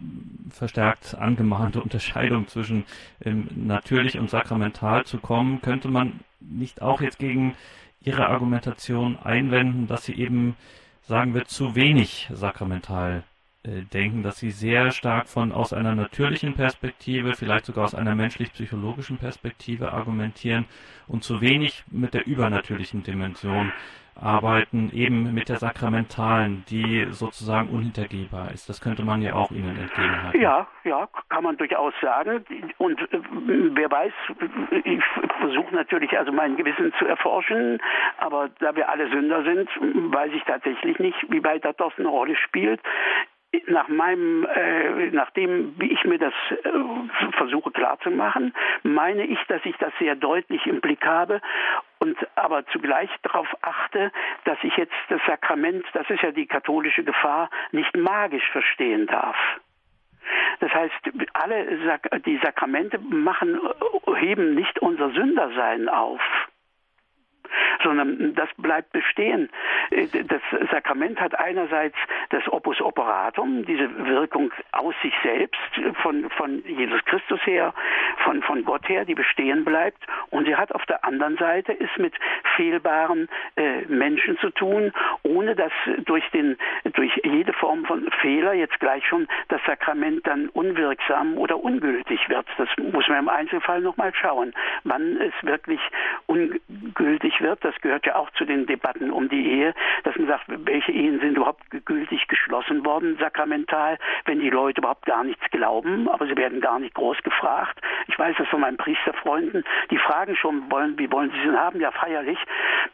verstärkt 0.49 1.15
angemahnte 1.15 1.83
Unterscheidung 1.83 2.49
zwischen 2.49 2.85
ähm, 3.23 3.49
natürlich 3.55 4.19
und 4.19 4.31
sakramental 4.31 5.05
zu 5.05 5.19
kommen. 5.19 5.61
Könnte 5.61 5.89
man 5.89 6.21
nicht 6.41 6.81
auch 6.81 7.03
jetzt 7.03 7.19
gegen 7.19 7.55
Ihre 8.01 8.29
Argumentation 8.29 9.19
einwenden, 9.19 9.87
dass 9.87 10.07
sie 10.07 10.15
eben, 10.15 10.57
sagen 11.03 11.35
wir, 11.35 11.45
zu 11.45 11.75
wenig 11.75 12.29
sakramental 12.33 13.25
äh, 13.65 13.83
denken, 13.93 14.23
dass 14.23 14.39
sie 14.39 14.51
sehr 14.51 14.93
stark 14.93 15.29
von 15.29 15.53
aus 15.53 15.75
einer 15.75 15.95
natürlichen 15.95 16.55
Perspektive, 16.55 17.35
vielleicht 17.35 17.67
sogar 17.67 17.85
aus 17.85 17.95
einer 17.95 18.15
menschlich-psychologischen 18.15 19.19
Perspektive 19.19 19.93
argumentieren 19.93 20.65
und 21.07 21.23
zu 21.23 21.43
wenig 21.43 21.85
mit 21.91 22.15
der 22.15 22.27
übernatürlichen 22.27 23.03
Dimension 23.03 23.73
arbeiten, 24.21 24.91
eben 24.93 25.33
mit 25.35 25.49
der 25.49 25.57
sakramentalen, 25.57 26.65
die 26.69 27.07
sozusagen 27.11 27.69
unhintergehbar 27.69 28.51
ist. 28.53 28.69
Das 28.69 28.81
könnte 28.81 29.05
man 29.05 29.23
ja 29.23 29.35
auch 29.35 29.51
Ihnen 29.51 29.79
entgegenhalten. 29.79 30.41
Ja, 30.41 30.67
ja, 30.85 31.09
kann 31.29 31.45
man 31.45 31.57
durchaus 31.57 31.95
sagen. 32.01 32.45
Und 32.79 33.01
äh, 33.01 33.21
wer 33.75 33.91
weiß, 33.91 34.13
ich 34.85 35.03
versuche 35.41 35.75
natürlich 35.75 36.19
also 36.19 36.33
mein 36.33 36.57
Gewissen 36.57 36.93
zu 36.99 37.07
erforschen, 37.07 37.79
aber 38.19 38.51
da 38.59 38.75
wir 38.75 38.89
alle 38.89 39.09
Sünder 39.11 39.43
sind, 39.45 39.69
weiß 40.13 40.33
ich 40.35 40.43
tatsächlich 40.45 40.99
nicht, 40.99 41.17
wie 41.31 41.43
weit 41.45 41.65
das 41.65 41.93
eine 41.99 42.09
Rolle 42.09 42.37
spielt 42.37 42.81
nach 43.67 43.89
meinem, 43.89 44.45
äh, 44.45 45.11
nach 45.11 45.31
dem, 45.31 45.75
wie 45.79 45.91
ich 45.91 46.05
mir 46.05 46.19
das 46.19 46.35
äh, 46.51 47.33
versuche 47.33 47.71
klarzumachen, 47.71 48.53
meine 48.83 49.25
ich, 49.25 49.39
dass 49.49 49.65
ich 49.65 49.77
das 49.79 49.93
sehr 49.99 50.17
deutlich 50.17 50.67
im 50.67 50.81
Blick 50.81 51.05
habe 51.05 51.41
und 51.99 52.17
aber 52.37 52.67
zugleich 52.67 53.11
darauf 53.23 53.49
achte, 53.63 54.13
dass 54.45 54.59
ich 54.63 54.77
jetzt 54.77 54.95
das 55.09 55.21
Sakrament, 55.27 55.85
das 55.93 56.09
ist 56.11 56.23
ja 56.23 56.31
die 56.31 56.47
katholische 56.47 57.05
Gefahr, 57.05 57.51
nicht 57.73 57.97
magisch 57.97 58.49
verstehen 58.51 59.07
darf. 59.07 59.37
Das 60.61 60.73
heißt, 60.73 60.95
alle 61.35 62.01
die 62.27 62.39
Sakramente 62.39 62.99
machen, 62.99 63.59
heben 64.17 64.55
nicht 64.55 64.79
unser 64.81 65.11
Sündersein 65.11 65.89
auf 65.89 66.21
sondern 67.83 68.35
das 68.35 68.49
bleibt 68.57 68.93
bestehen. 68.93 69.49
Äh, 69.91 70.07
das 70.25 70.43
Sakrament 70.71 71.21
hat 71.21 71.39
einerseits 71.39 71.97
das 72.31 72.47
Opus 72.53 72.81
Operatum, 72.81 73.65
diese 73.65 73.89
Wirkung 74.07 74.53
aus 74.73 74.95
sich 75.03 75.15
selbst, 75.23 75.59
von, 76.03 76.29
von 76.31 76.63
Jesus 76.65 77.05
Christus 77.05 77.41
her, 77.47 77.73
von, 78.25 78.43
von 78.43 78.65
Gott 78.65 78.89
her, 78.89 79.05
die 79.05 79.15
bestehen 79.15 79.65
bleibt. 79.65 80.05
Und 80.31 80.47
sie 80.47 80.57
hat 80.57 80.73
auf 80.73 80.85
der 80.87 81.05
anderen 81.05 81.37
Seite 81.37 81.77
es 81.79 81.91
mit 81.99 82.15
fehlbaren 82.57 83.29
äh, 83.57 83.83
Menschen 83.89 84.39
zu 84.39 84.51
tun, 84.51 84.93
ohne 85.23 85.55
dass 85.55 85.73
durch, 86.05 86.29
den, 86.31 86.57
durch 86.95 87.13
jede 87.25 87.53
Form 87.53 87.85
von 87.85 88.09
Fehler 88.21 88.53
jetzt 88.53 88.79
gleich 88.81 89.07
schon 89.07 89.27
das 89.49 89.61
Sakrament 89.67 90.27
dann 90.27 90.49
unwirksam 90.49 91.37
oder 91.39 91.63
ungültig 91.63 92.29
wird. 92.29 92.47
Das 92.57 92.69
muss 92.93 93.09
man 93.09 93.19
im 93.19 93.29
Einzelfall 93.29 93.81
nochmal 93.81 94.13
schauen, 94.15 94.55
wann 94.85 95.19
es 95.21 95.33
wirklich 95.43 95.81
ungültig 96.27 97.41
wird. 97.41 97.65
Das 97.69 97.79
gehört 97.83 98.07
ja 98.07 98.17
auch 98.17 98.31
zu 98.31 98.47
den 98.47 98.65
Debatten 98.65 99.11
um 99.11 99.29
die 99.29 99.47
Ehe, 99.47 99.75
dass 100.03 100.17
man 100.17 100.27
sagt, 100.27 100.45
welche 100.49 100.91
Ehen 100.91 101.21
sind 101.21 101.37
überhaupt 101.37 101.65
gültig 101.85 102.27
geschlossen 102.27 102.83
worden, 102.87 103.19
sakramental, 103.21 103.99
wenn 104.25 104.41
die 104.41 104.49
Leute 104.49 104.81
überhaupt 104.81 105.05
gar 105.05 105.23
nichts 105.23 105.45
glauben, 105.51 106.09
aber 106.09 106.27
sie 106.27 106.37
werden 106.39 106.63
gar 106.63 106.79
nicht 106.79 106.95
groß 106.95 107.19
gefragt. 107.25 107.79
Ich 108.07 108.19
weiß 108.19 108.37
das 108.39 108.49
von 108.49 108.63
meinen 108.63 108.79
Priesterfreunden, 108.79 109.65
die 109.91 109.99
fragen 109.99 110.35
schon, 110.35 110.71
wollen, 110.71 110.99
wie 110.99 111.13
wollen 111.13 111.31
sie 111.31 111.43
sie 111.43 111.55
haben? 111.59 111.79
Ja, 111.79 111.91
feierlich. 111.91 112.39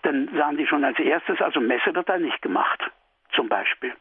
Dann 0.02 0.28
sagen 0.36 0.56
die 0.56 0.66
schon 0.66 0.82
als 0.82 0.98
erstes, 0.98 1.40
also 1.40 1.60
Messe 1.60 1.94
wird 1.94 2.08
da 2.08 2.18
nicht 2.18 2.42
gemacht 2.42 2.90
zum 3.34 3.48
Beispiel. 3.48 3.92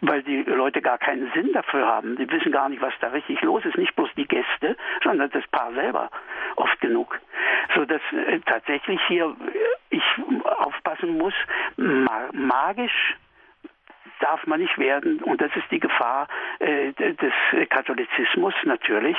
Weil 0.00 0.22
die 0.22 0.42
Leute 0.42 0.80
gar 0.80 0.98
keinen 0.98 1.30
Sinn 1.32 1.52
dafür 1.52 1.86
haben. 1.86 2.16
Die 2.16 2.30
wissen 2.30 2.52
gar 2.52 2.68
nicht, 2.68 2.80
was 2.80 2.94
da 3.00 3.08
richtig 3.08 3.40
los 3.42 3.64
ist. 3.64 3.76
Nicht 3.76 3.94
bloß 3.96 4.10
die 4.16 4.28
Gäste, 4.28 4.76
sondern 5.02 5.30
das 5.30 5.46
Paar 5.48 5.72
selber 5.72 6.10
oft 6.56 6.80
genug. 6.80 7.18
So 7.74 7.84
dass 7.84 8.02
äh, 8.12 8.40
tatsächlich 8.46 9.00
hier 9.08 9.26
äh, 9.26 9.96
ich 9.96 10.02
aufpassen 10.44 11.18
muss, 11.18 11.34
ma 11.76 12.28
magisch 12.32 13.16
darf 14.20 14.46
man 14.46 14.60
nicht 14.60 14.78
werden. 14.78 15.22
Und 15.22 15.40
das 15.40 15.54
ist 15.54 15.70
die 15.70 15.80
Gefahr 15.80 16.28
äh, 16.58 16.92
des 16.92 17.32
Katholizismus 17.68 18.54
natürlich. 18.64 19.16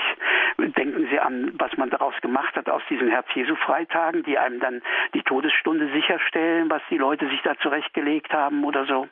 Denken 0.58 1.08
Sie 1.10 1.20
an, 1.20 1.54
was 1.58 1.76
man 1.78 1.90
daraus 1.90 2.14
gemacht 2.22 2.56
hat 2.56 2.70
aus 2.70 2.82
diesen 2.90 3.10
Herz-Jesu-Freitagen, 3.10 4.24
die 4.24 4.38
einem 4.38 4.60
dann 4.60 4.82
die 5.14 5.24
Todesstunde 5.24 5.90
sicherstellen, 5.92 6.70
was 6.70 6.82
die 6.90 6.98
Leute 6.98 7.28
sich 7.30 7.42
da 7.44 7.58
zurechtgelegt 7.60 8.34
haben 8.34 8.64
oder 8.64 8.86
so. 8.86 9.08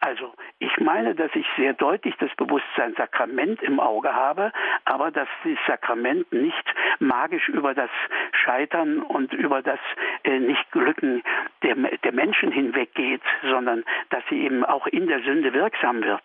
Also, 0.00 0.34
ich 0.58 0.76
meine, 0.78 1.14
dass 1.14 1.30
ich 1.34 1.46
sehr 1.56 1.72
deutlich 1.72 2.14
das 2.18 2.30
Bewusstsein 2.36 2.94
Sakrament 2.96 3.62
im 3.62 3.80
Auge 3.80 4.12
habe, 4.12 4.52
aber 4.84 5.10
dass 5.10 5.28
das 5.42 5.58
Sakrament 5.66 6.30
nicht 6.32 6.74
magisch 7.00 7.48
über 7.48 7.74
das 7.74 7.90
Scheitern 8.32 9.00
und 9.00 9.32
über 9.32 9.62
das 9.62 9.80
äh, 10.24 10.38
Nicht-Glücken 10.38 11.22
der, 11.62 11.74
der 11.74 12.12
Menschen 12.12 12.52
hinweggeht, 12.52 13.22
sondern 13.42 13.84
dass 14.10 14.22
sie 14.28 14.42
eben 14.42 14.64
auch 14.64 14.86
in 14.86 15.06
der 15.06 15.22
Sünde 15.22 15.52
wirksam 15.52 16.02
wird. 16.02 16.24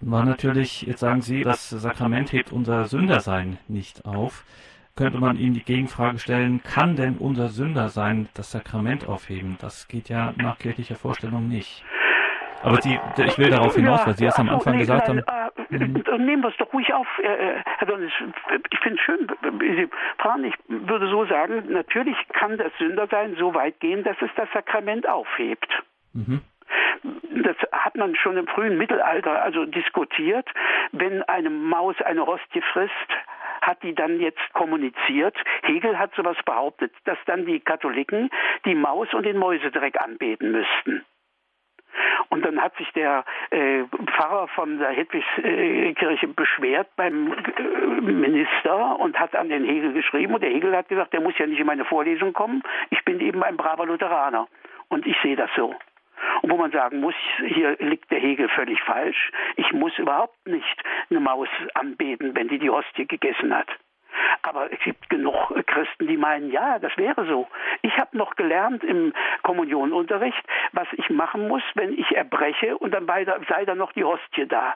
War 0.00 0.24
natürlich, 0.24 0.82
jetzt 0.82 1.00
sagen 1.00 1.22
Sie, 1.22 1.42
das 1.42 1.70
Sakrament 1.70 2.32
hebt 2.32 2.52
unser 2.52 2.84
Sündersein 2.84 3.58
nicht 3.68 4.04
auf 4.04 4.44
könnte 4.96 5.18
man 5.18 5.36
ihm 5.36 5.52
die 5.52 5.62
Gegenfrage 5.62 6.18
stellen, 6.18 6.62
kann 6.62 6.96
denn 6.96 7.18
unser 7.18 7.48
Sündersein 7.48 8.30
das 8.32 8.50
Sakrament 8.50 9.06
aufheben? 9.06 9.58
Das 9.60 9.88
geht 9.88 10.08
ja 10.08 10.32
nach 10.38 10.58
kirchlicher 10.58 10.96
Vorstellung 10.96 11.48
nicht. 11.48 11.84
Aber 12.66 12.82
Sie, 12.82 12.98
ich 13.24 13.38
will 13.38 13.50
darauf 13.50 13.76
hinaus, 13.76 14.04
weil 14.04 14.14
Sie 14.14 14.26
es 14.26 14.36
am 14.38 14.48
Anfang 14.48 14.74
nee, 14.74 14.80
gesagt 14.80 15.08
haben. 15.08 15.18
Äh, 15.20 15.74
äh, 15.76 16.18
nehmen 16.18 16.42
wir 16.42 16.48
es 16.48 16.56
doch 16.56 16.72
ruhig 16.72 16.92
auf, 16.92 17.06
äh, 17.22 17.26
äh 17.26 17.62
Herr 17.64 17.86
Donnis. 17.86 18.12
Ich 18.70 18.78
finde 18.80 18.98
es 18.98 19.04
schön, 19.04 19.28
Sie 19.60 19.88
fragen, 20.18 20.44
ich 20.44 20.54
würde 20.66 21.08
so 21.08 21.24
sagen, 21.26 21.64
natürlich 21.68 22.16
kann 22.32 22.58
das 22.58 22.72
Sündersein 22.78 23.36
so 23.38 23.54
weit 23.54 23.78
gehen, 23.78 24.02
dass 24.02 24.16
es 24.20 24.30
das 24.34 24.48
Sakrament 24.52 25.08
aufhebt. 25.08 25.70
Mhm. 26.12 26.40
Das 27.44 27.56
hat 27.70 27.94
man 27.94 28.16
schon 28.16 28.36
im 28.36 28.48
frühen 28.48 28.76
Mittelalter 28.78 29.42
also 29.42 29.64
diskutiert. 29.64 30.48
Wenn 30.90 31.22
eine 31.22 31.50
Maus 31.50 31.94
eine 32.04 32.26
Hostie 32.26 32.62
frisst, 32.72 32.92
hat 33.62 33.80
die 33.84 33.94
dann 33.94 34.18
jetzt 34.18 34.52
kommuniziert. 34.54 35.36
Hegel 35.62 35.96
hat 35.98 36.12
sowas 36.16 36.36
behauptet, 36.44 36.92
dass 37.04 37.18
dann 37.26 37.46
die 37.46 37.60
Katholiken 37.60 38.30
die 38.64 38.74
Maus 38.74 39.12
und 39.14 39.24
den 39.24 39.38
Mäusedreck 39.38 40.00
anbeten 40.00 40.50
müssten. 40.50 41.04
Und 42.28 42.44
dann 42.44 42.60
hat 42.60 42.76
sich 42.76 42.90
der 42.92 43.24
äh, 43.50 43.84
Pfarrer 44.12 44.48
von 44.48 44.78
der 44.78 44.90
Hedwigskirche 44.90 46.28
beschwert 46.28 46.88
beim 46.96 47.32
äh, 47.32 48.00
Minister 48.00 48.98
und 48.98 49.18
hat 49.18 49.34
an 49.34 49.48
den 49.48 49.64
Hegel 49.64 49.92
geschrieben. 49.92 50.34
Und 50.34 50.42
der 50.42 50.50
Hegel 50.50 50.76
hat 50.76 50.88
gesagt, 50.88 51.12
der 51.12 51.20
muss 51.20 51.38
ja 51.38 51.46
nicht 51.46 51.60
in 51.60 51.66
meine 51.66 51.84
Vorlesung 51.84 52.32
kommen. 52.32 52.62
Ich 52.90 53.04
bin 53.04 53.20
eben 53.20 53.42
ein 53.42 53.56
braver 53.56 53.86
Lutheraner. 53.86 54.48
Und 54.88 55.06
ich 55.06 55.16
sehe 55.22 55.36
das 55.36 55.50
so. 55.56 55.74
Und 56.42 56.50
wo 56.50 56.56
man 56.56 56.70
sagen 56.70 57.00
muss, 57.00 57.14
hier 57.46 57.76
liegt 57.78 58.10
der 58.10 58.20
Hegel 58.20 58.48
völlig 58.48 58.80
falsch. 58.82 59.30
Ich 59.56 59.72
muss 59.72 59.96
überhaupt 59.98 60.46
nicht 60.46 60.82
eine 61.10 61.20
Maus 61.20 61.48
anbeten, 61.74 62.34
wenn 62.34 62.48
die 62.48 62.58
die 62.58 62.70
Hostie 62.70 63.06
gegessen 63.06 63.54
hat. 63.54 63.68
Aber 64.42 64.72
es 64.72 64.78
gibt 64.80 65.08
genug 65.08 65.34
Christen, 65.66 66.06
die 66.06 66.16
meinen, 66.16 66.50
ja, 66.50 66.78
das 66.78 66.96
wäre 66.96 67.26
so. 67.26 67.48
Ich 67.82 67.96
habe 67.98 68.16
noch 68.16 68.36
gelernt 68.36 68.84
im 68.84 69.12
Kommunionunterricht, 69.42 70.42
was 70.72 70.88
ich 70.92 71.10
machen 71.10 71.48
muss, 71.48 71.62
wenn 71.74 71.92
ich 71.98 72.16
erbreche 72.16 72.76
und 72.78 72.92
dann 72.92 73.06
sei 73.48 73.64
da 73.64 73.74
noch 73.74 73.92
die 73.92 74.04
Hostie 74.04 74.46
da. 74.46 74.74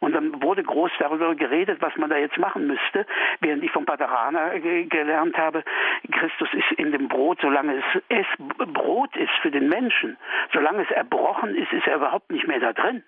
Und 0.00 0.12
dann 0.12 0.42
wurde 0.42 0.62
groß 0.62 0.90
darüber 0.98 1.34
geredet, 1.34 1.80
was 1.80 1.96
man 1.96 2.10
da 2.10 2.16
jetzt 2.16 2.38
machen 2.38 2.66
müsste, 2.66 3.06
während 3.40 3.62
ich 3.62 3.70
vom 3.70 3.86
Pateraner 3.86 4.58
gelernt 4.60 5.38
habe, 5.38 5.64
Christus 6.10 6.48
ist 6.52 6.72
in 6.78 6.92
dem 6.92 7.08
Brot, 7.08 7.38
solange 7.40 7.76
es, 7.76 8.02
es 8.08 8.26
Brot 8.38 9.16
ist 9.16 9.32
für 9.40 9.50
den 9.50 9.68
Menschen, 9.68 10.16
solange 10.52 10.82
es 10.82 10.90
erbrochen 10.90 11.54
ist, 11.54 11.72
ist 11.72 11.86
er 11.86 11.96
überhaupt 11.96 12.30
nicht 12.30 12.46
mehr 12.46 12.60
da 12.60 12.72
drin. 12.72 13.02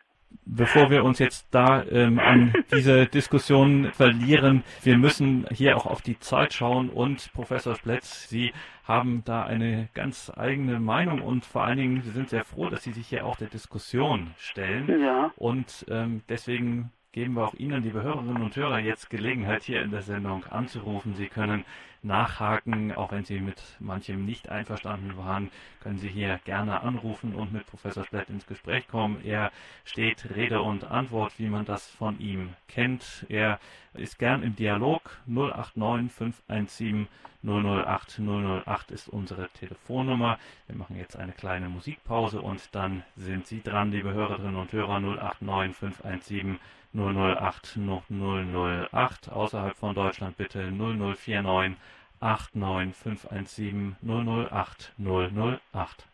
Bevor 0.49 0.91
wir 0.91 1.03
uns 1.03 1.19
jetzt 1.19 1.49
da 1.51 1.83
ähm, 1.83 2.21
an 2.21 2.53
diese 2.73 3.07
Diskussion 3.07 3.91
verlieren, 3.93 4.63
wir 4.83 4.97
müssen 4.97 5.45
hier 5.51 5.77
auch 5.77 5.87
auf 5.87 6.03
die 6.03 6.21
Zeit 6.21 6.55
schauen 6.55 6.89
und 6.89 7.33
Professor 7.33 7.75
Spletz, 7.75 8.29
Sie 8.29 8.53
haben 8.85 9.23
da 9.25 9.43
eine 9.43 9.89
ganz 9.93 10.31
eigene 10.35 10.79
Meinung 10.79 11.21
und 11.21 11.45
vor 11.45 11.65
allen 11.65 11.79
Dingen, 11.79 12.03
Sie 12.03 12.11
sind 12.11 12.29
sehr 12.29 12.45
froh, 12.45 12.71
dass 12.71 12.85
Sie 12.85 12.93
sich 12.93 13.09
hier 13.09 13.27
auch 13.27 13.37
der 13.37 13.49
Diskussion 13.49 14.35
stellen. 14.39 15.01
Ja. 15.01 15.33
Und 15.37 15.85
ähm, 15.89 16.23
deswegen 16.29 16.93
geben 17.17 17.33
wir 17.33 17.47
auch 17.47 17.55
Ihnen, 17.55 17.83
liebe 17.83 18.03
Hörerinnen 18.03 18.43
und 18.43 18.55
Hörer, 18.57 18.79
jetzt 18.79 19.09
Gelegenheit, 19.09 19.63
hier 19.63 19.81
in 19.81 19.91
der 19.91 20.03
Sendung 20.03 20.45
anzurufen. 20.45 21.15
Sie 21.15 21.29
können 21.29 21.65
nachhaken, 22.03 22.93
auch 22.93 23.11
wenn 23.11 23.25
Sie 23.25 23.41
mit 23.41 23.63
manchem 23.81 24.27
nicht 24.27 24.51
einverstanden 24.51 25.17
waren, 25.17 25.51
können 25.81 25.97
Sie 25.97 26.11
hier 26.11 26.39
gerne 26.45 26.83
anrufen 26.83 27.35
und 27.35 27.55
mit 27.55 27.65
Professor 27.65 28.05
Splett 28.05 28.29
ins 28.29 28.47
Gespräch 28.47 28.87
kommen. 28.87 29.25
Er 29.25 29.51
steht 29.87 30.37
Rede 30.37 30.61
und 30.61 30.85
Antwort, 30.85 31.33
wie 31.39 31.49
man 31.49 31.65
das 31.65 31.89
von 31.89 32.21
ihm 32.21 32.51
kennt. 32.69 33.25
Er 33.31 33.61
ist 33.95 34.19
gern 34.19 34.43
im 34.43 34.55
Dialog 34.55 35.01
089 35.27 36.13
517 36.13 37.09
008 37.43 38.21
008 38.21 38.91
ist 38.91 39.09
unsere 39.09 39.49
Telefonnummer. 39.51 40.39
Wir 40.67 40.77
machen 40.77 40.97
jetzt 40.97 41.17
eine 41.17 41.33
kleine 41.33 41.71
Musikpause 41.71 42.43
und 42.43 42.75
dann 42.75 43.05
sind 43.17 43.47
Sie 43.47 43.63
dran, 43.63 43.91
liebe 43.91 44.13
Hörerinnen 44.13 44.57
und 44.57 44.73
Hörer 44.73 45.01
089 45.01 45.77
517 45.77 46.59
008 46.97 47.79
008. 47.79 49.29
Außerhalb 49.31 49.77
von 49.77 49.95
Deutschland 49.95 50.37
bitte 50.37 50.71
0049 50.73 51.77
89 52.21 52.97
517 52.97 53.97
008 54.03 54.93
008. 54.99 56.07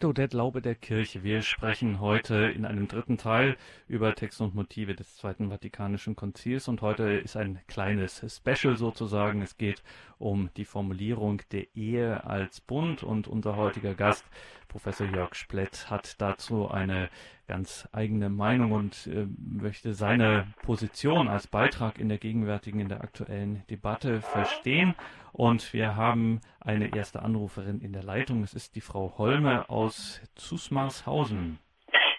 Credo 0.00 0.14
der 0.14 0.28
Glaube 0.28 0.62
der 0.62 0.76
Kirche. 0.76 1.24
Wir 1.24 1.42
sprechen 1.42 2.00
heute 2.00 2.34
in 2.36 2.64
einem 2.64 2.88
dritten 2.88 3.18
Teil 3.18 3.58
über 3.86 4.14
Texte 4.14 4.44
und 4.44 4.54
Motive 4.54 4.94
des 4.94 5.16
Zweiten 5.16 5.50
Vatikanischen 5.50 6.16
Konzils 6.16 6.68
und 6.68 6.80
heute 6.80 7.02
ist 7.02 7.36
ein 7.36 7.58
kleines 7.66 8.24
Special 8.34 8.78
sozusagen. 8.78 9.42
Es 9.42 9.58
geht 9.58 9.82
um 10.18 10.48
die 10.56 10.64
Formulierung 10.64 11.42
der 11.52 11.66
Ehe 11.76 12.24
als 12.24 12.62
Bund 12.62 13.02
und 13.02 13.28
unser 13.28 13.56
heutiger 13.56 13.94
Gast, 13.94 14.24
Professor 14.68 15.06
Jörg 15.06 15.34
Splett, 15.34 15.90
hat 15.90 16.18
dazu 16.18 16.70
eine 16.70 17.10
ganz 17.50 17.88
eigene 17.92 18.28
Meinung 18.28 18.70
und 18.70 19.08
äh, 19.08 19.26
möchte 19.36 19.92
seine 19.92 20.46
Position 20.62 21.26
als 21.26 21.48
Beitrag 21.48 21.98
in 21.98 22.08
der 22.08 22.18
gegenwärtigen, 22.18 22.78
in 22.78 22.88
der 22.88 23.00
aktuellen 23.00 23.64
Debatte 23.68 24.20
verstehen. 24.20 24.94
Und 25.32 25.72
wir 25.72 25.96
haben 25.96 26.40
eine 26.60 26.94
erste 26.94 27.22
Anruferin 27.22 27.80
in 27.80 27.92
der 27.92 28.04
Leitung. 28.04 28.44
Es 28.44 28.54
ist 28.54 28.76
die 28.76 28.80
Frau 28.80 29.14
Holme 29.18 29.68
aus 29.68 30.22
Zusmarshausen. 30.36 31.58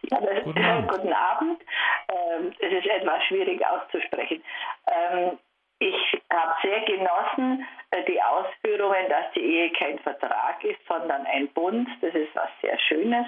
Ja, 0.10 0.20
guten 0.44 0.66
Abend. 0.66 0.92
Äh, 0.92 0.96
guten 0.98 1.14
Abend. 1.14 1.62
Ähm, 2.10 2.54
es 2.60 2.74
ist 2.74 2.88
etwas 2.88 3.24
schwierig 3.30 3.62
auszusprechen. 3.66 4.44
Ähm, 4.88 5.38
ich 5.80 6.22
habe 6.30 6.54
sehr 6.62 6.82
genossen 6.82 7.66
äh, 7.92 8.04
die 8.04 8.22
Ausführungen, 8.22 9.08
dass 9.10 9.32
die 9.34 9.40
Ehe 9.40 9.72
kein 9.72 9.98
Vertrag 10.00 10.62
ist, 10.66 10.80
sondern 10.88 11.26
ein 11.26 11.48
Bund. 11.54 11.88
Das 12.02 12.14
ist 12.14 12.36
was 12.36 12.50
sehr 12.62 12.78
Schönes. 12.80 13.26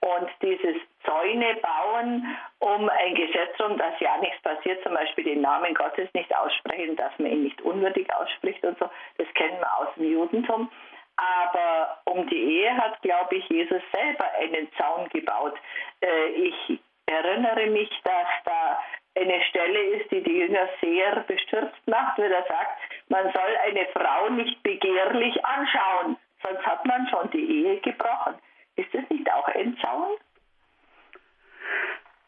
Und 0.00 0.30
dieses 0.42 0.76
Zäune 1.04 1.56
bauen 1.56 2.38
um 2.60 2.88
ein 2.88 3.14
Gesetz 3.14 3.58
um, 3.60 3.76
dass 3.76 3.98
ja 4.00 4.16
nichts 4.18 4.40
passiert, 4.42 4.82
zum 4.84 4.94
Beispiel 4.94 5.24
den 5.24 5.40
Namen 5.40 5.74
Gottes 5.74 6.08
nicht 6.14 6.34
aussprechen, 6.36 6.94
dass 6.96 7.12
man 7.18 7.32
ihn 7.32 7.42
nicht 7.44 7.60
unwürdig 7.62 8.08
ausspricht 8.14 8.64
und 8.64 8.78
so, 8.78 8.88
das 9.16 9.26
kennen 9.34 9.58
wir 9.58 9.78
aus 9.78 9.88
dem 9.96 10.12
Judentum. 10.12 10.70
Aber 11.16 11.98
um 12.04 12.28
die 12.28 12.60
Ehe 12.60 12.76
hat, 12.76 13.02
glaube 13.02 13.36
ich, 13.36 13.48
Jesus 13.48 13.82
selber 13.92 14.26
einen 14.38 14.70
Zaun 14.74 15.08
gebaut. 15.08 15.54
Äh, 16.00 16.28
ich 16.28 16.80
erinnere 17.06 17.66
mich, 17.66 17.90
dass 18.04 18.28
da 18.44 18.78
eine 19.16 19.42
Stelle 19.48 19.80
ist, 19.96 20.10
die 20.12 20.22
die 20.22 20.38
Jünger 20.38 20.68
sehr 20.80 21.20
bestürzt 21.26 21.86
macht, 21.86 22.18
wenn 22.18 22.30
er 22.30 22.44
sagt, 22.44 22.78
man 23.08 23.24
soll 23.32 23.56
eine 23.66 23.86
Frau 23.86 24.28
nicht 24.28 24.62
begehrlich 24.62 25.44
anschauen, 25.44 26.16
sonst 26.42 26.64
hat 26.64 26.84
man 26.84 27.08
schon 27.08 27.30
die 27.30 27.64
Ehe 27.64 27.80
gebrochen. 27.80 28.34
Ist 28.78 28.94
das 28.94 29.02
nicht 29.10 29.28
auch 29.32 29.48
ein 29.48 29.76
Zaun? 29.82 30.16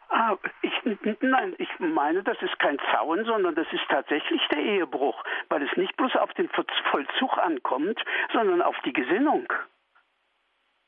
Ah, 0.08 0.36
ich, 0.62 0.72
nein, 1.20 1.54
ich 1.58 1.68
meine, 1.78 2.24
das 2.24 2.42
ist 2.42 2.58
kein 2.58 2.76
Zaun, 2.90 3.24
sondern 3.24 3.54
das 3.54 3.68
ist 3.72 3.86
tatsächlich 3.88 4.42
der 4.48 4.58
Ehebruch, 4.58 5.22
weil 5.48 5.62
es 5.62 5.76
nicht 5.76 5.96
bloß 5.96 6.16
auf 6.16 6.34
den 6.34 6.50
Vollzug 6.90 7.38
ankommt, 7.38 8.04
sondern 8.32 8.62
auf 8.62 8.76
die 8.84 8.92
Gesinnung. 8.92 9.46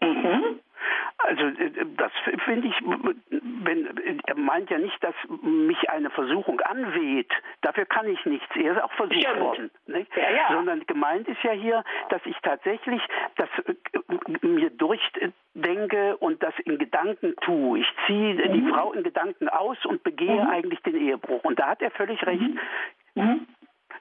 Mhm. 0.02 0.60
Also 1.18 1.44
äh, 1.44 1.70
das 1.96 2.12
finde 2.44 2.68
ich, 2.68 2.74
wenn, 3.64 4.20
er 4.26 4.36
meint 4.36 4.70
ja 4.70 4.78
nicht, 4.78 5.02
dass 5.02 5.14
mich 5.42 5.90
eine 5.90 6.10
Versuchung 6.10 6.60
anweht. 6.60 7.30
Dafür 7.60 7.86
kann 7.86 8.08
ich 8.08 8.24
nichts. 8.26 8.48
Er 8.56 8.72
ist 8.72 8.82
auch 8.82 8.92
versucht 8.92 9.20
Stimmt. 9.20 9.40
worden. 9.40 9.70
Ja, 9.86 10.30
ja. 10.30 10.48
Sondern 10.52 10.84
gemeint 10.86 11.28
ist 11.28 11.42
ja 11.42 11.52
hier, 11.52 11.84
dass 12.08 12.20
ich 12.24 12.36
tatsächlich 12.42 13.02
das 13.36 13.48
äh, 13.66 14.46
mir 14.46 14.70
durchdenke 14.70 16.16
und 16.18 16.42
das 16.42 16.54
in 16.64 16.78
Gedanken 16.78 17.34
tue. 17.42 17.80
Ich 17.80 17.94
ziehe 18.06 18.34
mhm. 18.34 18.52
die 18.52 18.70
Frau 18.70 18.92
in 18.92 19.02
Gedanken 19.02 19.48
aus 19.48 19.84
und 19.84 20.02
begehe 20.02 20.42
mhm. 20.42 20.50
eigentlich 20.50 20.80
den 20.80 20.96
Ehebruch. 20.96 21.44
Und 21.44 21.58
da 21.58 21.68
hat 21.68 21.82
er 21.82 21.90
völlig 21.92 22.24
recht. 22.26 22.42
Mhm. 22.42 22.58
mhm. 23.14 23.46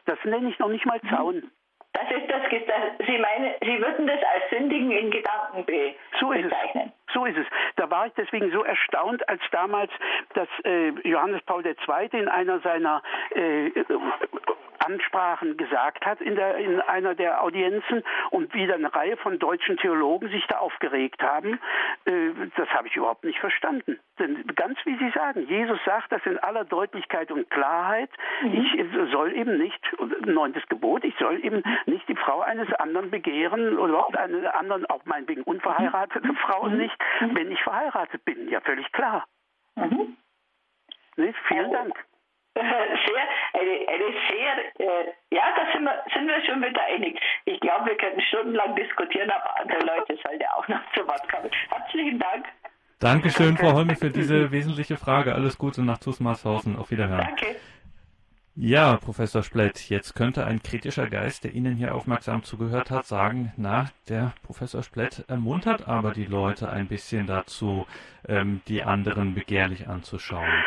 Das 0.06 0.18
nenne 0.24 0.50
ich 0.50 0.58
noch 0.58 0.70
nicht 0.70 0.86
mal 0.86 1.00
Zaun. 1.10 1.52
Das 1.94 2.10
ist 2.10 2.30
das, 2.30 2.42
Sie 3.06 3.18
meinen, 3.18 3.54
Sie 3.62 3.80
würden 3.80 4.08
das 4.08 4.20
als 4.34 4.50
Sündigen 4.50 4.92
in 4.92 5.12
Gedanken 5.12 5.66
be 5.66 5.94
so 6.20 6.30
bezeichnen. 6.30 6.92
So 7.14 7.26
ist 7.26 7.38
es. 7.38 7.46
Da 7.76 7.90
war 7.90 8.08
ich 8.08 8.14
deswegen 8.14 8.52
so 8.52 8.64
erstaunt, 8.64 9.28
als 9.28 9.42
damals 9.52 9.92
das 10.34 10.48
äh, 10.64 10.90
Johannes 11.04 11.42
Paul 11.44 11.66
II. 11.66 11.76
in 12.20 12.30
einer 12.30 12.60
seiner 12.60 13.02
äh, 13.36 13.72
Ansprachen 14.86 15.58
gesagt 15.58 16.06
hat 16.06 16.22
in, 16.22 16.36
der, 16.36 16.58
in 16.58 16.82
einer 16.82 17.16
der 17.16 17.44
Audienzen 17.44 18.04
und 18.32 18.54
wieder 18.54 18.76
eine 18.76 18.94
Reihe 18.94 19.18
von 19.18 19.40
deutschen 19.40 19.78
Theologen 19.78 20.30
sich 20.30 20.46
da 20.48 20.58
aufgeregt 20.58 21.22
haben, 21.22 21.60
äh, 22.06 22.32
das 22.56 22.70
habe 22.70 22.88
ich 22.88 22.96
überhaupt 22.96 23.24
nicht 23.24 23.40
verstanden. 23.40 24.00
Denn 24.20 24.46
ganz 24.56 24.78
wie 24.86 24.98
Sie 24.98 25.10
sagen, 25.12 25.48
Jesus 25.48 25.80
sagt 25.86 26.12
das 26.12 26.26
in 26.26 26.38
aller 26.40 26.66
Deutlichkeit 26.66 27.32
und 27.32 27.50
Klarheit. 27.50 28.10
Mhm. 28.42 28.54
Ich 28.54 29.12
soll 29.12 29.34
eben 29.34 29.58
nicht, 29.58 29.80
neuntes 30.26 30.68
Gebot, 30.68 31.04
ich 31.04 31.16
soll 31.18 31.44
eben 31.44 31.64
nicht 31.86 32.08
die 32.08 32.16
Frau 32.16 32.42
eines 32.42 32.72
anderen 32.74 33.10
begehren 33.10 33.78
oder 33.78 33.94
überhaupt 33.94 34.18
eine 34.18 34.54
anderen, 34.54 34.86
auch 34.88 35.06
meinetwegen 35.06 35.44
unverheiratete 35.44 36.28
mhm. 36.28 36.36
Frau 36.36 36.68
mhm. 36.68 36.78
nicht, 36.78 36.98
wenn 37.20 37.52
ich 37.52 37.62
verheiratet 37.62 38.24
bin. 38.26 38.50
Ja, 38.50 38.62
völlig 38.62 38.92
klar. 38.92 39.26
Mhm. 39.76 40.18
Nee, 41.18 41.34
vielen 41.48 41.68
oh. 41.68 41.74
Dank. 41.74 42.06
Sehr, 42.54 43.28
eine, 43.54 43.88
eine 43.88 44.14
sehr, 44.30 44.80
äh, 44.80 45.14
ja, 45.32 45.44
da 45.56 45.72
sind 45.72 45.84
wir, 45.84 46.04
sind 46.14 46.28
wir 46.28 46.46
schon 46.46 46.62
wieder 46.62 46.84
einig. 46.84 47.20
Ich 47.46 47.60
glaube, 47.60 47.88
wir 47.88 47.98
können 47.98 48.22
stundenlang 48.22 48.76
diskutieren, 48.76 49.30
aber 49.30 49.60
andere 49.60 49.80
Leute 49.80 50.18
sollen 50.24 50.40
ja 50.40 50.54
auch 50.56 50.68
noch 50.68 50.82
zu 50.94 51.08
Wort 51.08 51.28
kommen. 51.32 51.50
Herzlichen 51.70 52.20
Dank. 52.20 52.46
Dankeschön, 53.00 53.58
Frau 53.58 53.74
Holme, 53.74 53.96
für 53.96 54.12
diese 54.12 54.52
wesentliche 54.52 54.98
Frage. 54.98 55.34
Alles 55.34 55.58
Gute 55.58 55.82
nach 55.84 55.98
Zusmarshausen. 56.00 56.78
Auf 56.78 56.92
Wiederhören. 56.92 57.26
Danke. 57.26 57.56
Ja, 58.56 58.98
Professor 58.98 59.44
Splett, 59.44 59.90
jetzt 59.90 60.14
könnte 60.14 60.46
ein 60.46 60.62
kritischer 60.62 61.08
Geist, 61.08 61.46
der 61.46 61.54
Ihnen 61.54 61.78
hier 61.78 61.96
aufmerksam 61.96 62.44
zugehört 62.44 62.92
hat, 62.92 63.06
sagen, 63.06 63.54
na, 63.56 63.90
der 64.10 64.34
Professor 64.44 64.84
Splett 64.84 65.24
ermuntert 65.30 65.88
aber 65.88 66.12
die 66.12 66.26
Leute 66.26 66.70
ein 66.70 66.88
bisschen 66.88 67.28
dazu, 67.28 67.88
ähm, 68.28 68.62
die 68.68 68.84
anderen 68.84 69.34
begehrlich 69.36 69.88
anzuschauen. 69.88 70.64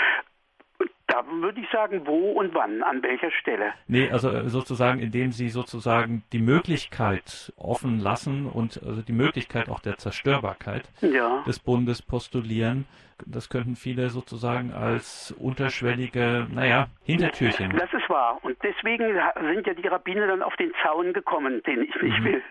Da 1.15 1.25
würde 1.29 1.61
ich 1.61 1.71
sagen, 1.71 2.05
wo 2.07 2.33
und 2.33 2.55
wann, 2.55 2.83
an 2.83 3.01
welcher 3.05 3.31
Stelle. 3.31 3.73
Nee, 3.87 4.11
also 4.11 4.31
äh, 4.31 4.49
sozusagen, 4.49 4.99
indem 4.99 5.31
Sie 5.31 5.49
sozusagen 5.49 6.25
die 6.33 6.41
Möglichkeit 6.41 7.53
offen 7.57 8.01
lassen 8.01 8.47
und 8.47 8.83
also 8.85 9.01
die 9.01 9.12
Möglichkeit 9.12 9.69
auch 9.69 9.79
der 9.79 9.97
Zerstörbarkeit 9.97 10.91
ja. 11.03 11.45
des 11.47 11.61
Bundes 11.61 12.03
postulieren. 12.03 12.87
Das 13.27 13.49
könnten 13.49 13.77
viele 13.77 14.09
sozusagen 14.09 14.73
als 14.73 15.33
unterschwellige, 15.39 16.49
naja, 16.53 16.89
Hintertürchen. 17.05 17.71
Das 17.79 17.93
ist 17.93 18.11
wahr. 18.11 18.41
Und 18.43 18.57
deswegen 18.65 19.17
sind 19.41 19.69
ja 19.69 19.75
die 19.75 19.87
Rabbiner 19.87 20.27
dann 20.27 20.43
auf 20.43 20.57
den 20.57 20.73
Zaun 20.83 21.12
gekommen, 21.12 21.62
den 21.62 21.83
ich 21.83 22.03
nicht 22.03 22.19
mhm. 22.19 22.25
will. 22.25 22.43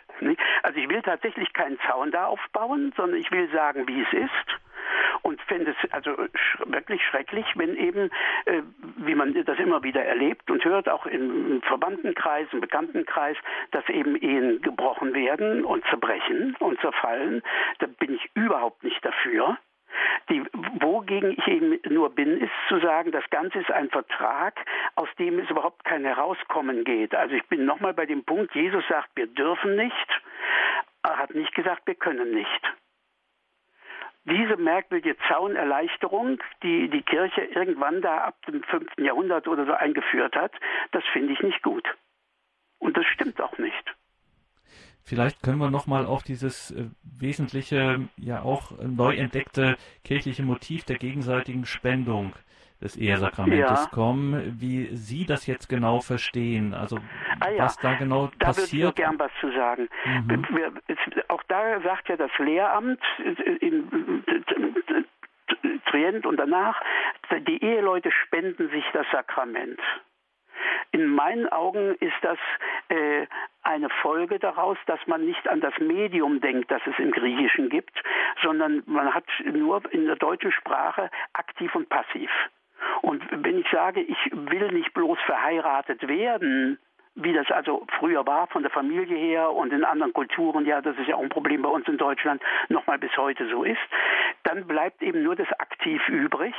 Also 0.64 0.80
ich 0.80 0.88
will 0.88 1.02
tatsächlich 1.02 1.52
keinen 1.52 1.78
Zaun 1.86 2.12
da 2.12 2.28
aufbauen, 2.28 2.94
sondern 2.96 3.20
ich 3.20 3.30
will 3.30 3.52
sagen, 3.52 3.86
wie 3.90 4.04
es 4.04 4.14
ist 4.14 4.64
und 5.22 5.42
fände 5.44 5.76
es 5.80 5.92
also 5.92 6.16
sch 6.36 6.60
wirklich 6.66 7.02
schrecklich, 7.06 7.46
wenn 7.56 7.76
eben, 7.76 8.10
äh, 8.46 8.62
wie 8.98 9.16
man 9.16 9.34
das 9.46 9.60
immer 9.60 9.84
wieder 9.84 10.04
erlebt 10.04 10.50
und 10.50 10.64
hört, 10.66 10.90
auch 10.90 11.06
im 11.06 11.62
Verwandtenkreis, 11.64 12.48
im 12.52 12.62
Bekanntenkreis, 12.62 13.38
dass 13.72 13.88
eben 13.90 14.16
Ehen 14.16 14.62
gebrochen 14.62 15.14
werden 15.14 15.66
und 15.66 15.86
zerbrechen 15.86 16.56
und 16.60 16.80
zerfallen. 16.82 17.42
Da 17.80 17.88
bin 17.88 18.16
ich 18.16 18.30
überhaupt 18.36 18.84
nicht 18.84 19.04
dafür. 19.04 19.58
Die, 20.30 20.44
wogegen 20.80 21.32
ich 21.38 21.48
eben 21.48 21.80
nur 21.90 22.10
bin, 22.10 22.40
ist 22.40 22.52
zu 22.68 22.80
sagen, 22.80 23.12
das 23.12 23.30
Ganze 23.30 23.60
ist 23.60 23.72
ein 23.72 23.90
Vertrag, 23.90 24.56
aus 24.96 25.10
dem 25.20 25.40
es 25.40 25.50
überhaupt 25.50 25.84
kein 25.84 26.04
Herauskommen 26.04 26.84
geht. 26.84 27.14
Also 27.14 27.36
ich 27.36 27.46
bin 27.48 27.66
nochmal 27.66 27.94
bei 27.94 28.06
dem 28.06 28.24
Punkt, 28.24 28.56
Jesus 28.56 28.84
sagt, 28.88 29.10
wir 29.16 29.28
dürfen 29.28 29.76
nicht, 29.76 30.22
er 31.04 31.18
hat 31.18 31.36
nicht 31.36 31.54
gesagt, 31.54 31.84
wir 31.86 31.96
können 31.96 32.34
nicht 32.34 32.74
diese 34.26 34.58
merkwürdige 34.58 35.18
Zaunerleichterung, 35.28 36.40
die 36.64 36.90
die 36.90 37.02
Kirche 37.02 37.42
irgendwann 37.42 38.02
da 38.02 38.20
ab 38.20 38.36
dem 38.46 38.64
5. 38.64 38.86
Jahrhundert 38.98 39.48
oder 39.48 39.66
so 39.66 39.74
eingeführt 39.74 40.36
hat, 40.36 40.54
das 40.92 41.04
finde 41.12 41.34
ich 41.34 41.42
nicht 41.42 41.62
gut. 41.62 41.88
Und 42.80 42.98
das 42.98 43.06
stimmt 43.08 43.42
auch 43.42 43.58
nicht. 43.58 43.96
Vielleicht 45.06 45.44
können 45.44 45.58
wir 45.58 45.70
nochmal 45.70 46.06
auf 46.06 46.24
dieses 46.24 46.72
äh, 46.72 46.86
wesentliche, 47.04 48.08
ja 48.16 48.42
auch 48.42 48.72
neu 48.82 49.16
entdeckte 49.16 49.76
kirchliche 50.06 50.44
Motiv 50.44 50.86
der 50.86 50.98
gegenseitigen 50.98 51.66
Spendung 51.66 52.34
des 52.84 52.98
Ehesakramentes 52.98 53.86
ja. 53.86 53.90
kommen, 53.92 54.58
wie 54.60 54.88
Sie 54.96 55.26
das 55.26 55.48
jetzt 55.48 55.70
genau 55.70 56.02
verstehen, 56.02 56.74
also 56.74 56.98
ah, 57.40 57.50
ja. 57.50 57.64
was 57.64 57.78
da 57.78 57.94
genau 57.94 58.30
da 58.40 58.48
passiert. 58.48 58.70
Da 58.70 58.74
würde 58.74 58.90
ich 58.90 58.96
gern 58.96 59.20
was 59.20 59.32
zu 59.40 59.52
sagen. 59.52 59.90
Mhm. 60.06 60.46
auch 61.30 61.44
da 61.48 61.80
sagt 61.82 62.10
ja 62.10 62.18
das 62.18 62.32
Lehramt 62.38 63.02
in 63.62 64.24
Trient 65.86 66.26
und 66.26 66.38
danach, 66.38 66.82
die 67.48 67.64
Eheleute 67.64 68.12
spenden 68.12 68.70
sich 68.70 68.84
das 68.94 69.06
Sakrament. 69.12 69.80
In 70.92 71.08
meinen 71.08 71.48
Augen 71.50 71.96
ist 71.96 72.18
das 72.22 72.38
äh, 72.90 73.26
eine 73.64 73.90
Folge 74.02 74.40
daraus, 74.40 74.78
dass 74.86 75.00
man 75.08 75.26
nicht 75.26 75.48
an 75.48 75.62
das 75.62 75.74
Medium 75.80 76.42
denkt, 76.42 76.70
das 76.70 76.82
es 76.86 76.98
im 77.00 77.12
Griechischen 77.12 77.70
gibt, 77.70 78.02
sondern 78.42 78.84
man 78.86 79.14
hat 79.14 79.26
nur 79.44 79.82
in 79.92 80.06
der 80.06 80.16
deutschen 80.16 80.52
Sprache 80.52 81.10
aktiv 81.34 81.74
und 81.76 81.90
passiv. 81.90 82.30
Und 83.02 83.24
wenn 83.32 83.60
ich 83.60 83.68
sage, 83.72 84.02
ich 84.02 84.18
will 84.32 84.72
nicht 84.72 84.94
bloß 84.94 85.18
verheiratet 85.26 86.08
werden, 86.08 86.80
wie 87.16 87.34
das 87.34 87.50
also 87.52 87.86
früher 88.00 88.26
war 88.26 88.48
von 88.48 88.64
der 88.64 88.72
Familie 88.72 89.18
her 89.18 89.52
und 89.52 89.72
in 89.72 89.84
anderen 89.84 90.14
Kulturen, 90.14 90.66
ja, 90.66 90.82
das 90.82 90.98
ist 90.98 91.08
ja 91.08 91.16
auch 91.16 91.22
ein 91.22 91.30
Problem 91.30 91.62
bei 91.62 91.70
uns 91.70 91.88
in 91.88 91.98
Deutschland, 91.98 92.42
nochmal 92.70 92.98
bis 92.98 93.16
heute 93.18 93.48
so 93.50 93.64
ist, 93.64 93.80
dann 94.44 94.66
bleibt 94.66 95.02
eben 95.02 95.24
nur 95.24 95.36
das 95.36 95.52
Aktiv 95.60 96.02
übrig 96.10 96.56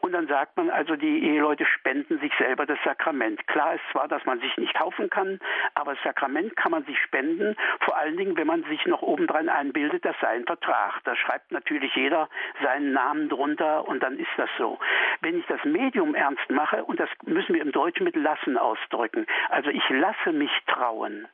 und 0.00 0.12
dann 0.12 0.28
sagt 0.28 0.56
man 0.56 0.70
also, 0.70 0.96
die 0.96 1.24
Eheleute 1.24 1.66
spenden 1.66 2.20
sich 2.20 2.32
selber 2.38 2.66
das 2.66 2.78
Sakrament. 2.84 3.46
Klar 3.48 3.74
ist 3.74 3.82
zwar, 3.90 4.06
dass 4.08 4.24
man 4.24 4.40
sich 4.40 4.56
nicht 4.56 4.74
kaufen 4.74 5.10
kann, 5.10 5.40
aber 5.74 5.94
das 5.94 6.02
Sakrament 6.04 6.56
kann 6.56 6.70
man 6.70 6.84
sich 6.84 6.98
spenden, 7.00 7.56
vor 7.80 7.96
allen 7.96 8.16
Dingen, 8.16 8.36
wenn 8.36 8.46
man 8.46 8.62
sich 8.64 8.86
noch 8.86 9.02
obendrein 9.02 9.48
einbildet, 9.48 10.04
das 10.04 10.16
sei 10.20 10.28
ein 10.28 10.46
Vertrag. 10.46 11.00
Da 11.04 11.16
schreibt 11.16 11.50
natürlich 11.52 11.94
jeder 11.96 12.28
seinen 12.62 12.92
Namen 12.92 13.28
drunter 13.28 13.86
und 13.88 14.02
dann 14.02 14.18
ist 14.18 14.30
das 14.36 14.50
so. 14.58 14.78
Wenn 15.20 15.38
ich 15.38 15.46
das 15.46 15.64
Medium 15.64 16.14
ernst 16.14 16.48
mache, 16.50 16.84
und 16.84 17.00
das 17.00 17.08
müssen 17.24 17.54
wir 17.54 17.62
im 17.62 17.72
Deutschen 17.72 18.04
mit 18.04 18.16
lassen 18.16 18.56
ausdrücken, 18.56 19.26
also 19.50 19.70
ich 19.70 19.82
lasse 19.98 20.32
mich 20.32 20.50
trauen, 20.66 21.28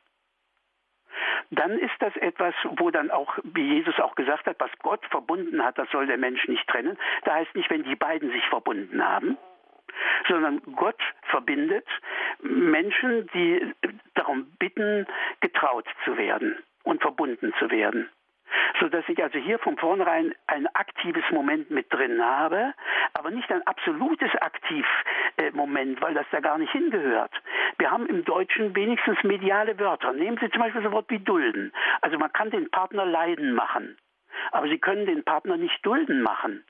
dann 1.50 1.78
ist 1.78 1.94
das 1.98 2.16
etwas, 2.16 2.54
wo 2.78 2.90
dann 2.90 3.10
auch, 3.10 3.38
wie 3.42 3.74
Jesus 3.74 3.98
auch 4.00 4.14
gesagt 4.14 4.46
hat, 4.46 4.56
was 4.58 4.70
Gott 4.82 5.04
verbunden 5.06 5.62
hat, 5.62 5.78
das 5.78 5.90
soll 5.90 6.06
der 6.06 6.16
Mensch 6.16 6.46
nicht 6.48 6.66
trennen. 6.68 6.98
Da 7.24 7.34
heißt 7.34 7.54
nicht, 7.54 7.68
wenn 7.70 7.84
die 7.84 7.96
beiden 7.96 8.30
sich 8.30 8.44
verbunden 8.46 9.04
haben, 9.04 9.36
sondern 10.28 10.62
Gott 10.76 11.00
verbindet 11.24 11.86
Menschen, 12.40 13.28
die 13.34 13.74
darum 14.14 14.50
bitten, 14.58 15.06
getraut 15.40 15.86
zu 16.04 16.16
werden 16.16 16.56
und 16.84 17.02
verbunden 17.02 17.52
zu 17.58 17.70
werden 17.70 18.08
so 18.80 18.88
dass 18.88 19.08
ich 19.08 19.22
also 19.22 19.38
hier 19.38 19.58
von 19.58 19.76
vornherein 19.76 20.34
ein 20.46 20.66
aktives 20.74 21.24
Moment 21.30 21.70
mit 21.70 21.92
drin 21.92 22.22
habe, 22.22 22.74
aber 23.14 23.30
nicht 23.30 23.50
ein 23.50 23.66
absolutes 23.66 24.30
Aktivmoment, 24.36 26.00
weil 26.00 26.14
das 26.14 26.26
da 26.30 26.40
gar 26.40 26.58
nicht 26.58 26.72
hingehört. 26.72 27.32
Wir 27.78 27.90
haben 27.90 28.06
im 28.06 28.24
Deutschen 28.24 28.74
wenigstens 28.74 29.22
mediale 29.22 29.78
Wörter. 29.78 30.12
Nehmen 30.12 30.38
Sie 30.40 30.50
zum 30.50 30.60
Beispiel 30.60 30.82
so 30.82 30.92
Wort 30.92 31.06
wie 31.08 31.18
dulden. 31.18 31.72
Also 32.00 32.18
man 32.18 32.32
kann 32.32 32.50
den 32.50 32.70
Partner 32.70 33.04
leiden 33.04 33.54
machen, 33.54 33.96
aber 34.50 34.68
Sie 34.68 34.78
können 34.78 35.06
den 35.06 35.24
Partner 35.24 35.56
nicht 35.56 35.84
dulden 35.84 36.22
machen 36.22 36.64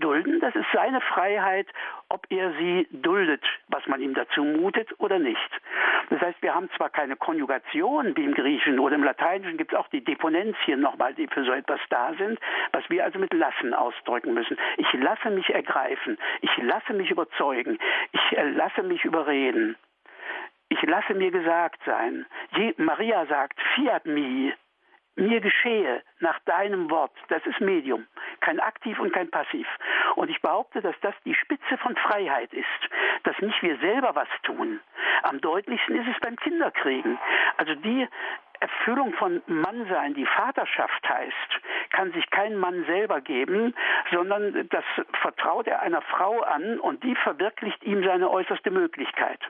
dulden. 0.00 0.40
Das 0.40 0.54
ist 0.54 0.66
seine 0.72 1.00
Freiheit, 1.00 1.66
ob 2.08 2.26
er 2.30 2.52
sie 2.58 2.88
duldet, 2.90 3.44
was 3.68 3.86
man 3.86 4.00
ihm 4.00 4.14
dazu 4.14 4.42
mutet 4.42 4.88
oder 4.98 5.18
nicht. 5.18 5.50
Das 6.10 6.20
heißt, 6.20 6.42
wir 6.42 6.54
haben 6.54 6.68
zwar 6.76 6.90
keine 6.90 7.16
Konjugation 7.16 8.16
wie 8.16 8.24
im 8.24 8.34
Griechischen 8.34 8.78
oder 8.80 8.96
im 8.96 9.04
Lateinischen 9.04 9.56
gibt 9.56 9.72
es 9.72 9.78
auch 9.78 9.88
die 9.88 10.02
Deponentien 10.04 10.80
nochmal, 10.80 11.14
die 11.14 11.28
für 11.28 11.44
so 11.44 11.52
etwas 11.52 11.80
da 11.88 12.12
sind, 12.18 12.38
was 12.72 12.88
wir 12.90 13.04
also 13.04 13.18
mit 13.18 13.32
lassen 13.32 13.74
ausdrücken 13.74 14.34
müssen. 14.34 14.56
Ich 14.76 14.92
lasse 14.94 15.30
mich 15.30 15.50
ergreifen, 15.50 16.18
ich 16.40 16.56
lasse 16.58 16.92
mich 16.92 17.10
überzeugen, 17.10 17.78
ich 18.12 18.38
lasse 18.54 18.82
mich 18.82 19.04
überreden. 19.04 19.76
Ich 20.72 20.82
lasse 20.82 21.14
mir 21.14 21.32
gesagt 21.32 21.80
sein. 21.84 22.26
Maria 22.76 23.26
sagt, 23.26 23.60
fiat 23.74 24.06
mi, 24.06 24.52
mir 25.16 25.40
geschehe 25.40 26.02
nach 26.20 26.38
deinem 26.40 26.90
Wort. 26.90 27.12
Das 27.28 27.44
ist 27.46 27.60
Medium, 27.60 28.06
kein 28.40 28.60
Aktiv 28.60 28.98
und 28.98 29.12
kein 29.12 29.30
Passiv. 29.30 29.66
Und 30.16 30.30
ich 30.30 30.40
behaupte, 30.40 30.80
dass 30.80 30.94
das 31.02 31.14
die 31.24 31.34
Spitze 31.34 31.76
von 31.78 31.96
Freiheit 31.96 32.52
ist, 32.52 32.66
dass 33.24 33.38
nicht 33.40 33.62
wir 33.62 33.78
selber 33.78 34.14
was 34.14 34.28
tun. 34.42 34.80
Am 35.22 35.40
deutlichsten 35.40 35.96
ist 35.96 36.08
es 36.08 36.20
beim 36.20 36.36
Kinderkriegen. 36.36 37.18
Also 37.58 37.74
die 37.74 38.08
Erfüllung 38.60 39.14
von 39.14 39.42
Mannsein, 39.46 40.14
die 40.14 40.26
Vaterschaft 40.26 41.08
heißt, 41.08 41.60
kann 41.92 42.12
sich 42.12 42.28
kein 42.30 42.56
Mann 42.56 42.84
selber 42.84 43.20
geben, 43.20 43.74
sondern 44.12 44.68
das 44.68 44.84
vertraut 45.22 45.66
er 45.66 45.80
einer 45.80 46.02
Frau 46.02 46.40
an 46.40 46.78
und 46.78 47.02
die 47.02 47.14
verwirklicht 47.16 47.82
ihm 47.84 48.04
seine 48.04 48.30
äußerste 48.30 48.70
Möglichkeit. 48.70 49.40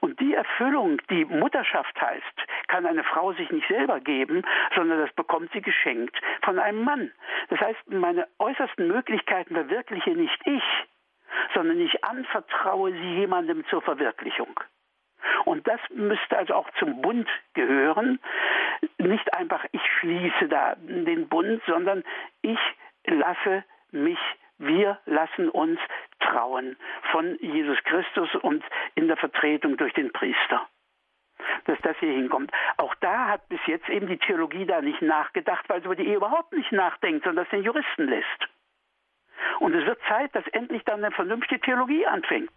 Und 0.00 0.18
die 0.20 0.34
Erfüllung, 0.34 1.00
die 1.10 1.24
Mutterschaft 1.24 2.00
heißt, 2.00 2.46
kann 2.68 2.86
eine 2.86 3.04
Frau 3.04 3.32
sich 3.32 3.50
nicht 3.50 3.68
selber 3.68 4.00
geben, 4.00 4.42
sondern 4.74 4.98
das 4.98 5.12
bekommt 5.14 5.50
sie 5.52 5.60
geschenkt 5.60 6.18
von 6.42 6.58
einem 6.58 6.82
Mann. 6.84 7.12
Das 7.48 7.60
heißt, 7.60 7.90
meine 7.90 8.26
äußersten 8.38 8.86
Möglichkeiten 8.88 9.54
verwirkliche 9.54 10.10
nicht 10.10 10.38
ich, 10.44 10.62
sondern 11.54 11.80
ich 11.80 12.04
anvertraue 12.04 12.92
sie 12.92 13.14
jemandem 13.16 13.66
zur 13.66 13.82
Verwirklichung. 13.82 14.60
Und 15.44 15.66
das 15.66 15.80
müsste 15.90 16.38
also 16.38 16.54
auch 16.54 16.70
zum 16.78 17.02
Bund 17.02 17.28
gehören. 17.54 18.18
Nicht 18.98 19.32
einfach, 19.34 19.64
ich 19.72 19.82
schließe 19.98 20.48
da 20.48 20.76
den 20.76 21.28
Bund, 21.28 21.62
sondern 21.66 22.04
ich 22.42 22.58
lasse 23.06 23.64
mich 23.90 24.18
wir 24.60 24.98
lassen 25.06 25.48
uns 25.48 25.80
trauen 26.20 26.76
von 27.10 27.36
Jesus 27.40 27.78
Christus 27.84 28.28
und 28.42 28.62
in 28.94 29.08
der 29.08 29.16
Vertretung 29.16 29.76
durch 29.76 29.94
den 29.94 30.12
Priester 30.12 30.66
dass 31.64 31.78
das 31.82 31.96
hier 31.98 32.12
hinkommt. 32.12 32.52
Auch 32.76 32.94
da 32.96 33.28
hat 33.28 33.48
bis 33.48 33.60
jetzt 33.66 33.88
eben 33.88 34.06
die 34.06 34.18
Theologie 34.18 34.66
da 34.66 34.80
nicht 34.80 35.02
nachgedacht, 35.02 35.68
weil 35.68 35.80
sie 35.80 35.86
über 35.86 35.96
die 35.96 36.06
Ehe 36.06 36.16
überhaupt 36.16 36.52
nicht 36.52 36.72
nachdenkt, 36.72 37.24
sondern 37.24 37.44
das 37.44 37.50
den 37.50 37.64
Juristen 37.64 38.08
lässt. 38.08 38.48
Und 39.58 39.74
es 39.74 39.84
wird 39.86 40.00
Zeit, 40.08 40.34
dass 40.34 40.46
endlich 40.48 40.84
dann 40.84 41.02
eine 41.04 41.14
vernünftige 41.14 41.60
Theologie 41.60 42.06
anfängt. 42.06 42.52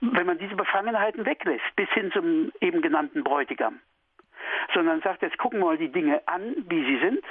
Wenn 0.00 0.26
man 0.26 0.38
diese 0.38 0.56
Befangenheiten 0.56 1.24
weglässt, 1.24 1.64
bis 1.74 1.88
hin 1.90 2.12
zum 2.12 2.52
eben 2.60 2.82
genannten 2.82 3.24
Bräutigam. 3.24 3.80
Sondern 4.74 5.00
sagt, 5.02 5.22
jetzt 5.22 5.38
gucken 5.38 5.60
wir 5.60 5.66
mal 5.66 5.78
die 5.78 5.90
Dinge 5.90 6.26
an, 6.26 6.54
wie 6.68 6.84
sie 6.84 6.98
sind. 6.98 7.24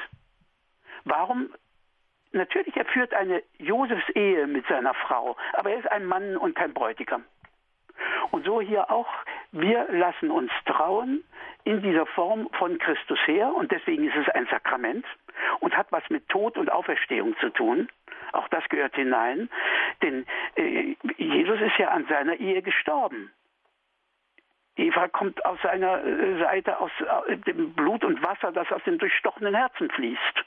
Warum 1.03 1.53
Natürlich, 2.35 2.75
er 2.75 2.83
führt 2.83 3.13
eine 3.13 3.41
Josefs 3.59 4.09
Ehe 4.09 4.45
mit 4.45 4.67
seiner 4.67 4.93
Frau, 4.93 5.37
aber 5.53 5.71
er 5.71 5.79
ist 5.79 5.89
ein 5.89 6.05
Mann 6.05 6.35
und 6.35 6.53
kein 6.53 6.73
Bräutigam. 6.73 7.23
Und 8.31 8.45
so 8.45 8.59
hier 8.59 8.91
auch, 8.91 9.07
wir 9.53 9.87
lassen 9.89 10.31
uns 10.31 10.51
trauen 10.65 11.23
in 11.63 11.81
dieser 11.81 12.05
Form 12.05 12.49
von 12.57 12.77
Christus 12.77 13.19
her 13.25 13.55
und 13.55 13.71
deswegen 13.71 14.09
ist 14.09 14.17
es 14.17 14.27
ein 14.35 14.47
Sakrament 14.47 15.05
und 15.61 15.77
hat 15.77 15.87
was 15.91 16.03
mit 16.09 16.27
Tod 16.27 16.57
und 16.57 16.69
Auferstehung 16.69 17.37
zu 17.37 17.51
tun. 17.51 17.87
Auch 18.33 18.49
das 18.49 18.67
gehört 18.67 18.95
hinein, 18.95 19.49
denn 20.01 20.25
äh, 20.55 20.97
Jesus 21.17 21.61
ist 21.61 21.77
ja 21.77 21.87
an 21.91 22.05
seiner 22.07 22.35
Ehe 22.35 22.61
gestorben. 22.61 23.31
Eva 24.75 25.07
kommt 25.07 25.45
aus 25.45 25.61
seiner 25.61 26.03
äh, 26.03 26.37
Seite 26.39 26.81
aus 26.81 26.91
äh, 27.27 27.37
dem 27.37 27.73
Blut 27.73 28.03
und 28.03 28.21
Wasser, 28.21 28.51
das 28.51 28.69
aus 28.73 28.83
dem 28.83 28.97
durchstochenen 28.97 29.55
Herzen 29.55 29.89
fließt 29.89 30.45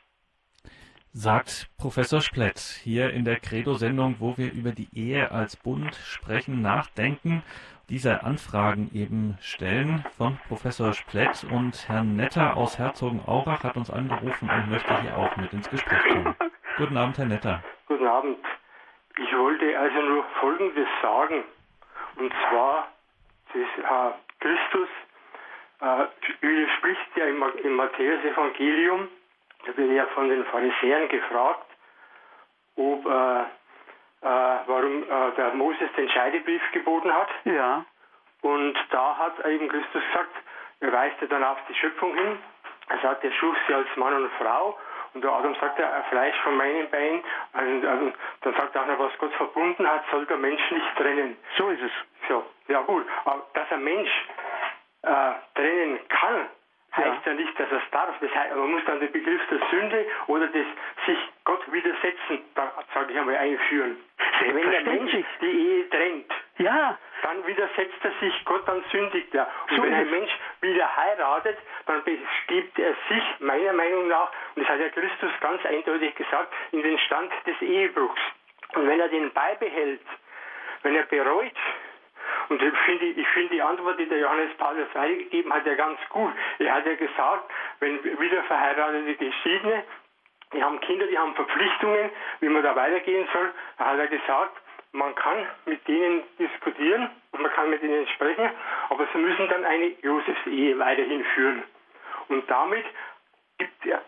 sagt 1.12 1.68
Professor 1.78 2.20
Splett 2.20 2.59
hier 2.59 3.11
in 3.11 3.24
der 3.24 3.40
Credo-Sendung, 3.40 4.16
wo 4.18 4.36
wir 4.36 4.52
über 4.52 4.72
die 4.72 4.88
Ehe 4.94 5.30
als 5.30 5.56
Bund 5.56 5.94
sprechen, 5.94 6.61
nachdenken, 6.62 7.42
diese 7.88 8.22
Anfragen 8.22 8.90
eben 8.92 9.38
stellen 9.40 10.04
von 10.16 10.38
Professor 10.48 10.92
Splett 10.92 11.44
und 11.50 11.88
Herrn 11.88 12.16
Netter 12.16 12.56
aus 12.56 12.78
Herzogenaurach 12.78 13.64
hat 13.64 13.76
uns 13.76 13.90
angerufen 13.90 14.50
und 14.50 14.70
möchte 14.70 15.00
hier 15.00 15.16
auch 15.16 15.34
mit 15.36 15.52
ins 15.54 15.70
Gespräch 15.70 16.02
kommen. 16.09 16.36
Guten 16.76 16.96
Abend, 16.98 17.16
Herr 17.16 17.24
Netter. 17.24 17.62
Guten 17.86 18.06
Abend. 18.06 18.38
Ich 19.16 19.36
wollte 19.36 19.78
also 19.78 20.00
nur 20.02 20.24
Folgendes 20.38 20.88
sagen. 21.00 21.42
Und 22.16 22.32
zwar, 22.50 22.88
äh, 23.54 24.11
Christus 24.40 24.88
äh, 25.80 26.68
spricht 26.76 27.16
ja 27.16 27.24
im, 27.24 27.42
im 27.64 27.74
Matthäus-Evangelium 27.74 29.09
da 29.66 29.76
wird 29.76 29.90
ja 29.92 30.06
von 30.14 30.28
den 30.28 30.44
Pharisäern 30.46 31.09
gefragt, 31.09 31.66
ob, 32.76 33.06
äh, 33.06 33.40
äh, 33.40 33.44
warum 34.22 35.02
äh, 35.02 35.32
der 35.36 35.54
Moses 35.54 35.90
den 35.96 36.09
Scheidebrief 36.09 36.62
geboten 36.72 37.12
hat. 37.12 37.28
Ja. 37.44 37.84
Und 38.42 38.76
da 38.90 39.16
hat 39.18 39.44
eben 39.46 39.68
Christus 39.68 40.02
gesagt, 40.12 40.34
er 40.80 40.92
weist 40.92 41.20
ja 41.20 41.26
dann 41.26 41.44
auf 41.44 41.59
die 41.68 41.74
Schöpfung 41.74 42.14
hin. 42.14 42.38
Er 42.88 42.98
sagt, 43.00 43.24
er 43.24 43.32
schuf 43.32 43.56
sie 43.66 43.74
als 43.74 43.88
Mann 43.96 44.14
und 44.14 44.30
Frau. 44.40 44.78
Und 45.14 45.24
der 45.24 45.32
Adam 45.32 45.54
sagt, 45.56 45.78
er 45.78 46.04
Fleisch 46.04 46.36
von 46.42 46.56
meinen 46.56 46.88
Beinen. 46.90 47.22
Und, 47.54 47.84
und 47.84 48.14
dann 48.42 48.54
sagt 48.54 48.74
er 48.74 48.82
auch 48.82 48.86
noch, 48.86 48.98
was 48.98 49.18
Gott 49.18 49.32
verbunden 49.34 49.88
hat, 49.88 50.04
soll 50.11 50.26
der 50.26 50.36
Mensch 50.36 50.70
nicht 50.70 50.96
trennen. 50.96 51.36
So 51.56 51.68
ist 51.70 51.82
es. 51.82 51.90
So, 52.28 52.44
ja 52.68 52.82
gut. 52.82 53.06
Aber 53.24 53.44
dass 53.54 53.70
ein 53.72 53.82
Mensch 53.82 54.11
äh, 55.02 55.32
trennen 55.54 55.98
kann, 56.09 56.48
heißt 56.97 57.26
ja 57.26 57.34
nicht, 57.34 57.59
dass 57.59 57.70
er 57.70 57.78
es 57.78 57.91
darf. 57.91 58.14
Das 58.20 58.34
heißt, 58.34 58.57
man 58.57 58.70
muss 58.70 58.84
dann 58.86 59.01
den 59.01 59.12
Begriff 59.12 59.41
der 59.51 59.61
Sünde 59.70 60.07
oder 60.26 60.47
des 60.49 60.66
sich 61.07 61.18
Gott 61.45 61.61
widersetzen, 61.72 62.41
da 62.55 62.72
sage 62.95 63.12
ich 63.12 63.18
einmal, 63.18 63.36
einführen. 63.36 63.97
Wenn 64.41 64.70
der 64.70 64.82
Mensch 64.82 65.12
die 65.41 65.47
Ehe 65.47 65.91
trennt, 65.91 66.32
ja. 66.59 66.99
dann 67.22 67.47
widersetzt 67.47 68.03
er 68.03 68.12
sich 68.20 68.45
Gott, 68.45 68.66
dann 68.66 68.82
sündigt 68.91 69.34
er. 69.34 69.49
Und 69.70 69.76
so 69.76 69.82
wenn 69.82 69.95
ein 69.95 70.11
Mensch 70.11 70.30
wieder 70.61 70.97
heiratet, 70.97 71.59
dann 71.86 72.03
begibt 72.05 72.78
er 72.78 72.95
sich 73.09 73.22
meiner 73.41 73.72
Meinung 73.72 74.09
nach, 74.09 74.30
und 74.55 74.62
das 74.62 74.68
hat 74.68 74.80
ja 74.80 74.89
Christus 74.91 75.30
ganz 75.41 75.64
eindeutig 75.66 76.14
gesagt, 76.14 76.53
in 76.72 76.82
den 76.82 76.99
Stand 77.01 77.32
des 77.47 77.61
Ehebruchs. 77.62 78.20
Und 78.74 78.86
wenn 78.86 79.01
er 79.01 79.09
den 79.09 79.32
beibehält, 79.32 80.03
wenn 80.82 80.95
er 80.95 81.05
bereut, 81.05 81.53
und 82.49 82.62
ich 82.62 82.78
finde, 82.86 83.05
ich 83.07 83.28
finde 83.28 83.55
die 83.55 83.62
Antwort, 83.62 83.99
die 83.99 84.07
der 84.07 84.18
Johannes 84.18 84.55
Paul 84.57 84.76
II 84.78 85.16
gegeben 85.16 85.53
hat, 85.53 85.66
ja 85.66 85.74
ganz 85.74 85.99
gut. 86.09 86.32
Er 86.59 86.74
hat 86.74 86.86
ja 86.86 86.94
gesagt, 86.94 87.51
wenn 87.80 88.03
wieder 88.03 88.42
verheiratete 88.44 89.14
Geschiedene, 89.14 89.84
die 90.53 90.62
haben 90.62 90.80
Kinder, 90.80 91.07
die 91.07 91.18
haben 91.18 91.34
Verpflichtungen, 91.34 92.11
wie 92.40 92.49
man 92.49 92.62
da 92.62 92.74
weitergehen 92.74 93.28
soll, 93.32 93.53
da 93.76 93.84
hat 93.84 93.99
er 93.99 94.07
gesagt, 94.09 94.57
man 94.92 95.14
kann 95.14 95.46
mit 95.66 95.86
denen 95.86 96.22
diskutieren 96.38 97.11
man 97.32 97.53
kann 97.53 97.70
mit 97.70 97.82
ihnen 97.82 98.07
sprechen, 98.09 98.51
aber 98.88 99.07
sie 99.12 99.18
müssen 99.18 99.49
dann 99.49 99.64
eine 99.64 99.88
Josefsehe 100.03 100.78
weiterhin 100.78 101.24
führen. 101.34 101.62
Und 102.28 102.49
damit 102.51 102.84
gibt 103.59 103.86
er, 103.86 104.03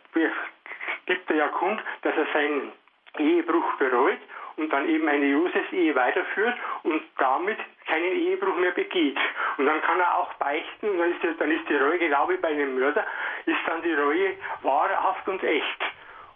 gibt 1.06 1.30
er 1.30 1.36
ja 1.36 1.48
kund, 1.48 1.80
dass 2.02 2.16
er 2.16 2.26
seinen 2.32 2.72
Ehebruch 3.18 3.74
bereut 3.78 4.18
und 4.56 4.72
dann 4.72 4.88
eben 4.88 5.08
eine 5.08 5.26
Josefsehe 5.26 5.94
weiterführt 5.94 6.56
und 6.82 7.02
damit 7.18 7.58
keinen 7.90 8.12
Ehebruch 8.12 8.56
mehr 8.56 8.70
begeht. 8.70 9.18
Und 9.58 9.66
dann 9.66 9.80
kann 9.82 9.98
er 10.00 10.16
auch 10.16 10.32
beichten 10.34 10.90
und 10.90 10.98
dann 10.98 11.12
ist, 11.12 11.22
die, 11.22 11.36
dann 11.38 11.50
ist 11.50 11.68
die 11.68 11.76
Reue, 11.76 11.98
glaube 11.98 12.34
ich, 12.34 12.40
bei 12.40 12.48
einem 12.48 12.78
Mörder, 12.78 13.04
ist 13.46 13.58
dann 13.66 13.82
die 13.82 13.92
Reue 13.92 14.34
wahrhaft 14.62 15.28
und 15.28 15.42
echt. 15.42 15.82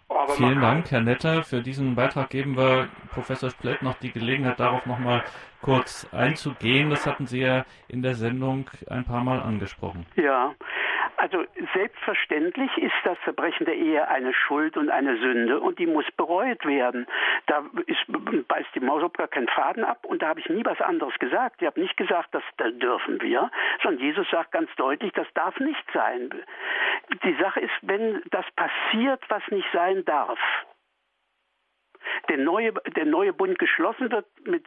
Aber 0.07 0.33
Vielen 0.33 0.61
Dank, 0.61 0.91
Herr 0.91 1.01
Netter. 1.01 1.43
Für 1.43 1.61
diesen 1.61 1.95
Beitrag 1.95 2.29
geben 2.29 2.55
wir 2.55 2.89
Professor 3.11 3.49
Splett 3.49 3.81
noch 3.81 3.95
die 3.95 4.11
Gelegenheit, 4.11 4.59
darauf 4.59 4.85
nochmal 4.85 5.23
kurz 5.61 6.07
einzugehen. 6.11 6.91
Das 6.91 7.07
hatten 7.07 7.25
Sie 7.25 7.41
ja 7.41 7.65
in 7.87 8.03
der 8.03 8.13
Sendung 8.13 8.69
ein 8.87 9.03
paar 9.03 9.23
Mal 9.23 9.39
angesprochen. 9.39 10.05
Ja, 10.15 10.53
also 11.17 11.43
selbstverständlich 11.73 12.77
ist 12.77 12.93
das 13.03 13.17
Verbrechen 13.19 13.65
der 13.65 13.75
Ehe 13.75 14.07
eine 14.07 14.33
Schuld 14.33 14.77
und 14.77 14.89
eine 14.89 15.17
Sünde 15.17 15.59
und 15.59 15.79
die 15.79 15.87
muss 15.87 16.05
bereut 16.17 16.65
werden. 16.65 17.07
Da 17.47 17.63
ist, 17.87 18.05
beißt 18.47 18.69
die 18.75 18.79
Maus 18.79 19.01
gar 19.13 19.27
keinen 19.27 19.47
Faden 19.47 19.83
ab 19.83 20.05
und 20.05 20.21
da 20.21 20.29
habe 20.29 20.39
ich 20.39 20.49
nie 20.49 20.65
was 20.65 20.79
anderes 20.81 21.13
gesagt. 21.19 21.61
Ich 21.61 21.67
habe 21.67 21.79
nicht 21.79 21.97
gesagt, 21.97 22.29
das, 22.33 22.43
das 22.57 22.77
dürfen 22.77 23.21
wir, 23.21 23.49
sondern 23.83 24.01
Jesus 24.01 24.27
sagt 24.29 24.51
ganz 24.51 24.69
deutlich, 24.75 25.11
das 25.13 25.27
darf 25.33 25.59
nicht 25.59 25.85
sein. 25.93 26.29
Die 27.23 27.35
Sache 27.41 27.59
ist, 27.59 27.73
wenn 27.81 28.21
das 28.31 28.45
passiert, 28.55 29.21
was 29.29 29.43
nicht 29.49 29.67
sein 29.73 30.03
darf, 30.05 30.39
der 32.29 32.37
neue, 32.37 32.73
der 32.95 33.05
neue 33.05 33.33
Bund 33.33 33.59
geschlossen 33.59 34.11
wird 34.11 34.25
mit 34.45 34.65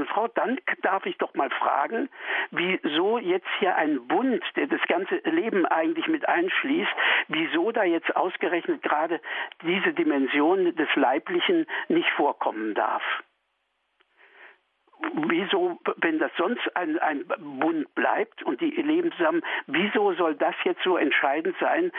und 0.00 0.08
Frau, 0.08 0.28
dann 0.28 0.58
darf 0.82 1.04
ich 1.06 1.18
doch 1.18 1.34
mal 1.34 1.50
fragen, 1.50 2.08
wieso 2.50 3.18
jetzt 3.18 3.48
hier 3.58 3.76
ein 3.76 4.06
Bund, 4.06 4.42
der 4.56 4.66
das 4.66 4.80
ganze 4.88 5.16
Leben 5.24 5.66
eigentlich 5.66 6.08
mit 6.08 6.28
einschließt, 6.28 6.90
wieso 7.28 7.72
da 7.72 7.84
jetzt 7.84 8.14
ausgerechnet 8.16 8.82
gerade 8.82 9.20
diese 9.62 9.92
Dimension 9.92 10.74
des 10.74 10.88
Leiblichen 10.94 11.66
nicht 11.88 12.08
vorkommen 12.10 12.74
darf 12.74 13.02
wieso, 15.28 15.78
wenn 15.96 16.18
das 16.18 16.30
sonst 16.36 16.76
ein, 16.76 16.98
ein 16.98 17.24
Bund 17.38 17.94
bleibt 17.94 18.42
und 18.42 18.60
die 18.60 18.70
leben 18.70 19.12
zusammen, 19.12 19.42
wieso 19.66 20.12
soll 20.14 20.34
das 20.34 20.54
jetzt 20.64 20.82
so 20.82 20.96
entscheidend 20.96 21.56
sein? 21.60 21.92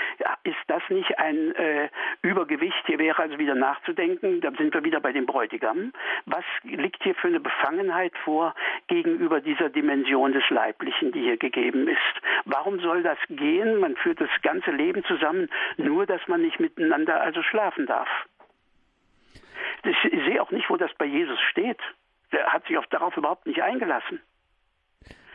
Ist 0.43 0.57
das 0.67 0.81
nicht 0.89 1.17
ein 1.19 1.55
äh, 1.55 1.89
Übergewicht? 2.21 2.83
Hier 2.85 2.99
wäre 2.99 3.21
also 3.21 3.37
wieder 3.37 3.55
nachzudenken, 3.55 4.41
da 4.41 4.51
sind 4.51 4.73
wir 4.73 4.83
wieder 4.83 4.99
bei 4.99 5.11
dem 5.11 5.25
Bräutigam. 5.25 5.93
Was 6.25 6.45
liegt 6.63 7.03
hier 7.03 7.15
für 7.15 7.27
eine 7.27 7.39
Befangenheit 7.39 8.13
vor 8.23 8.53
gegenüber 8.87 9.41
dieser 9.41 9.69
Dimension 9.69 10.33
des 10.33 10.47
Leiblichen, 10.49 11.11
die 11.11 11.21
hier 11.21 11.37
gegeben 11.37 11.87
ist? 11.87 11.97
Warum 12.45 12.79
soll 12.79 13.03
das 13.03 13.17
gehen? 13.29 13.79
Man 13.79 13.95
führt 13.95 14.21
das 14.21 14.29
ganze 14.41 14.71
Leben 14.71 15.03
zusammen, 15.05 15.49
nur 15.77 16.05
dass 16.05 16.27
man 16.27 16.41
nicht 16.41 16.59
miteinander 16.59 17.21
also 17.21 17.41
schlafen 17.43 17.85
darf. 17.85 18.09
Ich 19.83 19.97
sehe 20.01 20.41
auch 20.41 20.51
nicht, 20.51 20.69
wo 20.69 20.77
das 20.77 20.93
bei 20.95 21.05
Jesus 21.05 21.39
steht 21.49 21.79
der 22.31 22.47
hat 22.47 22.65
sich 22.67 22.77
auf, 22.77 22.85
darauf 22.87 23.15
überhaupt 23.17 23.45
nicht 23.45 23.61
eingelassen. 23.61 24.19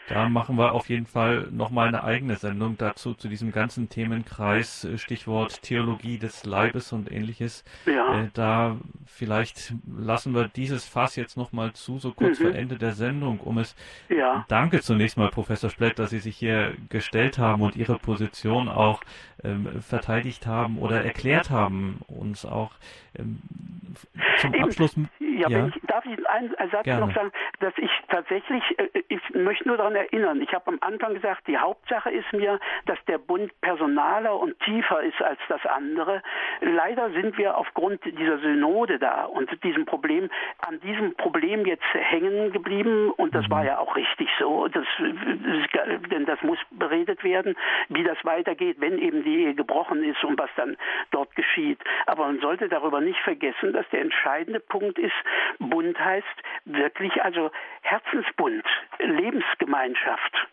Da 0.09 0.29
machen 0.29 0.57
wir 0.57 0.73
auf 0.73 0.89
jeden 0.89 1.07
Fall 1.07 1.49
nochmal 1.51 1.89
eine 1.89 2.05
eigene 2.05 2.37
Sendung 2.37 2.77
dazu, 2.79 3.15
zu 3.15 3.29
diesem 3.29 3.51
ganzen 3.51 3.89
Themenkreis, 3.89 4.85
äh, 4.85 4.99
Stichwort 4.99 5.63
Theologie 5.63 6.19
des 6.19 6.45
Leibes 6.45 6.93
und 6.93 7.11
ähnliches. 7.11 7.65
Ja. 7.87 8.21
Äh, 8.21 8.29
da 8.33 8.77
vielleicht 9.05 9.75
lassen 9.87 10.33
wir 10.33 10.47
dieses 10.49 10.87
Fass 10.87 11.17
jetzt 11.17 11.37
nochmal 11.37 11.73
zu, 11.73 11.99
so 11.99 12.13
kurz 12.13 12.39
mhm. 12.39 12.45
vor 12.45 12.55
Ende 12.55 12.77
der 12.77 12.93
Sendung, 12.93 13.41
um 13.41 13.59
es. 13.59 13.75
Ja. 14.09 14.45
Danke 14.49 14.81
zunächst 14.81 15.17
mal, 15.17 15.31
Professor 15.31 15.71
Splett, 15.71 15.99
dass 15.99 16.11
Sie 16.11 16.21
sich 16.21 16.37
hier 16.37 16.75
gestellt 16.89 17.39
haben 17.39 17.63
und 17.63 17.75
Ihre 17.75 17.99
Position 17.99 18.69
auch 18.69 19.03
ähm, 19.45 19.83
verteidigt 19.83 20.47
haben 20.47 20.79
oder 20.79 21.05
erklärt 21.05 21.51
haben, 21.51 22.01
uns 22.09 22.45
auch 22.45 22.73
ähm, 23.19 23.41
zum 24.39 24.55
Eben. 24.55 24.65
Abschluss. 24.65 24.97
Ja, 25.21 25.49
ja. 25.49 25.67
Ich, 25.69 25.75
darf 25.87 26.05
ich 26.07 26.29
einen 26.29 26.55
Satz 26.71 26.85
Gerne. 26.85 27.07
noch 27.07 27.15
sagen, 27.15 27.31
dass 27.61 27.75
ich 27.77 27.91
tatsächlich, 28.09 28.63
äh, 28.79 29.03
ich 29.09 29.21
möchte 29.35 29.69
nur 29.69 29.77
daran 29.77 29.95
erinnern, 29.95 30.41
ich 30.41 30.53
habe 30.55 30.69
am 30.69 30.79
Anfang 30.81 31.15
gesagt, 31.15 31.47
die 31.47 31.59
Hauptsache 31.59 32.11
ist 32.11 32.33
mir, 32.33 32.59
dass 32.87 32.99
der 33.07 33.19
Bund 33.19 33.53
personaler 33.61 34.39
und 34.39 34.59
tiefer 34.61 35.03
ist 35.03 35.21
als 35.21 35.39
das 35.49 35.65
andere. 35.67 36.23
Leider 36.61 37.11
sind 37.11 37.37
wir 37.37 37.57
aufgrund 37.57 38.03
dieser 38.05 38.39
Synode 38.39 38.99
da 38.99 39.25
und 39.25 39.51
diesem 39.63 39.85
Problem, 39.85 40.31
an 40.67 40.81
diesem 40.81 41.15
Problem 41.15 41.67
jetzt 41.67 41.85
hängen 41.93 42.53
geblieben 42.53 43.11
und 43.11 43.35
das 43.35 43.49
war 43.51 43.61
mhm. 43.61 43.67
ja 43.67 43.79
auch 43.79 43.95
richtig 43.95 44.29
so, 44.39 44.69
das, 44.69 44.87
denn 46.11 46.25
das 46.25 46.41
muss 46.43 46.59
beredet 46.71 47.23
werden, 47.25 47.57
wie 47.89 48.05
das 48.05 48.19
weitergeht, 48.25 48.77
wenn 48.81 48.99
eben 48.99 49.23
die 49.23 49.36
Ehe 49.37 49.55
gebrochen 49.55 50.03
ist 50.05 50.23
und 50.25 50.39
was 50.39 50.51
dann 50.57 50.77
dort 51.11 51.35
geschieht. 51.35 51.79
Aber 52.07 52.27
man 52.27 52.41
sollte 52.41 52.69
darüber 52.69 53.01
nicht 53.01 53.19
vergessen, 53.21 53.73
dass 53.73 53.89
der 53.91 54.01
entscheidende 54.01 54.61
Punkt 54.61 54.99
ist, 54.99 55.15
Bund 55.59 55.99
heißt 55.99 56.27
wirklich 56.65 57.23
also 57.23 57.51
Herzensbund, 57.83 58.65
Lebensgemeinschaft. 58.99 60.49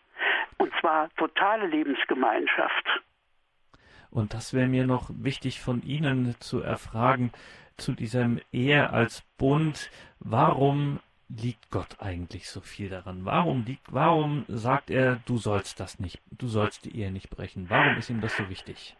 Und 0.58 0.72
zwar 0.80 1.08
totale 1.16 1.66
Lebensgemeinschaft. 1.66 3.02
Und 4.10 4.32
das 4.32 4.54
wäre 4.54 4.68
mir 4.68 4.86
noch 4.86 5.10
wichtig 5.12 5.60
von 5.60 5.82
Ihnen 5.82 6.36
zu 6.38 6.62
erfragen 6.62 7.32
zu 7.76 7.92
diesem 7.92 8.40
Ehe 8.52 8.90
als 8.90 9.22
Bund. 9.38 9.90
Warum 10.20 11.00
liegt 11.28 11.70
Gott 11.70 12.00
eigentlich 12.00 12.48
so 12.48 12.60
viel 12.60 12.88
daran? 12.88 13.24
Warum 13.24 13.64
liegt, 13.64 13.92
warum 13.92 14.44
sagt 14.48 14.90
er, 14.90 15.16
du 15.26 15.38
sollst 15.38 15.80
das 15.80 15.98
nicht, 15.98 16.20
du 16.30 16.48
sollst 16.48 16.84
die 16.84 16.96
Ehe 16.96 17.10
nicht 17.10 17.30
brechen? 17.30 17.70
Warum 17.70 17.96
ist 17.98 18.10
ihm 18.10 18.20
das 18.20 18.36
so 18.36 18.48
wichtig? 18.48 18.96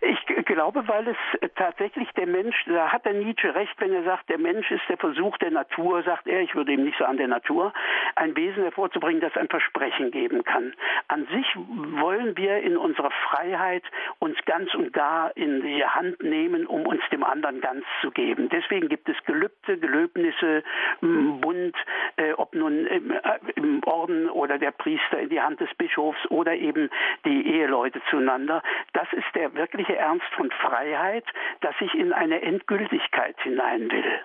Ich 0.54 0.56
glaube, 0.56 0.86
weil 0.86 1.08
es 1.08 1.16
äh, 1.40 1.48
tatsächlich 1.56 2.08
der 2.12 2.28
Mensch, 2.28 2.54
da 2.66 2.92
hat 2.92 3.04
der 3.04 3.12
Nietzsche 3.12 3.52
recht, 3.56 3.74
wenn 3.78 3.92
er 3.92 4.04
sagt, 4.04 4.28
der 4.28 4.38
Mensch 4.38 4.70
ist 4.70 4.88
der 4.88 4.96
Versuch 4.96 5.36
der 5.38 5.50
Natur, 5.50 6.04
sagt 6.04 6.28
er, 6.28 6.42
ich 6.42 6.54
würde 6.54 6.70
ihm 6.70 6.84
nicht 6.84 6.96
sagen 6.96 7.16
der 7.16 7.26
Natur, 7.26 7.72
ein 8.14 8.36
Wesen 8.36 8.62
hervorzubringen, 8.62 9.20
das 9.20 9.36
ein 9.36 9.48
Versprechen 9.48 10.12
geben 10.12 10.44
kann. 10.44 10.72
An 11.08 11.26
sich 11.32 11.46
wollen 11.56 12.36
wir 12.36 12.58
in 12.58 12.76
unserer 12.76 13.10
Freiheit 13.10 13.82
uns 14.20 14.36
ganz 14.44 14.72
und 14.76 14.92
gar 14.92 15.36
in 15.36 15.60
die 15.60 15.84
Hand 15.84 16.22
nehmen, 16.22 16.66
um 16.66 16.86
uns 16.86 17.02
dem 17.10 17.24
anderen 17.24 17.60
ganz 17.60 17.84
zu 18.00 18.12
geben. 18.12 18.48
Deswegen 18.48 18.88
gibt 18.88 19.08
es 19.08 19.16
Gelübde, 19.24 19.76
Gelöbnisse, 19.76 20.62
Bund, 21.00 21.74
äh, 22.14 22.32
ob 22.34 22.54
nun 22.54 22.86
im, 22.86 23.10
äh, 23.10 23.18
im 23.56 23.82
Orden 23.82 24.30
oder 24.30 24.58
der 24.58 24.70
Priester 24.70 25.18
in 25.18 25.30
die 25.30 25.40
Hand 25.40 25.58
des 25.58 25.74
Bischofs 25.74 26.24
oder 26.30 26.54
eben 26.54 26.90
die 27.24 27.54
Eheleute 27.54 28.00
zueinander. 28.08 28.62
Das 28.92 29.12
ist 29.14 29.26
der 29.34 29.52
wirkliche 29.54 29.96
Ernst 29.96 30.26
von 30.36 30.43
Freiheit, 30.50 31.24
dass 31.60 31.74
ich 31.80 31.94
in 31.94 32.12
eine 32.12 32.42
Endgültigkeit 32.42 33.36
hinein 33.42 33.90
will. 33.90 34.20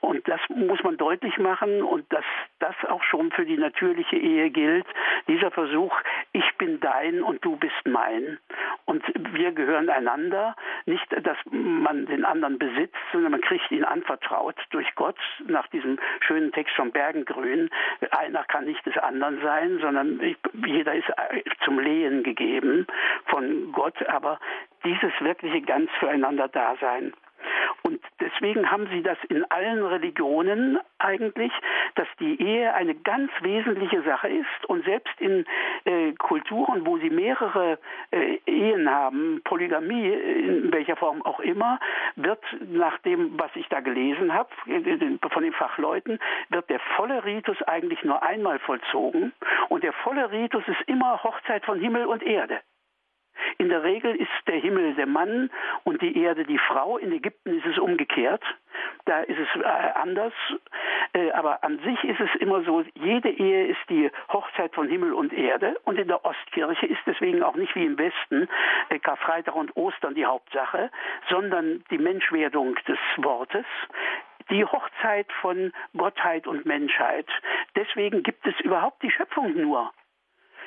Und 0.00 0.26
das 0.28 0.40
muss 0.48 0.82
man 0.82 0.96
deutlich 0.96 1.38
machen 1.38 1.82
und 1.82 2.12
dass 2.12 2.24
das 2.58 2.74
auch 2.88 3.02
schon 3.04 3.30
für 3.30 3.44
die 3.46 3.56
natürliche 3.56 4.16
Ehe 4.16 4.50
gilt. 4.50 4.86
Dieser 5.28 5.50
Versuch, 5.50 5.96
ich 6.32 6.44
bin 6.58 6.80
dein 6.80 7.22
und 7.22 7.44
du 7.44 7.56
bist 7.56 7.80
mein. 7.84 8.38
Und 8.84 9.04
wir 9.32 9.52
gehören 9.52 9.88
einander. 9.88 10.56
Nicht, 10.86 11.06
dass 11.24 11.36
man 11.50 12.06
den 12.06 12.24
anderen 12.24 12.58
besitzt, 12.58 12.96
sondern 13.12 13.32
man 13.32 13.40
kriegt 13.40 13.70
ihn 13.70 13.84
anvertraut 13.84 14.56
durch 14.70 14.92
Gott 14.96 15.18
nach 15.46 15.68
diesem 15.68 15.98
schönen 16.20 16.52
Text 16.52 16.74
vom 16.74 16.90
Bergengrün. 16.90 17.70
Einer 18.10 18.42
kann 18.44 18.64
nicht 18.64 18.84
des 18.86 18.96
anderen 18.98 19.40
sein, 19.42 19.78
sondern 19.80 20.20
jeder 20.66 20.94
ist 20.94 21.12
zum 21.64 21.78
Lehen 21.78 22.24
gegeben 22.24 22.86
von 23.26 23.70
Gott. 23.72 24.04
Aber 24.08 24.40
dieses 24.84 25.12
wirkliche 25.20 25.62
ganz 25.62 25.90
füreinander 25.98 26.48
Dasein. 26.48 27.12
Und 27.82 28.00
deswegen 28.20 28.70
haben 28.70 28.88
sie 28.88 29.02
das 29.02 29.18
in 29.28 29.44
allen 29.50 29.84
Religionen 29.84 30.78
eigentlich, 30.98 31.52
dass 31.94 32.08
die 32.18 32.40
Ehe 32.40 32.74
eine 32.74 32.94
ganz 32.94 33.30
wesentliche 33.40 34.02
Sache 34.02 34.28
ist. 34.28 34.66
Und 34.66 34.84
selbst 34.84 35.18
in 35.18 35.46
äh, 35.84 36.12
Kulturen, 36.12 36.86
wo 36.86 36.98
sie 36.98 37.10
mehrere 37.10 37.78
äh, 38.10 38.38
Ehen 38.46 38.90
haben, 38.90 39.40
Polygamie 39.44 40.08
in 40.08 40.72
welcher 40.72 40.96
Form 40.96 41.22
auch 41.22 41.40
immer, 41.40 41.80
wird 42.16 42.42
nach 42.68 42.98
dem, 42.98 43.38
was 43.38 43.50
ich 43.54 43.68
da 43.68 43.80
gelesen 43.80 44.32
habe 44.32 44.50
von 45.30 45.42
den 45.42 45.52
Fachleuten, 45.52 46.18
wird 46.50 46.68
der 46.68 46.80
volle 46.96 47.24
Ritus 47.24 47.60
eigentlich 47.62 48.02
nur 48.04 48.22
einmal 48.22 48.58
vollzogen. 48.58 49.32
Und 49.68 49.84
der 49.84 49.92
volle 49.92 50.30
Ritus 50.30 50.66
ist 50.68 50.82
immer 50.86 51.22
Hochzeit 51.22 51.64
von 51.64 51.80
Himmel 51.80 52.06
und 52.06 52.22
Erde. 52.22 52.60
In 53.58 53.68
der 53.68 53.82
Regel 53.82 54.14
ist 54.14 54.28
der 54.46 54.56
Himmel 54.56 54.94
der 54.94 55.06
Mann 55.06 55.50
und 55.84 56.02
die 56.02 56.16
Erde 56.22 56.44
die 56.44 56.58
Frau. 56.58 56.98
In 56.98 57.12
Ägypten 57.12 57.58
ist 57.58 57.66
es 57.66 57.78
umgekehrt. 57.78 58.42
Da 59.04 59.20
ist 59.20 59.38
es 59.38 59.62
äh, 59.62 59.64
anders. 59.64 60.32
Äh, 61.12 61.30
aber 61.32 61.62
an 61.64 61.78
sich 61.80 62.04
ist 62.04 62.20
es 62.20 62.40
immer 62.40 62.62
so, 62.62 62.84
jede 62.94 63.30
Ehe 63.30 63.66
ist 63.66 63.80
die 63.88 64.10
Hochzeit 64.32 64.74
von 64.74 64.88
Himmel 64.88 65.12
und 65.12 65.32
Erde. 65.32 65.78
Und 65.84 65.98
in 65.98 66.08
der 66.08 66.24
Ostkirche 66.24 66.86
ist 66.86 67.00
deswegen 67.06 67.42
auch 67.42 67.56
nicht 67.56 67.74
wie 67.74 67.84
im 67.84 67.98
Westen 67.98 68.48
äh, 68.88 68.98
Karfreitag 68.98 69.54
und 69.54 69.76
Ostern 69.76 70.14
die 70.14 70.26
Hauptsache, 70.26 70.90
sondern 71.28 71.84
die 71.90 71.98
Menschwerdung 71.98 72.76
des 72.86 72.98
Wortes 73.18 73.66
die 74.50 74.64
Hochzeit 74.64 75.30
von 75.40 75.72
Gottheit 75.96 76.46
und 76.46 76.66
Menschheit. 76.66 77.26
Deswegen 77.76 78.24
gibt 78.24 78.44
es 78.46 78.58
überhaupt 78.60 79.00
die 79.02 79.10
Schöpfung 79.10 79.54
nur 79.54 79.92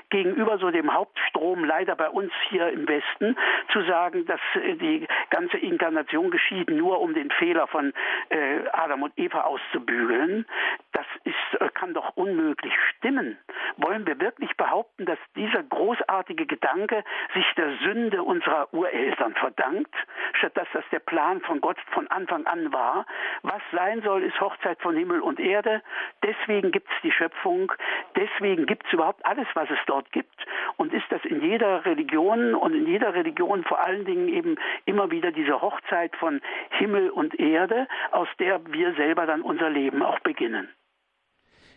gegenüber 0.09 0.57
so 0.57 0.71
dem 0.71 0.93
Hauptstrom 0.93 1.63
leider 1.63 1.95
bei 1.95 2.09
uns 2.09 2.31
hier 2.49 2.69
im 2.69 2.87
Westen 2.87 3.37
zu 3.71 3.81
sagen, 3.83 4.25
dass 4.25 4.39
äh, 4.55 4.75
die 4.75 5.07
ganze 5.29 5.57
Inkarnation 5.57 6.31
geschieht 6.31 6.69
nur 6.69 7.01
um 7.01 7.13
den 7.13 7.31
Fehler 7.31 7.67
von 7.67 7.93
äh, 8.29 8.59
Adam 8.71 9.03
und 9.03 9.13
Eva 9.17 9.41
auszubügeln, 9.41 10.45
das 10.91 11.05
ist, 11.23 11.61
äh, 11.61 11.69
kann 11.73 11.93
doch 11.93 12.15
unmöglich 12.15 12.73
stimmen. 12.89 13.37
Wollen 13.77 14.05
wir 14.05 14.19
wirklich 14.19 14.55
behaupten, 14.57 15.05
dass 15.05 15.19
dieser 15.35 15.63
großartige 15.63 16.45
Gedanke 16.45 17.03
sich 17.33 17.45
der 17.55 17.75
Sünde 17.77 18.23
unserer 18.23 18.73
Ureltern 18.73 19.33
verdankt, 19.35 19.93
statt 20.33 20.55
dass 20.55 20.67
das 20.73 20.83
der 20.91 20.99
Plan 20.99 21.41
von 21.41 21.61
Gott 21.61 21.77
von 21.91 22.07
Anfang 22.07 22.45
an 22.45 22.71
war? 22.71 23.05
Was 23.41 23.61
sein 23.71 24.01
soll, 24.01 24.23
ist 24.23 24.39
Hochzeit 24.39 24.81
von 24.81 24.95
Himmel 24.95 25.21
und 25.21 25.39
Erde. 25.39 25.81
Deswegen 26.23 26.71
gibt 26.71 26.89
es 26.89 27.01
die 27.01 27.11
Schöpfung. 27.11 27.71
Deswegen 28.15 28.65
gibt 28.65 28.85
es 28.85 28.93
überhaupt 28.93 29.25
alles, 29.25 29.47
was 29.53 29.69
es 29.69 29.79
dort 29.85 29.92
Gott 29.93 30.11
gibt 30.11 30.43
und 30.77 30.91
ist 30.91 31.05
das 31.11 31.23
in 31.23 31.39
jeder 31.43 31.85
Religion 31.85 32.55
und 32.55 32.73
in 32.73 32.87
jeder 32.87 33.13
Religion 33.13 33.63
vor 33.63 33.79
allen 33.85 34.05
Dingen 34.05 34.27
eben 34.27 34.55
immer 34.85 35.11
wieder 35.11 35.31
diese 35.31 35.61
Hochzeit 35.61 36.15
von 36.15 36.41
Himmel 36.79 37.11
und 37.11 37.39
Erde, 37.39 37.87
aus 38.11 38.27
der 38.39 38.59
wir 38.73 38.95
selber 38.95 39.27
dann 39.27 39.43
unser 39.43 39.69
Leben 39.69 40.01
auch 40.01 40.19
beginnen. 40.21 40.67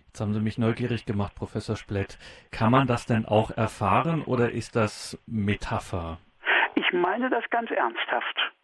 Jetzt 0.06 0.22
haben 0.22 0.32
Sie 0.32 0.40
mich 0.40 0.56
neugierig 0.56 1.04
gemacht, 1.04 1.34
Professor 1.34 1.76
Splett. 1.76 2.16
Kann 2.50 2.72
man 2.72 2.86
das 2.86 3.04
denn 3.04 3.26
auch 3.26 3.50
erfahren 3.50 4.22
oder 4.24 4.50
ist 4.50 4.76
das 4.76 5.22
Metapher? 5.26 6.16
Ich 6.74 6.90
meine 6.94 7.28
das 7.28 7.44
ganz 7.50 7.70
ernsthaft 7.70 8.55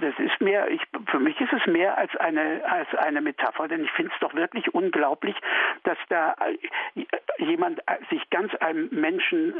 das 0.00 0.14
ist 0.18 0.40
mehr, 0.40 0.68
ich, 0.70 0.82
für 1.06 1.18
mich 1.18 1.40
ist 1.40 1.52
es 1.52 1.66
mehr 1.66 1.96
als 1.98 2.14
eine, 2.16 2.62
als 2.64 2.92
eine 2.94 3.20
Metapher, 3.20 3.68
denn 3.68 3.84
ich 3.84 3.90
finde 3.92 4.12
es 4.14 4.20
doch 4.20 4.34
wirklich 4.34 4.74
unglaublich, 4.74 5.36
dass 5.84 5.98
da 6.08 6.34
jemand 7.38 7.80
sich 8.10 8.28
ganz 8.30 8.54
einem 8.56 8.88
Menschen 8.90 9.54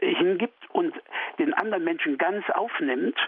äh, 0.00 0.14
hingibt 0.14 0.70
und 0.70 0.94
den 1.38 1.54
anderen 1.54 1.84
Menschen 1.84 2.18
ganz 2.18 2.48
aufnimmt, 2.50 3.18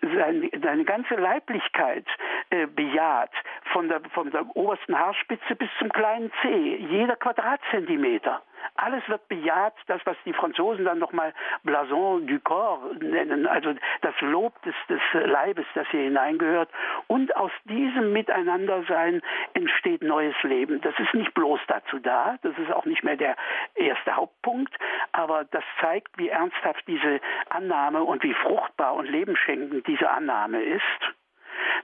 seine, 0.00 0.50
seine 0.62 0.84
ganze 0.84 1.14
Leiblichkeit 1.14 2.06
äh, 2.50 2.66
bejaht, 2.66 3.32
von 3.72 3.88
der, 3.88 4.00
von 4.12 4.30
der 4.30 4.44
obersten 4.56 4.98
Haarspitze 4.98 5.56
bis 5.56 5.68
zum 5.78 5.90
kleinen 5.90 6.30
Zeh, 6.42 6.76
jeder 6.76 7.16
Quadratzentimeter. 7.16 8.42
Alles 8.76 9.08
wird 9.08 9.28
bejaht, 9.28 9.74
das, 9.86 10.00
was 10.04 10.16
die 10.24 10.32
Franzosen 10.32 10.84
dann 10.84 10.98
nochmal 10.98 11.32
Blason 11.62 12.26
du 12.26 12.38
Corps 12.40 12.80
nennen, 13.00 13.46
also 13.46 13.74
das 14.02 14.14
Lob 14.20 14.60
des, 14.62 14.74
des 14.88 15.00
Leibes, 15.12 15.66
das 15.74 15.86
hier 15.90 16.02
hineingehört. 16.02 16.70
Und 17.06 17.34
aus 17.36 17.52
diesem 17.64 18.12
Miteinandersein 18.12 19.22
entsteht 19.54 20.02
neues 20.02 20.34
Leben. 20.42 20.80
Das 20.80 20.94
ist 20.98 21.14
nicht 21.14 21.34
bloß 21.34 21.60
dazu 21.68 21.98
da, 21.98 22.36
das 22.42 22.56
ist 22.58 22.72
auch 22.72 22.84
nicht 22.84 23.04
mehr 23.04 23.16
der 23.16 23.36
erste 23.74 24.16
Hauptpunkt, 24.16 24.74
aber 25.12 25.44
das 25.44 25.64
zeigt, 25.80 26.18
wie 26.18 26.28
ernsthaft 26.28 26.86
diese 26.86 27.20
Annahme 27.50 28.02
und 28.02 28.22
wie 28.22 28.34
fruchtbar 28.34 28.94
und 28.94 29.06
lebenschenkend 29.06 29.86
diese 29.86 30.10
Annahme 30.10 30.62
ist 30.62 31.14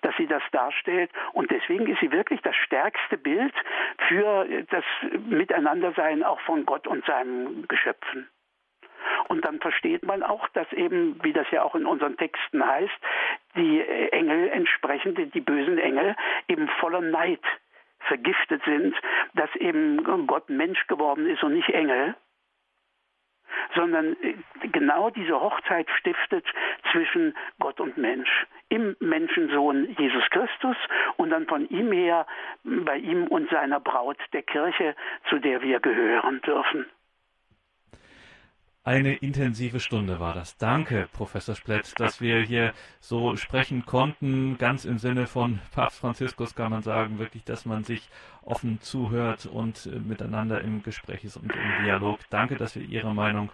dass 0.02 0.16
sie 0.16 0.26
das 0.26 0.42
darstellt. 0.52 1.10
Und 1.32 1.50
deswegen 1.50 1.86
ist 1.86 2.00
sie 2.00 2.12
wirklich 2.12 2.40
das 2.42 2.56
stärkste 2.56 3.16
Bild 3.16 3.54
für 4.08 4.46
das 4.70 4.84
Miteinandersein 5.28 6.22
auch 6.22 6.40
von 6.40 6.66
Gott 6.66 6.86
und 6.86 7.04
seinen 7.04 7.66
Geschöpfen. 7.68 8.28
Und 9.28 9.44
dann 9.44 9.60
versteht 9.60 10.04
man 10.04 10.22
auch, 10.22 10.48
dass 10.48 10.70
eben, 10.72 11.22
wie 11.22 11.32
das 11.32 11.50
ja 11.50 11.62
auch 11.62 11.74
in 11.74 11.86
unseren 11.86 12.16
Texten 12.16 12.66
heißt, 12.66 12.98
die 13.56 13.80
Engel 13.80 14.48
entsprechend, 14.48 15.34
die 15.34 15.40
bösen 15.40 15.78
Engel, 15.78 16.16
eben 16.48 16.68
voller 16.80 17.00
Neid 17.00 17.42
vergiftet 18.00 18.62
sind, 18.64 18.94
dass 19.34 19.54
eben 19.56 20.02
Gott 20.26 20.48
Mensch 20.48 20.86
geworden 20.86 21.26
ist 21.26 21.42
und 21.42 21.54
nicht 21.54 21.68
Engel 21.70 22.14
sondern 23.74 24.16
äh, 24.22 24.34
genau 24.72 25.10
diese 25.10 25.40
Hochzeit 25.40 25.88
stiftet 25.98 26.44
zwischen 26.92 27.34
Gott 27.58 27.80
und 27.80 27.96
Mensch. 27.96 28.46
Im 28.68 28.96
Menschensohn 29.00 29.94
Jesus 29.98 30.24
Christus 30.30 30.76
und 31.16 31.30
dann 31.30 31.46
von 31.46 31.68
ihm 31.68 31.92
her 31.92 32.26
bei 32.64 32.98
ihm 32.98 33.26
und 33.26 33.50
seiner 33.50 33.80
Braut 33.80 34.18
der 34.32 34.42
Kirche, 34.42 34.94
zu 35.28 35.38
der 35.38 35.62
wir 35.62 35.80
gehören 35.80 36.40
dürfen. 36.42 36.86
Eine 38.82 39.14
intensive 39.16 39.78
Stunde 39.78 40.20
war 40.20 40.32
das. 40.32 40.56
Danke, 40.56 41.06
Professor 41.12 41.54
Splett, 41.54 42.00
dass 42.00 42.22
wir 42.22 42.40
hier 42.40 42.72
so 42.98 43.36
sprechen 43.36 43.84
konnten. 43.84 44.56
Ganz 44.56 44.86
im 44.86 44.96
Sinne 44.98 45.26
von 45.26 45.60
Papst 45.70 45.98
Franziskus 45.98 46.54
kann 46.54 46.70
man 46.70 46.82
sagen, 46.82 47.18
wirklich, 47.18 47.44
dass 47.44 47.66
man 47.66 47.84
sich 47.84 48.08
offen 48.42 48.80
zuhört 48.80 49.44
und 49.44 49.84
äh, 49.84 49.98
miteinander 49.98 50.62
im 50.62 50.82
Gespräch 50.82 51.24
ist 51.24 51.36
und 51.36 51.52
im 51.54 51.84
Dialog. 51.84 52.20
Danke, 52.30 52.56
dass 52.56 52.74
wir 52.74 52.82
Ihre 52.82 53.14
Meinung 53.14 53.50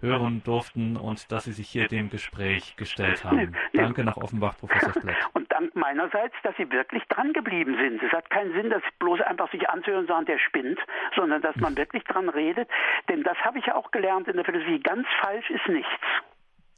hören 0.00 0.42
durften 0.44 0.96
und 0.96 1.32
dass 1.32 1.44
Sie 1.44 1.52
sich 1.52 1.68
hier 1.68 1.88
dem 1.88 2.10
Gespräch 2.10 2.76
gestellt 2.76 3.24
haben. 3.24 3.56
Danke 3.72 4.04
nach 4.04 4.16
Offenbach, 4.16 4.56
Professor 4.58 4.92
Splett. 4.92 5.16
Und 5.32 5.50
Dank 5.52 5.74
meinerseits, 5.74 6.34
dass 6.42 6.54
Sie 6.56 6.70
wirklich 6.70 7.02
dran 7.08 7.32
geblieben 7.32 7.76
sind. 7.80 8.02
Es 8.02 8.12
hat 8.12 8.28
keinen 8.28 8.52
Sinn, 8.52 8.70
das 8.70 8.82
bloß 8.98 9.22
einfach 9.22 9.50
sich 9.50 9.68
anzuhören 9.68 10.02
und 10.02 10.08
sagen, 10.08 10.26
der 10.26 10.38
spinnt, 10.38 10.78
sondern 11.14 11.40
dass 11.40 11.56
man 11.56 11.76
wirklich 11.78 12.04
dran 12.04 12.28
redet. 12.28 12.68
Denn 13.08 13.22
das 13.22 13.38
habe 13.38 13.58
ich 13.58 13.66
ja 13.66 13.74
auch 13.74 13.90
gelernt 13.90 14.28
in 14.28 14.36
der 14.36 14.44
Philosophie. 14.44 14.80
Ganz 14.80 15.06
falsch 15.20 15.48
ist 15.50 15.66
nichts. 15.68 15.90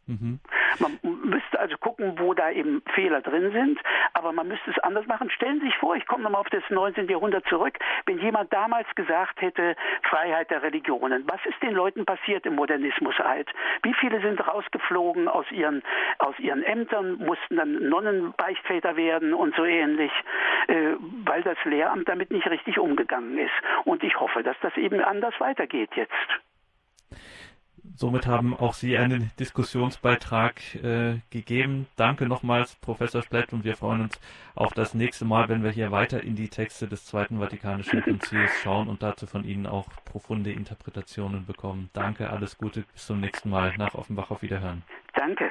Mhm. 0.09 0.41
Man 0.81 0.99
müsste 1.03 1.61
also 1.61 1.77
gucken, 1.77 2.19
wo 2.19 2.33
da 2.33 2.51
eben 2.51 2.83
Fehler 2.95 3.21
drin 3.21 3.53
sind, 3.53 3.79
aber 4.15 4.33
man 4.33 4.49
müsste 4.49 4.71
es 4.71 4.79
anders 4.79 5.07
machen. 5.07 5.31
Stellen 5.31 5.61
Sie 5.61 5.67
sich 5.67 5.77
vor, 5.77 5.97
ich 5.97 6.07
komme 6.07 6.23
nochmal 6.23 6.41
auf 6.41 6.49
das 6.49 6.63
19. 6.71 7.09
Jahrhundert 7.09 7.47
zurück, 7.47 7.79
wenn 8.07 8.19
jemand 8.19 8.51
damals 8.53 8.87
gesagt 8.95 9.43
hätte, 9.43 9.77
Freiheit 10.03 10.51
der 10.51 10.63
Religionen, 10.63 11.25
was 11.27 11.41
ist 11.45 11.63
den 11.63 11.75
Leuten 11.75 12.07
passiert 12.07 12.47
im 12.47 12.55
Modernismus-Alt? 12.55 13.51
Wie 13.83 13.95
viele 13.95 14.21
sind 14.23 14.41
rausgeflogen 14.47 15.29
aus 15.29 15.47
ihren, 15.51 15.83
aus 16.19 16.39
ihren 16.39 16.63
Ämtern, 16.63 17.19
mussten 17.19 17.57
dann 17.57 17.89
Nonnenbeichtväter 17.89 18.97
werden 18.97 19.35
und 19.35 19.55
so 19.57 19.65
ähnlich, 19.65 20.13
äh, 20.69 20.95
weil 21.25 21.43
das 21.43 21.59
Lehramt 21.65 22.09
damit 22.09 22.31
nicht 22.31 22.47
richtig 22.47 22.79
umgegangen 22.79 23.37
ist. 23.37 23.53
Und 23.85 24.03
ich 24.03 24.19
hoffe, 24.19 24.43
dass 24.43 24.57
das 24.63 24.75
eben 24.79 25.01
anders 25.03 25.35
weitergeht 25.39 25.91
jetzt. 25.97 26.13
Somit 27.99 28.29
haben 28.29 28.57
auch 28.57 28.75
Sie 28.75 28.97
einen 28.97 29.33
Diskussionsbeitrag 29.41 30.77
äh, 30.77 31.17
gegeben. 31.31 31.89
Danke 31.97 32.27
nochmals, 32.27 32.77
Professor 32.77 33.23
Splett, 33.23 33.53
und 33.53 33.65
wir 33.65 33.75
freuen 33.75 34.03
uns 34.03 34.21
auf 34.55 34.73
das 34.73 34.95
nächste 34.95 35.25
Mal, 35.25 35.49
wenn 35.49 35.65
wir 35.65 35.73
hier 35.73 35.91
weiter 35.91 36.23
in 36.23 36.37
die 36.37 36.49
Texte 36.49 36.87
des 36.87 37.07
Zweiten 37.07 37.41
Vatikanischen 37.41 38.01
Konzils 38.03 38.53
schauen 38.63 38.87
und 38.87 39.03
dazu 39.03 39.27
von 39.27 39.43
Ihnen 39.43 39.67
auch 39.67 39.89
profunde 40.05 40.53
Interpretationen 40.53 41.45
bekommen. 41.45 41.91
Danke, 41.93 42.31
alles 42.31 42.57
Gute, 42.57 42.85
bis 42.93 43.05
zum 43.05 43.19
nächsten 43.19 43.51
Mal. 43.51 43.75
Nach 43.79 43.97
Offenbach 43.97 44.31
auf 44.31 44.43
Wiederhören. 44.43 44.85
Danke. 45.17 45.51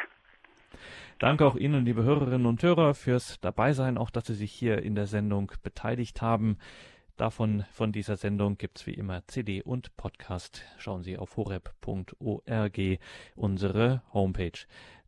Danke 1.20 1.46
auch 1.46 1.58
Ihnen, 1.58 1.84
liebe 1.84 2.04
Hörerinnen 2.04 2.46
und 2.46 2.64
Hörer, 2.64 2.94
fürs 2.94 3.42
Dabeisein, 3.42 3.98
auch 3.98 4.10
dass 4.10 4.28
Sie 4.28 4.36
sich 4.36 4.54
hier 4.54 4.82
in 4.84 4.96
der 4.96 5.08
Sendung 5.08 5.52
beteiligt 5.64 6.22
haben. 6.22 6.58
Davon, 7.18 7.66
von 7.72 7.92
dieser 7.92 8.16
Sendung 8.16 8.60
gibt's 8.60 8.86
wie 8.86 8.94
immer 8.94 9.26
CD 9.26 9.64
und 9.64 9.98
Podcast. 9.98 10.62
Schauen 10.78 11.02
Sie 11.02 11.18
auf 11.18 11.36
horeb.org, 11.36 12.80
unsere 13.36 14.04
Homepage. 14.14 14.60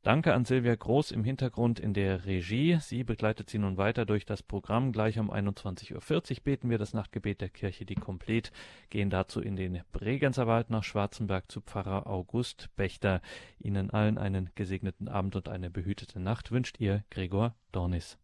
Danke 0.01 0.33
an 0.33 0.43
Silvia 0.43 0.73
Groß 0.75 1.11
im 1.11 1.23
Hintergrund 1.23 1.79
in 1.79 1.93
der 1.93 2.25
Regie. 2.25 2.79
Sie 2.81 3.03
begleitet 3.03 3.49
Sie 3.49 3.59
nun 3.59 3.77
weiter 3.77 4.05
durch 4.05 4.25
das 4.25 4.41
Programm. 4.41 4.91
Gleich 4.91 5.19
um 5.19 5.29
21.40 5.29 5.93
Uhr 5.93 6.43
beten 6.43 6.69
wir 6.69 6.79
das 6.79 6.93
Nachtgebet 6.93 7.41
der 7.41 7.49
Kirche, 7.49 7.85
die 7.85 7.95
komplett, 7.95 8.51
gehen 8.89 9.09
dazu 9.09 9.39
in 9.39 9.55
den 9.55 9.81
Bregenzer 9.91 10.47
Wald 10.47 10.69
nach 10.69 10.83
Schwarzenberg 10.83 11.51
zu 11.51 11.61
Pfarrer 11.61 12.07
August 12.07 12.69
Bechter. 12.75 13.21
Ihnen 13.59 13.91
allen 13.91 14.17
einen 14.17 14.49
gesegneten 14.55 15.09
Abend 15.09 15.35
und 15.35 15.49
eine 15.49 15.69
behütete 15.69 16.19
Nacht 16.19 16.49
wünscht 16.49 16.79
Ihr 16.79 17.03
Gregor 17.11 17.53
Dornis. 17.71 18.18